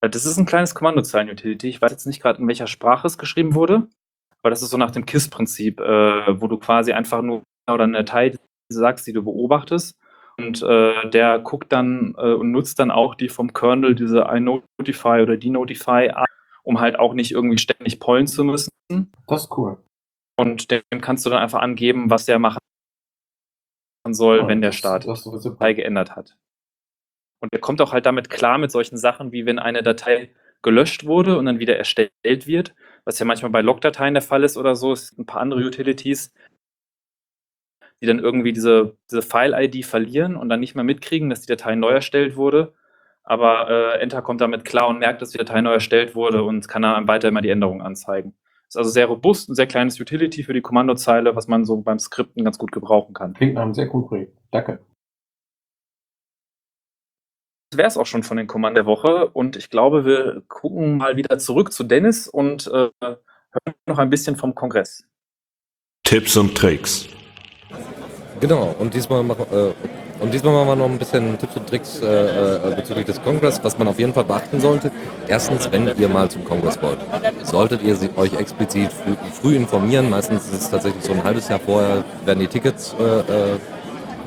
Äh, 0.03 0.09
das 0.09 0.25
ist 0.25 0.37
ein 0.37 0.45
kleines 0.45 0.75
Kommandozeilen-Utility. 0.75 1.69
Ich 1.69 1.81
weiß 1.81 1.91
jetzt 1.91 2.05
nicht 2.05 2.21
gerade, 2.21 2.39
in 2.39 2.47
welcher 2.47 2.67
Sprache 2.67 3.07
es 3.07 3.17
geschrieben 3.17 3.55
wurde, 3.55 3.87
aber 4.41 4.49
das 4.49 4.61
ist 4.61 4.69
so 4.69 4.77
nach 4.77 4.91
dem 4.91 5.05
KISS-Prinzip, 5.05 5.79
äh, 5.79 6.41
wo 6.41 6.47
du 6.47 6.57
quasi 6.57 6.91
einfach 6.91 7.21
nur 7.21 7.43
oder 7.71 7.85
eine 7.85 8.03
Datei 8.03 8.37
sagst, 8.69 9.07
die 9.07 9.13
du 9.13 9.23
beobachtest 9.23 9.97
und 10.37 10.61
äh, 10.61 11.09
der 11.09 11.39
guckt 11.39 11.71
dann 11.71 12.15
äh, 12.17 12.33
und 12.33 12.51
nutzt 12.51 12.79
dann 12.79 12.91
auch 12.91 13.15
die 13.15 13.29
vom 13.29 13.53
Kernel, 13.53 13.95
diese 13.95 14.21
iNotify 14.21 15.21
oder 15.21 15.37
denotify, 15.37 16.11
um 16.63 16.81
halt 16.81 16.99
auch 16.99 17.13
nicht 17.13 17.31
irgendwie 17.31 17.57
ständig 17.57 17.99
pollen 17.99 18.27
zu 18.27 18.43
müssen. 18.43 18.69
Das 19.27 19.43
ist 19.43 19.57
cool. 19.57 19.77
Und 20.35 20.71
dem 20.71 20.81
kannst 20.99 21.25
du 21.25 21.29
dann 21.29 21.39
einfach 21.39 21.61
angeben, 21.61 22.09
was 22.09 22.25
der 22.25 22.39
machen 22.39 22.59
soll, 24.09 24.39
ja, 24.39 24.47
wenn 24.47 24.61
der 24.61 24.71
Datei 24.71 25.73
geändert 25.73 26.15
hat. 26.15 26.35
Und 27.43 27.51
der 27.51 27.59
kommt 27.59 27.81
auch 27.81 27.91
halt 27.91 28.05
damit 28.05 28.29
klar 28.29 28.57
mit 28.57 28.71
solchen 28.71 28.95
Sachen, 28.95 29.33
wie 29.33 29.45
wenn 29.45 29.59
eine 29.59 29.83
Datei 29.83 30.29
gelöscht 30.61 31.05
wurde 31.05 31.37
und 31.37 31.45
dann 31.45 31.59
wieder 31.59 31.75
erstellt 31.75 32.47
wird, 32.47 32.73
was 33.03 33.19
ja 33.19 33.25
manchmal 33.25 33.51
bei 33.51 33.59
Logdateien 33.59 34.13
der 34.13 34.23
Fall 34.23 34.45
ist 34.45 34.55
oder 34.55 34.77
so. 34.77 34.93
Es 34.93 35.09
gibt 35.09 35.19
ein 35.19 35.25
paar 35.25 35.41
andere 35.41 35.59
Utilities, 35.59 36.33
die 38.01 38.05
dann 38.05 38.19
irgendwie 38.19 38.53
diese, 38.53 38.95
diese 39.11 39.21
File-ID 39.21 39.85
verlieren 39.85 40.37
und 40.37 40.47
dann 40.47 40.61
nicht 40.61 40.73
mehr 40.73 40.85
mitkriegen, 40.85 41.29
dass 41.29 41.41
die 41.41 41.47
Datei 41.47 41.75
neu 41.75 41.89
erstellt 41.89 42.37
wurde. 42.37 42.75
Aber 43.25 43.69
äh, 43.69 43.99
Enter 43.99 44.21
kommt 44.21 44.39
damit 44.39 44.63
klar 44.63 44.87
und 44.87 44.99
merkt, 44.99 45.21
dass 45.21 45.31
die 45.31 45.37
Datei 45.37 45.59
neu 45.59 45.73
erstellt 45.73 46.15
wurde 46.15 46.43
und 46.43 46.69
kann 46.69 46.83
dann 46.83 47.09
weiter 47.09 47.27
immer 47.27 47.41
die 47.41 47.49
Änderungen 47.49 47.81
anzeigen. 47.81 48.35
Ist 48.69 48.77
also 48.77 48.89
sehr 48.89 49.07
robust, 49.07 49.49
ein 49.49 49.55
sehr 49.55 49.67
kleines 49.67 49.99
Utility 49.99 50.43
für 50.43 50.53
die 50.53 50.61
Kommandozeile, 50.61 51.35
was 51.35 51.49
man 51.49 51.65
so 51.65 51.75
beim 51.81 51.99
Skripten 51.99 52.45
ganz 52.45 52.57
gut 52.57 52.71
gebrauchen 52.71 53.13
kann. 53.13 53.33
Klingt 53.33 53.55
nach 53.55 53.63
einem 53.63 53.73
sehr 53.73 53.89
coolen 53.89 54.07
Projekt. 54.07 54.37
Danke. 54.51 54.79
Wäre 57.77 57.87
es 57.87 57.97
auch 57.97 58.05
schon 58.05 58.23
von 58.23 58.37
den 58.37 58.47
Kommand 58.47 58.77
der 58.77 58.85
Woche 58.85 59.29
und 59.29 59.55
ich 59.55 59.69
glaube, 59.69 60.05
wir 60.05 60.43
gucken 60.47 60.97
mal 60.97 61.17
wieder 61.17 61.37
zurück 61.39 61.73
zu 61.73 61.83
Dennis 61.83 62.27
und 62.27 62.67
äh, 62.67 62.89
hören 63.01 63.17
noch 63.85 63.99
ein 63.99 64.09
bisschen 64.09 64.35
vom 64.35 64.55
Kongress. 64.55 65.05
Tipps 66.03 66.35
und 66.37 66.55
Tricks. 66.55 67.07
Genau, 68.39 68.75
und 68.77 68.93
diesmal 68.93 69.23
machen, 69.23 69.45
äh, 69.51 69.71
und 70.19 70.33
diesmal 70.33 70.53
machen 70.53 70.67
wir 70.67 70.75
noch 70.75 70.89
ein 70.89 70.97
bisschen 70.97 71.37
Tipps 71.37 71.55
und 71.55 71.67
Tricks 71.67 72.01
äh, 72.01 72.71
äh, 72.71 72.75
bezüglich 72.75 73.05
des 73.05 73.21
Kongress, 73.21 73.59
was 73.63 73.77
man 73.77 73.87
auf 73.87 73.99
jeden 73.99 74.13
Fall 74.13 74.23
beachten 74.23 74.59
sollte. 74.59 74.91
Erstens, 75.27 75.71
wenn 75.71 75.87
ihr 75.97 76.09
mal 76.09 76.29
zum 76.29 76.43
Kongress 76.43 76.81
wollt, 76.81 76.99
solltet 77.43 77.81
ihr 77.83 77.97
euch 78.17 78.33
explizit 78.33 78.91
früh, 78.91 79.15
früh 79.31 79.55
informieren. 79.55 80.09
Meistens 80.09 80.45
ist 80.45 80.61
es 80.61 80.69
tatsächlich 80.69 81.03
so 81.03 81.13
ein 81.13 81.23
halbes 81.23 81.49
Jahr 81.49 81.59
vorher, 81.59 82.03
werden 82.25 82.39
die 82.39 82.47
Tickets 82.47 82.95
äh, 82.99 83.03
äh, 83.03 83.57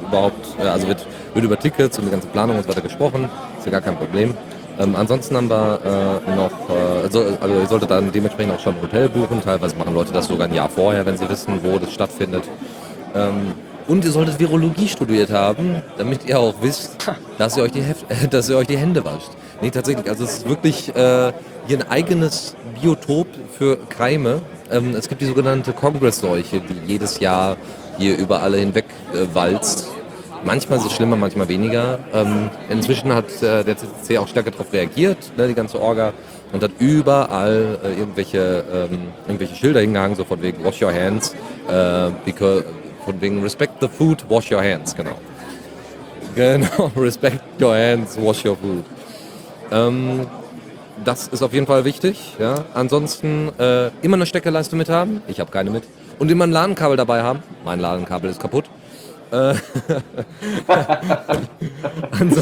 überhaupt, 0.06 0.46
äh, 0.58 0.62
also 0.62 0.88
wird, 0.88 1.06
wird 1.36 1.44
über 1.44 1.58
Tickets 1.58 1.98
und 1.98 2.06
die 2.06 2.10
ganze 2.10 2.26
Planung 2.28 2.56
und 2.56 2.64
so 2.64 2.68
weiter 2.68 2.80
gesprochen. 2.80 3.28
Ist 3.58 3.66
ja 3.66 3.72
gar 3.72 3.80
kein 3.80 3.96
Problem. 3.96 4.34
Ähm, 4.78 4.96
ansonsten 4.96 5.36
haben 5.36 5.48
wir 5.48 5.80
äh, 6.26 6.34
noch, 6.34 6.50
äh, 6.68 7.08
so, 7.10 7.24
also 7.40 7.54
ihr 7.54 7.66
solltet 7.66 7.90
dann 7.90 8.12
dementsprechend 8.12 8.54
auch 8.54 8.60
schon 8.60 8.74
ein 8.74 8.82
Hotel 8.82 9.08
buchen. 9.08 9.40
Teilweise 9.42 9.76
machen 9.76 9.94
Leute 9.94 10.12
das 10.12 10.26
sogar 10.26 10.48
ein 10.48 10.54
Jahr 10.54 10.68
vorher, 10.68 11.06
wenn 11.06 11.16
sie 11.16 11.28
wissen, 11.28 11.60
wo 11.62 11.78
das 11.78 11.92
stattfindet. 11.92 12.44
Ähm, 13.14 13.52
und 13.88 14.04
ihr 14.04 14.10
solltet 14.10 14.38
Virologie 14.38 14.88
studiert 14.88 15.30
haben, 15.30 15.82
damit 15.96 16.26
ihr 16.26 16.38
auch 16.40 16.54
wisst, 16.60 16.96
dass 17.38 17.56
ihr 17.56 17.62
euch 17.62 17.72
die, 17.72 17.82
Heft 17.82 18.04
äh, 18.10 18.28
dass 18.30 18.48
ihr 18.48 18.56
euch 18.56 18.66
die 18.66 18.76
Hände 18.76 19.04
wascht. 19.04 19.30
Nee, 19.62 19.70
tatsächlich, 19.70 20.08
also 20.10 20.24
es 20.24 20.38
ist 20.38 20.48
wirklich 20.48 20.88
äh, 20.94 21.32
hier 21.66 21.78
ein 21.78 21.88
eigenes 21.88 22.54
Biotop 22.80 23.28
für 23.56 23.78
Keime. 23.88 24.42
Ähm, 24.70 24.94
es 24.94 25.08
gibt 25.08 25.22
die 25.22 25.26
sogenannte 25.26 25.72
Congress-Seuche, 25.72 26.60
die 26.60 26.92
jedes 26.92 27.20
Jahr 27.20 27.56
hier 27.96 28.18
über 28.18 28.42
alle 28.42 28.58
hinweg 28.58 28.84
äh, 29.14 29.34
walzt. 29.34 29.88
Manchmal 30.46 30.78
ist 30.78 30.86
es 30.86 30.92
schlimmer, 30.92 31.16
manchmal 31.16 31.48
weniger. 31.48 31.98
Ähm, 32.14 32.50
inzwischen 32.70 33.12
hat 33.12 33.42
äh, 33.42 33.64
der 33.64 33.76
CCC 33.76 34.18
auch 34.18 34.28
stärker 34.28 34.52
darauf 34.52 34.72
reagiert, 34.72 35.18
ne, 35.36 35.48
die 35.48 35.54
ganze 35.54 35.80
Orga, 35.80 36.12
und 36.52 36.62
hat 36.62 36.70
überall 36.78 37.78
äh, 37.82 37.98
irgendwelche, 37.98 38.64
ähm, 38.72 39.08
irgendwelche 39.26 39.56
Schilder 39.56 39.80
hingehangen, 39.80 40.16
so 40.16 40.24
von 40.24 40.40
wegen 40.40 40.62
Wash 40.64 40.80
your 40.80 40.94
hands, 40.94 41.34
äh, 41.68 42.10
because, 42.24 42.64
von 43.04 43.20
wegen 43.20 43.42
Respect 43.42 43.72
the 43.80 43.88
food, 43.88 44.24
wash 44.28 44.52
your 44.52 44.62
hands, 44.62 44.94
genau. 44.94 45.18
Genau, 46.36 46.92
respect 46.96 47.42
your 47.60 47.74
hands, 47.74 48.16
wash 48.16 48.44
your 48.44 48.56
food. 48.56 48.84
Ähm, 49.72 50.28
das 51.04 51.26
ist 51.26 51.42
auf 51.42 51.52
jeden 51.52 51.66
Fall 51.66 51.84
wichtig. 51.84 52.36
Ja. 52.38 52.64
Ansonsten 52.72 53.50
äh, 53.58 53.88
immer 54.00 54.14
eine 54.14 54.26
Steckerleiste 54.26 54.76
mit 54.76 54.88
haben. 54.88 55.22
Ich 55.26 55.40
habe 55.40 55.50
keine 55.50 55.70
mit. 55.70 55.82
Und 56.20 56.30
immer 56.30 56.44
ein 56.44 56.52
LAN-Kabel 56.52 56.96
dabei 56.96 57.24
haben. 57.24 57.42
Mein 57.64 57.80
LAN-Kabel 57.80 58.30
ist 58.30 58.40
kaputt. 58.40 58.66
Äh, 59.30 59.54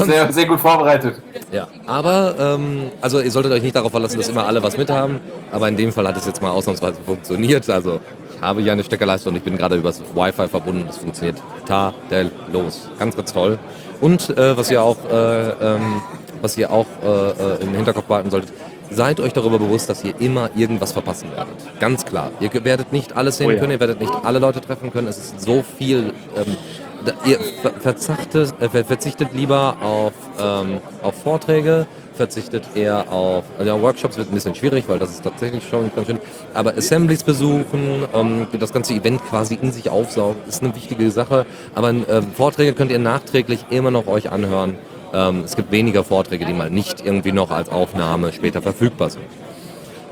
Sehr, 0.06 0.32
sehr 0.32 0.46
gut 0.46 0.60
vorbereitet. 0.60 1.16
ja, 1.52 1.68
aber 1.86 2.34
ähm, 2.38 2.90
also 3.00 3.20
ihr 3.20 3.30
solltet 3.30 3.52
euch 3.52 3.62
nicht 3.62 3.76
darauf 3.76 3.92
verlassen, 3.92 4.18
dass 4.18 4.28
immer 4.28 4.46
alle 4.46 4.62
was 4.62 4.76
mit 4.76 4.90
haben. 4.90 5.20
Aber 5.50 5.68
in 5.68 5.76
dem 5.76 5.92
Fall 5.92 6.06
hat 6.06 6.16
es 6.16 6.26
jetzt 6.26 6.42
mal 6.42 6.50
ausnahmsweise 6.50 6.98
funktioniert. 7.04 7.68
Also 7.70 8.00
ich 8.36 8.42
habe 8.42 8.62
hier 8.62 8.72
eine 8.72 8.84
Steckerleiste 8.84 9.28
und 9.28 9.36
ich 9.36 9.42
bin 9.42 9.56
gerade 9.56 9.76
übers 9.76 10.00
Wi-Fi 10.14 10.48
verbunden. 10.48 10.84
Das 10.86 10.98
funktioniert 10.98 11.40
tadellos. 11.66 12.88
Ganz, 12.98 13.16
ganz 13.16 13.32
toll. 13.32 13.58
Und 14.00 14.30
äh, 14.36 14.56
was 14.56 14.70
ihr 14.70 14.82
auch, 14.82 14.96
äh, 15.10 15.48
ähm, 15.50 16.02
was 16.42 16.56
ihr 16.58 16.70
auch 16.70 16.86
äh, 17.02 17.30
äh, 17.30 17.62
im 17.62 17.74
Hinterkopf 17.74 18.04
behalten 18.06 18.30
solltet, 18.30 18.52
seid 18.90 19.20
euch 19.20 19.32
darüber 19.32 19.58
bewusst, 19.58 19.88
dass 19.88 20.04
ihr 20.04 20.14
immer 20.20 20.50
irgendwas 20.56 20.92
verpassen 20.92 21.30
werdet. 21.34 21.54
Ganz 21.80 22.04
klar. 22.04 22.30
Ihr 22.40 22.50
werdet 22.64 22.92
nicht 22.92 23.16
alles 23.16 23.38
sehen 23.38 23.48
Oh 23.48 23.50
ja. 23.52 23.58
können, 23.58 23.72
ihr 23.72 23.80
werdet 23.80 24.00
nicht 24.00 24.12
alle 24.24 24.38
Leute 24.38 24.60
treffen 24.60 24.92
können. 24.92 25.08
Es 25.08 25.18
ist 25.18 25.40
so 25.40 25.64
viel. 25.78 26.12
Ähm, 26.36 26.56
da, 27.04 27.12
ihr 27.26 27.38
ver 27.60 27.72
verzachtet, 27.80 28.54
äh, 28.60 28.68
ver- 28.68 28.84
verzichtet 28.84 29.28
lieber 29.34 29.76
auf, 29.82 30.12
ähm, 30.40 30.78
auf 31.02 31.14
Vorträge, 31.22 31.86
verzichtet 32.14 32.64
eher 32.74 33.12
auf 33.12 33.44
also 33.58 33.70
ja, 33.76 33.82
Workshops 33.82 34.16
wird 34.16 34.30
ein 34.30 34.34
bisschen 34.34 34.54
schwierig, 34.54 34.84
weil 34.88 34.98
das 34.98 35.10
ist 35.10 35.22
tatsächlich 35.22 35.68
schon 35.68 35.90
ganz 35.94 36.06
schön. 36.06 36.18
Aber 36.54 36.74
Assemblies 36.76 37.22
besuchen, 37.22 38.04
ähm, 38.14 38.46
das 38.58 38.72
ganze 38.72 38.94
Event 38.94 39.20
quasi 39.28 39.58
in 39.60 39.70
sich 39.72 39.90
aufsaugen, 39.90 40.36
ist 40.48 40.62
eine 40.62 40.74
wichtige 40.74 41.10
Sache. 41.10 41.44
Aber 41.74 41.90
äh, 41.90 42.22
Vorträge 42.34 42.72
könnt 42.72 42.90
ihr 42.90 42.98
nachträglich 43.00 43.66
immer 43.68 43.90
noch 43.90 44.06
euch 44.06 44.30
anhören. 44.32 44.76
Ähm, 45.14 45.42
es 45.44 45.54
gibt 45.54 45.70
weniger 45.70 46.02
Vorträge, 46.02 46.44
die 46.44 46.52
mal 46.52 46.70
nicht 46.70 47.04
irgendwie 47.04 47.32
noch 47.32 47.50
als 47.50 47.68
Aufnahme 47.68 48.32
später 48.32 48.60
verfügbar 48.60 49.10
sind. 49.10 49.24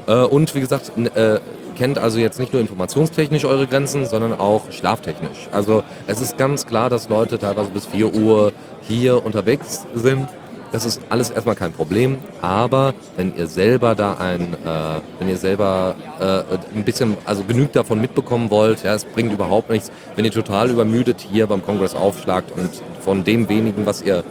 Äh, 0.07 0.15
und 0.15 0.55
wie 0.55 0.61
gesagt, 0.61 0.93
äh, 0.97 1.41
kennt 1.77 1.99
also 1.99 2.19
jetzt 2.19 2.39
nicht 2.39 2.53
nur 2.53 2.63
informationstechnisch 2.63 3.45
eure 3.45 3.67
Grenzen, 3.67 4.07
sondern 4.07 4.39
auch 4.39 4.71
schlaftechnisch. 4.71 5.49
Also 5.51 5.83
es 6.07 6.21
ist 6.21 6.39
ganz 6.39 6.67
klar, 6.67 6.89
dass 6.89 7.09
Leute 7.09 7.39
teilweise 7.39 7.71
bis 7.71 7.87
4 7.87 8.15
Uhr 8.15 8.53
hier 8.83 9.25
unterwegs 9.25 9.87
sind. 9.95 10.29
Das 10.71 10.87
ist 10.87 11.03
alles 11.11 11.29
erstmal 11.29 11.55
kein 11.55 11.73
Problem, 11.73 12.17
aber 12.41 12.95
wenn 13.17 13.37
ihr 13.37 13.47
selber 13.47 13.95
da 13.95 14.15
ein, 14.15 14.55
äh, 14.55 15.01
wenn 15.19 15.29
ihr 15.29 15.37
selber 15.37 15.97
äh, 16.19 16.43
ein 16.75 16.85
bisschen, 16.85 17.19
also 17.27 17.45
genug 17.45 17.73
davon 17.73 18.01
mitbekommen 18.01 18.51
wollt, 18.51 18.83
ja, 18.83 18.95
es 18.95 19.05
bringt 19.05 19.35
überhaupt 19.35 19.69
nichts, 19.69 19.93
wenn 20.17 20.25
ihr 20.25 20.31
total 20.31 20.71
übermüdet 20.71 21.21
hier 21.21 21.47
beim 21.47 21.63
Kongress 21.63 21.95
aufschlagt 21.95 22.53
und 22.57 22.71
von 23.01 23.23
dem 23.23 23.51
wenigen, 23.51 23.85
was 23.85 24.01
ihr, 24.01 24.25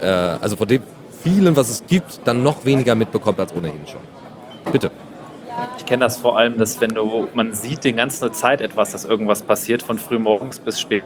äh, 0.00 0.06
also 0.06 0.56
von 0.56 0.68
dem 0.68 0.82
vielen, 1.22 1.56
was 1.56 1.68
es 1.68 1.86
gibt, 1.86 2.20
dann 2.24 2.42
noch 2.42 2.64
weniger 2.64 2.94
mitbekommt 2.94 3.40
als 3.40 3.54
ohnehin 3.54 3.86
schon. 3.86 4.00
Bitte. 4.72 4.90
Ich 5.76 5.86
kenne 5.86 6.04
das 6.04 6.18
vor 6.18 6.38
allem, 6.38 6.58
dass 6.58 6.80
wenn 6.80 6.90
du, 6.94 7.28
man 7.34 7.52
sieht 7.52 7.82
die 7.84 7.92
ganze 7.92 8.30
Zeit 8.30 8.60
etwas, 8.60 8.92
dass 8.92 9.04
irgendwas 9.04 9.42
passiert, 9.42 9.82
von 9.82 9.98
früh 9.98 10.18
morgens 10.18 10.60
bis 10.60 10.80
spät 10.80 11.02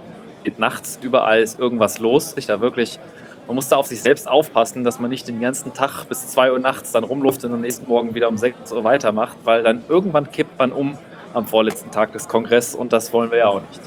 nachts, 0.58 0.98
überall 1.00 1.40
ist 1.40 1.58
irgendwas 1.58 1.98
los, 2.00 2.32
sich 2.32 2.46
da 2.46 2.60
wirklich, 2.60 2.98
man 3.46 3.54
muss 3.54 3.68
da 3.68 3.76
auf 3.76 3.86
sich 3.86 4.02
selbst 4.02 4.28
aufpassen, 4.28 4.84
dass 4.84 4.98
man 5.00 5.08
nicht 5.08 5.26
den 5.28 5.40
ganzen 5.40 5.72
Tag 5.72 6.04
bis 6.08 6.28
2 6.28 6.52
Uhr 6.52 6.58
nachts 6.58 6.92
dann 6.92 7.04
rumluftet 7.04 7.44
und 7.50 7.54
am 7.54 7.60
nächsten 7.62 7.88
Morgen 7.88 8.14
wieder 8.14 8.28
um 8.28 8.36
6 8.36 8.72
Uhr 8.72 8.84
weitermacht, 8.84 9.36
weil 9.44 9.62
dann 9.62 9.82
irgendwann 9.88 10.30
kippt 10.30 10.58
man 10.58 10.72
um 10.72 10.98
am 11.32 11.46
vorletzten 11.46 11.90
Tag 11.90 12.12
des 12.12 12.28
Kongresses 12.28 12.74
und 12.74 12.92
das 12.92 13.12
wollen 13.12 13.30
wir 13.30 13.38
ja 13.38 13.48
auch 13.48 13.60
nicht. 13.60 13.80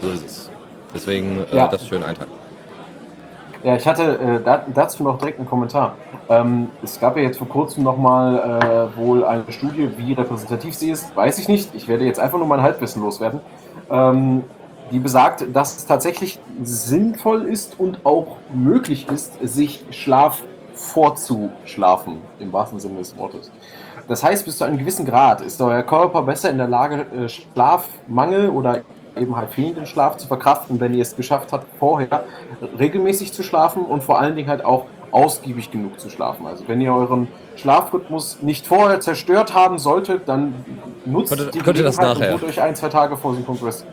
So 0.00 0.10
ist 0.10 0.26
es. 0.26 0.50
Deswegen 0.94 1.44
äh, 1.52 1.56
Ja. 1.56 1.68
das 1.68 1.86
schön 1.86 2.02
einteilen. 2.02 2.39
Ja, 3.62 3.76
ich 3.76 3.86
hatte 3.86 4.18
äh, 4.18 4.42
da, 4.42 4.64
dazu 4.72 5.02
noch 5.02 5.18
direkt 5.18 5.38
einen 5.38 5.48
Kommentar. 5.48 5.96
Ähm, 6.28 6.68
es 6.82 6.98
gab 6.98 7.16
ja 7.16 7.22
jetzt 7.22 7.38
vor 7.38 7.48
kurzem 7.48 7.84
nochmal 7.84 8.90
äh, 8.94 8.96
wohl 8.96 9.24
eine 9.24 9.44
Studie, 9.50 9.90
wie 9.98 10.14
repräsentativ 10.14 10.74
sie 10.74 10.90
ist, 10.90 11.14
weiß 11.14 11.38
ich 11.38 11.48
nicht. 11.48 11.74
Ich 11.74 11.86
werde 11.86 12.04
jetzt 12.04 12.18
einfach 12.18 12.38
nur 12.38 12.46
mein 12.46 12.62
Halbwissen 12.62 13.02
loswerden. 13.02 13.40
Ähm, 13.90 14.44
die 14.90 14.98
besagt, 14.98 15.44
dass 15.52 15.76
es 15.76 15.86
tatsächlich 15.86 16.40
sinnvoll 16.62 17.42
ist 17.42 17.78
und 17.78 18.04
auch 18.04 18.38
möglich 18.52 19.08
ist, 19.08 19.34
sich 19.42 19.84
Schlaf 19.90 20.42
vorzuschlafen, 20.74 22.18
im 22.38 22.52
wahrsten 22.52 22.80
Sinne 22.80 22.98
des 22.98 23.16
Wortes. 23.16 23.50
Das 24.08 24.24
heißt, 24.24 24.44
bis 24.44 24.58
zu 24.58 24.64
einem 24.64 24.78
gewissen 24.78 25.04
Grad 25.06 25.42
ist 25.42 25.60
euer 25.60 25.82
Körper 25.82 26.22
besser 26.22 26.50
in 26.50 26.58
der 26.58 26.66
Lage, 26.66 27.06
äh, 27.16 27.28
Schlafmangel 27.28 28.48
oder 28.48 28.80
eben 29.16 29.36
halt 29.36 29.50
fehlenden 29.50 29.86
Schlaf 29.86 30.16
zu 30.16 30.26
verkraften, 30.28 30.80
wenn 30.80 30.94
ihr 30.94 31.02
es 31.02 31.16
geschafft 31.16 31.52
habt, 31.52 31.66
vorher 31.78 32.24
regelmäßig 32.78 33.32
zu 33.32 33.42
schlafen 33.42 33.84
und 33.84 34.02
vor 34.02 34.20
allen 34.20 34.36
Dingen 34.36 34.48
halt 34.48 34.64
auch 34.64 34.86
ausgiebig 35.12 35.70
genug 35.70 35.98
zu 35.98 36.08
schlafen. 36.10 36.46
Also 36.46 36.68
wenn 36.68 36.80
ihr 36.80 36.94
euren 36.94 37.28
Schlafrhythmus 37.56 38.42
nicht 38.42 38.66
vorher 38.66 39.00
zerstört 39.00 39.54
haben 39.54 39.78
solltet, 39.78 40.28
dann 40.28 40.54
nutzt 41.04 41.30
Könnt 41.30 41.40
ihr- 41.42 41.50
die 41.50 41.58
könnt 41.58 41.78
ihr 41.78 41.84
das 41.84 41.96
Gelegenheit 41.96 42.20
nachher? 42.20 42.34
und 42.34 42.40
holt 42.42 42.50
euch 42.50 42.62
ein, 42.62 42.74
zwei 42.76 42.88
Tage 42.88 43.16
vor 43.16 43.34
dem 43.34 43.44
Kongress, 43.44 43.84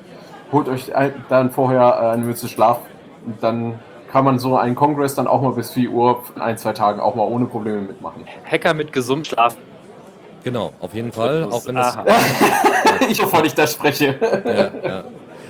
holt 0.52 0.70
euch 0.70 0.96
ein, 0.96 1.14
dann 1.30 1.52
vorher 1.52 1.82
äh, 2.02 2.06
eine 2.14 2.24
Mütze 2.24 2.48
Schlaf 2.48 2.80
und 3.26 3.42
dann 3.42 3.80
kann 4.12 4.24
man 4.24 4.40
so 4.40 4.56
einen 4.58 4.76
Kongress 4.76 5.16
dann 5.16 5.28
auch 5.28 5.42
mal 5.42 5.52
bis 5.52 5.72
4 5.72 5.90
Uhr, 5.92 6.24
ein, 6.40 6.58
zwei 6.58 6.72
Tagen 6.74 7.00
auch 7.02 7.16
mal 7.16 7.24
ohne 7.24 7.46
Probleme 7.46 7.82
mitmachen. 7.82 8.24
Hacker 8.50 8.74
mit 8.74 8.94
gesundem 8.94 9.26
Schlaf. 9.26 9.58
Genau, 10.48 10.72
auf 10.80 10.94
jeden 10.94 11.12
Fall. 11.12 11.44
Auch 11.52 11.66
wenn 11.66 11.76
das, 11.76 11.98
ich, 13.10 13.22
wovon 13.22 13.44
ich 13.44 13.54
da 13.54 13.68
spreche. 13.68 14.16
ja, 14.46 14.90
ja. 14.90 15.04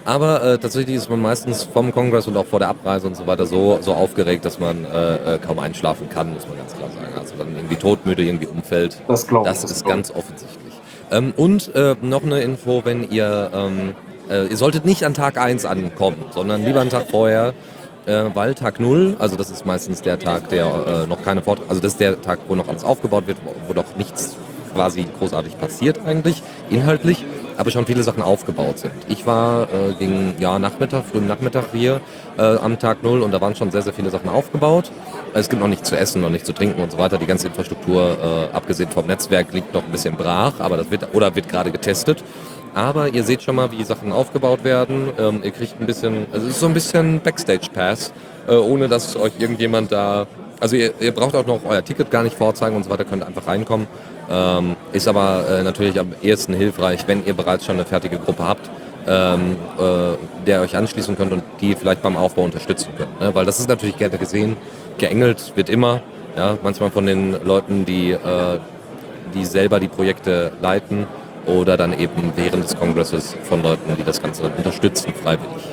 Aber 0.06 0.42
äh, 0.42 0.58
tatsächlich 0.58 0.96
ist 0.96 1.08
man 1.08 1.22
meistens 1.22 1.66
vom 1.66 1.92
Kongress 1.92 2.26
und 2.26 2.36
auch 2.36 2.48
vor 2.48 2.58
der 2.58 2.70
Abreise 2.70 3.06
und 3.06 3.16
so 3.16 3.28
weiter 3.28 3.46
so, 3.46 3.78
so 3.80 3.94
aufgeregt, 3.94 4.44
dass 4.44 4.58
man 4.58 4.86
äh, 4.86 5.36
äh, 5.36 5.38
kaum 5.38 5.60
einschlafen 5.60 6.10
kann, 6.10 6.34
muss 6.34 6.48
man 6.48 6.58
ganz 6.58 6.76
klar 6.76 6.90
sagen. 6.90 7.14
Also 7.16 7.36
dann 7.38 7.56
irgendwie 7.56 7.76
todmüde, 7.76 8.24
irgendwie 8.24 8.48
umfällt. 8.48 8.98
Das 9.08 9.28
glaube 9.28 9.48
ich. 9.48 9.54
Das 9.54 9.70
ist 9.70 9.86
ganz 9.86 10.10
offensichtlich. 10.10 10.74
Ähm, 11.12 11.32
und 11.38 11.76
äh, 11.76 11.96
noch 12.02 12.24
eine 12.24 12.42
Info, 12.42 12.82
wenn 12.84 13.08
ihr, 13.12 13.52
ähm, 13.54 13.94
äh, 14.32 14.48
ihr 14.48 14.58
solltet 14.58 14.84
nicht 14.84 15.04
an 15.04 15.14
Tag 15.14 15.38
1 15.38 15.66
ankommen, 15.66 16.26
sondern 16.32 16.66
lieber 16.66 16.82
einen 16.82 16.90
Tag 16.90 17.12
vorher, 17.12 17.54
äh, 18.08 18.24
weil 18.34 18.56
Tag 18.56 18.80
0, 18.80 19.18
also 19.20 19.36
das 19.36 19.52
ist 19.52 19.64
meistens 19.64 20.02
der 20.02 20.18
Tag, 20.18 20.50
der 20.50 20.66
äh, 20.66 21.08
noch 21.08 21.22
keine 21.22 21.44
Fort, 21.44 21.62
also 21.68 21.80
das 21.82 21.92
ist 21.92 22.00
der 22.00 22.20
Tag, 22.20 22.40
wo 22.48 22.56
noch 22.56 22.68
alles 22.68 22.84
aufgebaut 22.84 23.28
wird, 23.28 23.38
wo, 23.46 23.54
wo 23.68 23.74
noch 23.74 23.96
nichts 23.96 24.38
quasi 24.74 25.06
großartig 25.18 25.58
passiert 25.58 26.00
eigentlich, 26.06 26.44
inhaltlich, 26.70 27.26
aber 27.58 27.72
schon 27.72 27.86
viele 27.86 28.04
Sachen 28.04 28.22
aufgebaut 28.22 28.80
sind. 28.80 28.94
Ich 29.08 29.26
war 29.26 29.64
äh, 29.64 29.94
gegen 29.98 30.36
ja, 30.40 30.60
Nachmittag, 30.60 31.06
frühen 31.06 31.28
Nachmittag 31.28 31.66
hier 31.74 32.02
äh, 32.38 32.42
am 32.42 32.78
Tag 32.80 33.04
0 33.04 33.22
und 33.22 33.32
da 33.32 33.42
waren 33.42 33.56
schon 33.56 33.72
sehr, 33.72 33.82
sehr 33.82 33.94
viele 33.94 34.10
Sachen 34.10 34.30
aufgebaut. 34.30 34.92
Es 35.34 35.50
gibt 35.50 35.62
noch 35.62 35.68
nichts 35.68 35.90
zu 35.90 35.98
essen, 35.98 36.22
noch 36.22 36.30
nichts 36.30 36.48
zu 36.48 36.54
trinken 36.54 36.82
und 36.82 36.92
so 36.92 36.98
weiter. 36.98 37.18
Die 37.18 37.26
ganze 37.26 37.48
Infrastruktur, 37.48 38.18
äh, 38.52 38.56
abgesehen 38.56 38.90
vom 38.90 39.08
Netzwerk, 39.08 39.54
liegt 39.54 39.74
noch 39.74 39.84
ein 39.84 39.92
bisschen 39.92 40.16
brach, 40.16 40.60
aber 40.60 40.78
das 40.78 40.92
wird 40.92 41.14
oder 41.14 41.36
wird 41.36 41.50
gerade 41.50 41.72
getestet. 41.72 42.24
Aber 42.74 43.08
ihr 43.10 43.24
seht 43.24 43.42
schon 43.42 43.56
mal, 43.56 43.72
wie 43.72 43.84
Sachen 43.84 44.12
aufgebaut 44.12 44.64
werden. 44.64 45.10
Ähm, 45.18 45.42
ihr 45.44 45.52
kriegt 45.52 45.80
ein 45.82 45.88
bisschen, 45.88 46.28
also 46.32 46.46
es 46.46 46.54
ist 46.54 46.60
so 46.60 46.68
ein 46.68 46.76
bisschen 46.76 47.22
Backstage-Pass, 47.22 48.14
äh, 48.48 48.56
ohne 48.56 48.88
dass 48.88 49.16
euch 49.16 49.34
irgendjemand 49.40 49.92
da. 49.92 50.28
Also 50.60 50.76
ihr, 50.76 50.94
ihr 51.00 51.12
braucht 51.12 51.36
auch 51.36 51.46
noch 51.46 51.62
euer 51.68 51.84
Ticket 51.84 52.10
gar 52.10 52.24
nicht 52.24 52.36
vorzeigen 52.36 52.76
und 52.76 52.84
so 52.84 52.90
weiter, 52.90 53.06
könnt 53.06 53.24
einfach 53.24 53.48
reinkommen. 53.48 53.88
Ähm, 54.30 54.76
ist 54.92 55.08
aber 55.08 55.46
äh, 55.50 55.64
natürlich 55.64 56.00
am 56.00 56.14
ehesten 56.22 56.54
hilfreich, 56.54 57.08
wenn 57.08 57.26
ihr 57.26 57.34
bereits 57.34 57.66
schon 57.66 57.76
eine 57.76 57.86
fertige 57.86 58.18
Gruppe 58.18 58.46
habt, 58.46 58.70
ähm, 59.08 59.56
äh, 59.80 60.46
der 60.46 60.62
euch 60.62 60.76
anschließen 60.76 61.16
könnt 61.16 61.32
und 61.32 61.44
die 61.62 61.76
vielleicht 61.76 62.02
beim 62.02 62.18
Aufbau 62.18 62.44
unterstützen 62.44 62.90
könnt. 62.98 63.22
Ne? 63.22 63.34
Weil 63.34 63.46
das 63.46 63.60
ist 63.60 63.70
natürlich 63.70 63.98
gerne 63.98 64.18
gesehen. 64.18 64.58
Geengelt 64.98 65.54
wird 65.56 65.70
immer, 65.70 66.02
ja, 66.36 66.58
manchmal 66.62 66.92
von 66.92 67.06
den 67.06 67.38
Leuten, 67.46 67.86
die, 67.86 68.12
äh, 68.12 68.60
die 69.34 69.46
selber 69.46 69.80
die 69.80 69.88
Projekte 69.88 70.52
leiten 70.62 71.08
oder 71.46 71.78
dann 71.78 71.98
eben 71.98 72.34
während 72.36 72.64
des 72.64 72.78
Kongresses 72.78 73.36
von 73.44 73.64
Leuten, 73.64 73.96
die 73.98 74.04
das 74.04 74.22
Ganze 74.22 74.44
unterstützen, 74.44 75.14
freiwillig. 75.14 75.64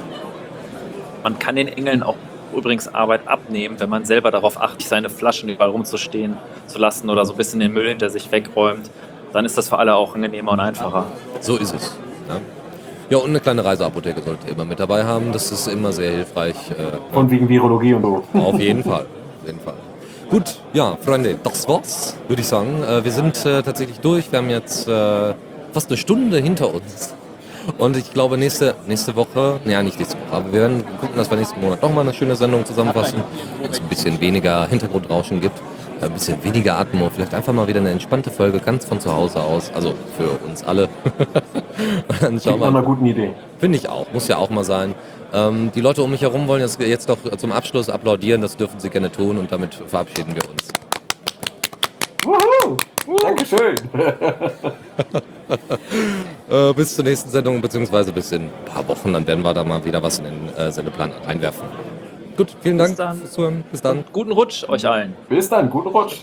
Man 1.24 1.38
kann 1.38 1.56
den 1.56 1.68
Engeln 1.68 2.02
auch 2.02 2.16
übrigens 2.54 2.92
Arbeit 2.92 3.26
abnehmen, 3.26 3.76
wenn 3.78 3.88
man 3.88 4.04
selber 4.04 4.30
darauf 4.30 4.60
achtet, 4.60 4.82
seine 4.82 5.10
Flaschen 5.10 5.48
überall 5.48 5.70
rumzustehen 5.70 6.36
zu 6.66 6.78
lassen 6.78 7.10
oder 7.10 7.24
so 7.24 7.34
ein 7.34 7.36
bisschen 7.36 7.60
den 7.60 7.72
Müll 7.72 7.88
hinter 7.88 8.10
sich 8.10 8.30
wegräumt. 8.32 8.90
Dann 9.32 9.44
ist 9.44 9.58
das 9.58 9.68
für 9.68 9.78
alle 9.78 9.94
auch 9.94 10.14
angenehmer 10.14 10.52
und 10.52 10.60
einfacher. 10.60 11.06
So 11.40 11.56
ist 11.56 11.74
es. 11.74 11.96
Ja, 12.28 12.36
ja 13.10 13.18
und 13.18 13.30
eine 13.30 13.40
kleine 13.40 13.64
Reiseapotheke 13.64 14.22
solltet 14.22 14.46
ihr 14.46 14.52
immer 14.52 14.64
mit 14.64 14.78
dabei 14.78 15.04
haben. 15.04 15.32
Das 15.32 15.50
ist 15.50 15.66
immer 15.66 15.92
sehr 15.92 16.12
hilfreich. 16.12 16.54
Äh, 16.70 17.12
Von 17.12 17.30
wegen 17.30 17.48
Virologie 17.48 17.94
und 17.94 18.02
so. 18.02 18.24
Auf 18.34 18.60
jeden 18.60 18.84
Fall. 18.84 19.06
Auf 19.40 19.46
jeden 19.46 19.60
Fall. 19.60 19.74
Gut, 20.30 20.58
ja, 20.72 20.96
Freunde, 21.00 21.38
das 21.42 21.68
war's, 21.68 22.16
würde 22.28 22.40
ich 22.40 22.48
sagen. 22.48 22.82
Äh, 22.82 23.04
wir 23.04 23.12
sind 23.12 23.44
äh, 23.44 23.62
tatsächlich 23.62 24.00
durch. 24.00 24.32
Wir 24.32 24.38
haben 24.38 24.50
jetzt 24.50 24.88
äh, 24.88 25.34
fast 25.72 25.88
eine 25.90 25.96
Stunde 25.96 26.38
hinter 26.38 26.72
uns. 26.72 27.14
Und 27.78 27.96
ich 27.96 28.12
glaube, 28.12 28.36
nächste, 28.38 28.74
nächste 28.86 29.16
Woche, 29.16 29.60
ja, 29.64 29.82
nicht 29.82 29.98
nächste 29.98 30.16
Woche, 30.16 30.32
aber 30.32 30.52
wir 30.52 30.60
werden 30.60 30.84
gucken, 31.00 31.16
dass 31.16 31.30
wir 31.30 31.36
nächsten 31.36 31.60
Monat 31.60 31.82
nochmal 31.82 32.04
eine 32.04 32.14
schöne 32.14 32.36
Sendung 32.36 32.64
zusammenfassen, 32.64 33.22
wo 33.60 33.66
es 33.70 33.80
ein 33.80 33.88
bisschen 33.88 34.20
weniger 34.20 34.66
Hintergrundrauschen 34.66 35.40
gibt, 35.40 35.60
ein 36.00 36.12
bisschen 36.12 36.42
weniger 36.44 36.78
Atmo, 36.78 37.10
vielleicht 37.10 37.34
einfach 37.34 37.52
mal 37.52 37.66
wieder 37.66 37.80
eine 37.80 37.90
entspannte 37.90 38.30
Folge, 38.30 38.58
ganz 38.58 38.84
von 38.84 39.00
zu 39.00 39.14
Hause 39.14 39.40
aus, 39.40 39.70
also 39.74 39.94
für 40.16 40.46
uns 40.46 40.62
alle. 40.64 40.88
Und 42.08 42.22
dann 42.22 42.40
schauen 42.40 42.60
wir 42.60 42.70
Nach 42.70 42.78
einer 42.78 42.82
guten 42.82 43.06
Idee. 43.06 43.32
Finde 43.58 43.78
ich 43.78 43.88
auch, 43.88 44.06
muss 44.12 44.28
ja 44.28 44.36
auch 44.36 44.50
mal 44.50 44.64
sein. 44.64 44.94
Ähm, 45.32 45.72
die 45.74 45.80
Leute 45.80 46.02
um 46.02 46.10
mich 46.10 46.22
herum 46.22 46.46
wollen 46.46 46.60
jetzt, 46.60 46.80
jetzt 46.80 47.08
doch 47.08 47.18
zum 47.36 47.52
Abschluss 47.52 47.88
applaudieren, 47.88 48.40
das 48.40 48.56
dürfen 48.56 48.78
sie 48.78 48.90
gerne 48.90 49.10
tun 49.10 49.38
und 49.38 49.50
damit 49.50 49.74
verabschieden 49.74 50.34
wir 50.36 50.48
uns. 50.48 50.83
Dankeschön. 53.22 53.74
Äh, 56.50 56.72
bis 56.74 56.94
zur 56.94 57.04
nächsten 57.04 57.30
Sendung, 57.30 57.60
beziehungsweise 57.60 58.12
bis 58.12 58.30
in 58.32 58.42
ein 58.42 58.50
paar 58.66 58.86
Wochen, 58.88 59.12
dann 59.12 59.26
werden 59.26 59.42
wir 59.42 59.54
da 59.54 59.64
mal 59.64 59.82
wieder 59.84 60.02
was 60.02 60.18
in 60.18 60.24
den 60.24 60.48
äh, 60.56 60.70
Sendeplan 60.70 61.10
einwerfen. 61.26 61.66
Gut, 62.36 62.54
vielen 62.60 62.78
Dank 62.78 62.96
dann. 62.96 63.18
fürs 63.18 63.32
Zuhören. 63.32 63.64
Bis 63.70 63.80
dann. 63.80 64.04
Guten 64.12 64.32
Rutsch 64.32 64.68
euch 64.68 64.86
allen. 64.86 65.14
Bis 65.28 65.48
dann, 65.48 65.70
guten 65.70 65.88
Rutsch. 65.88 66.16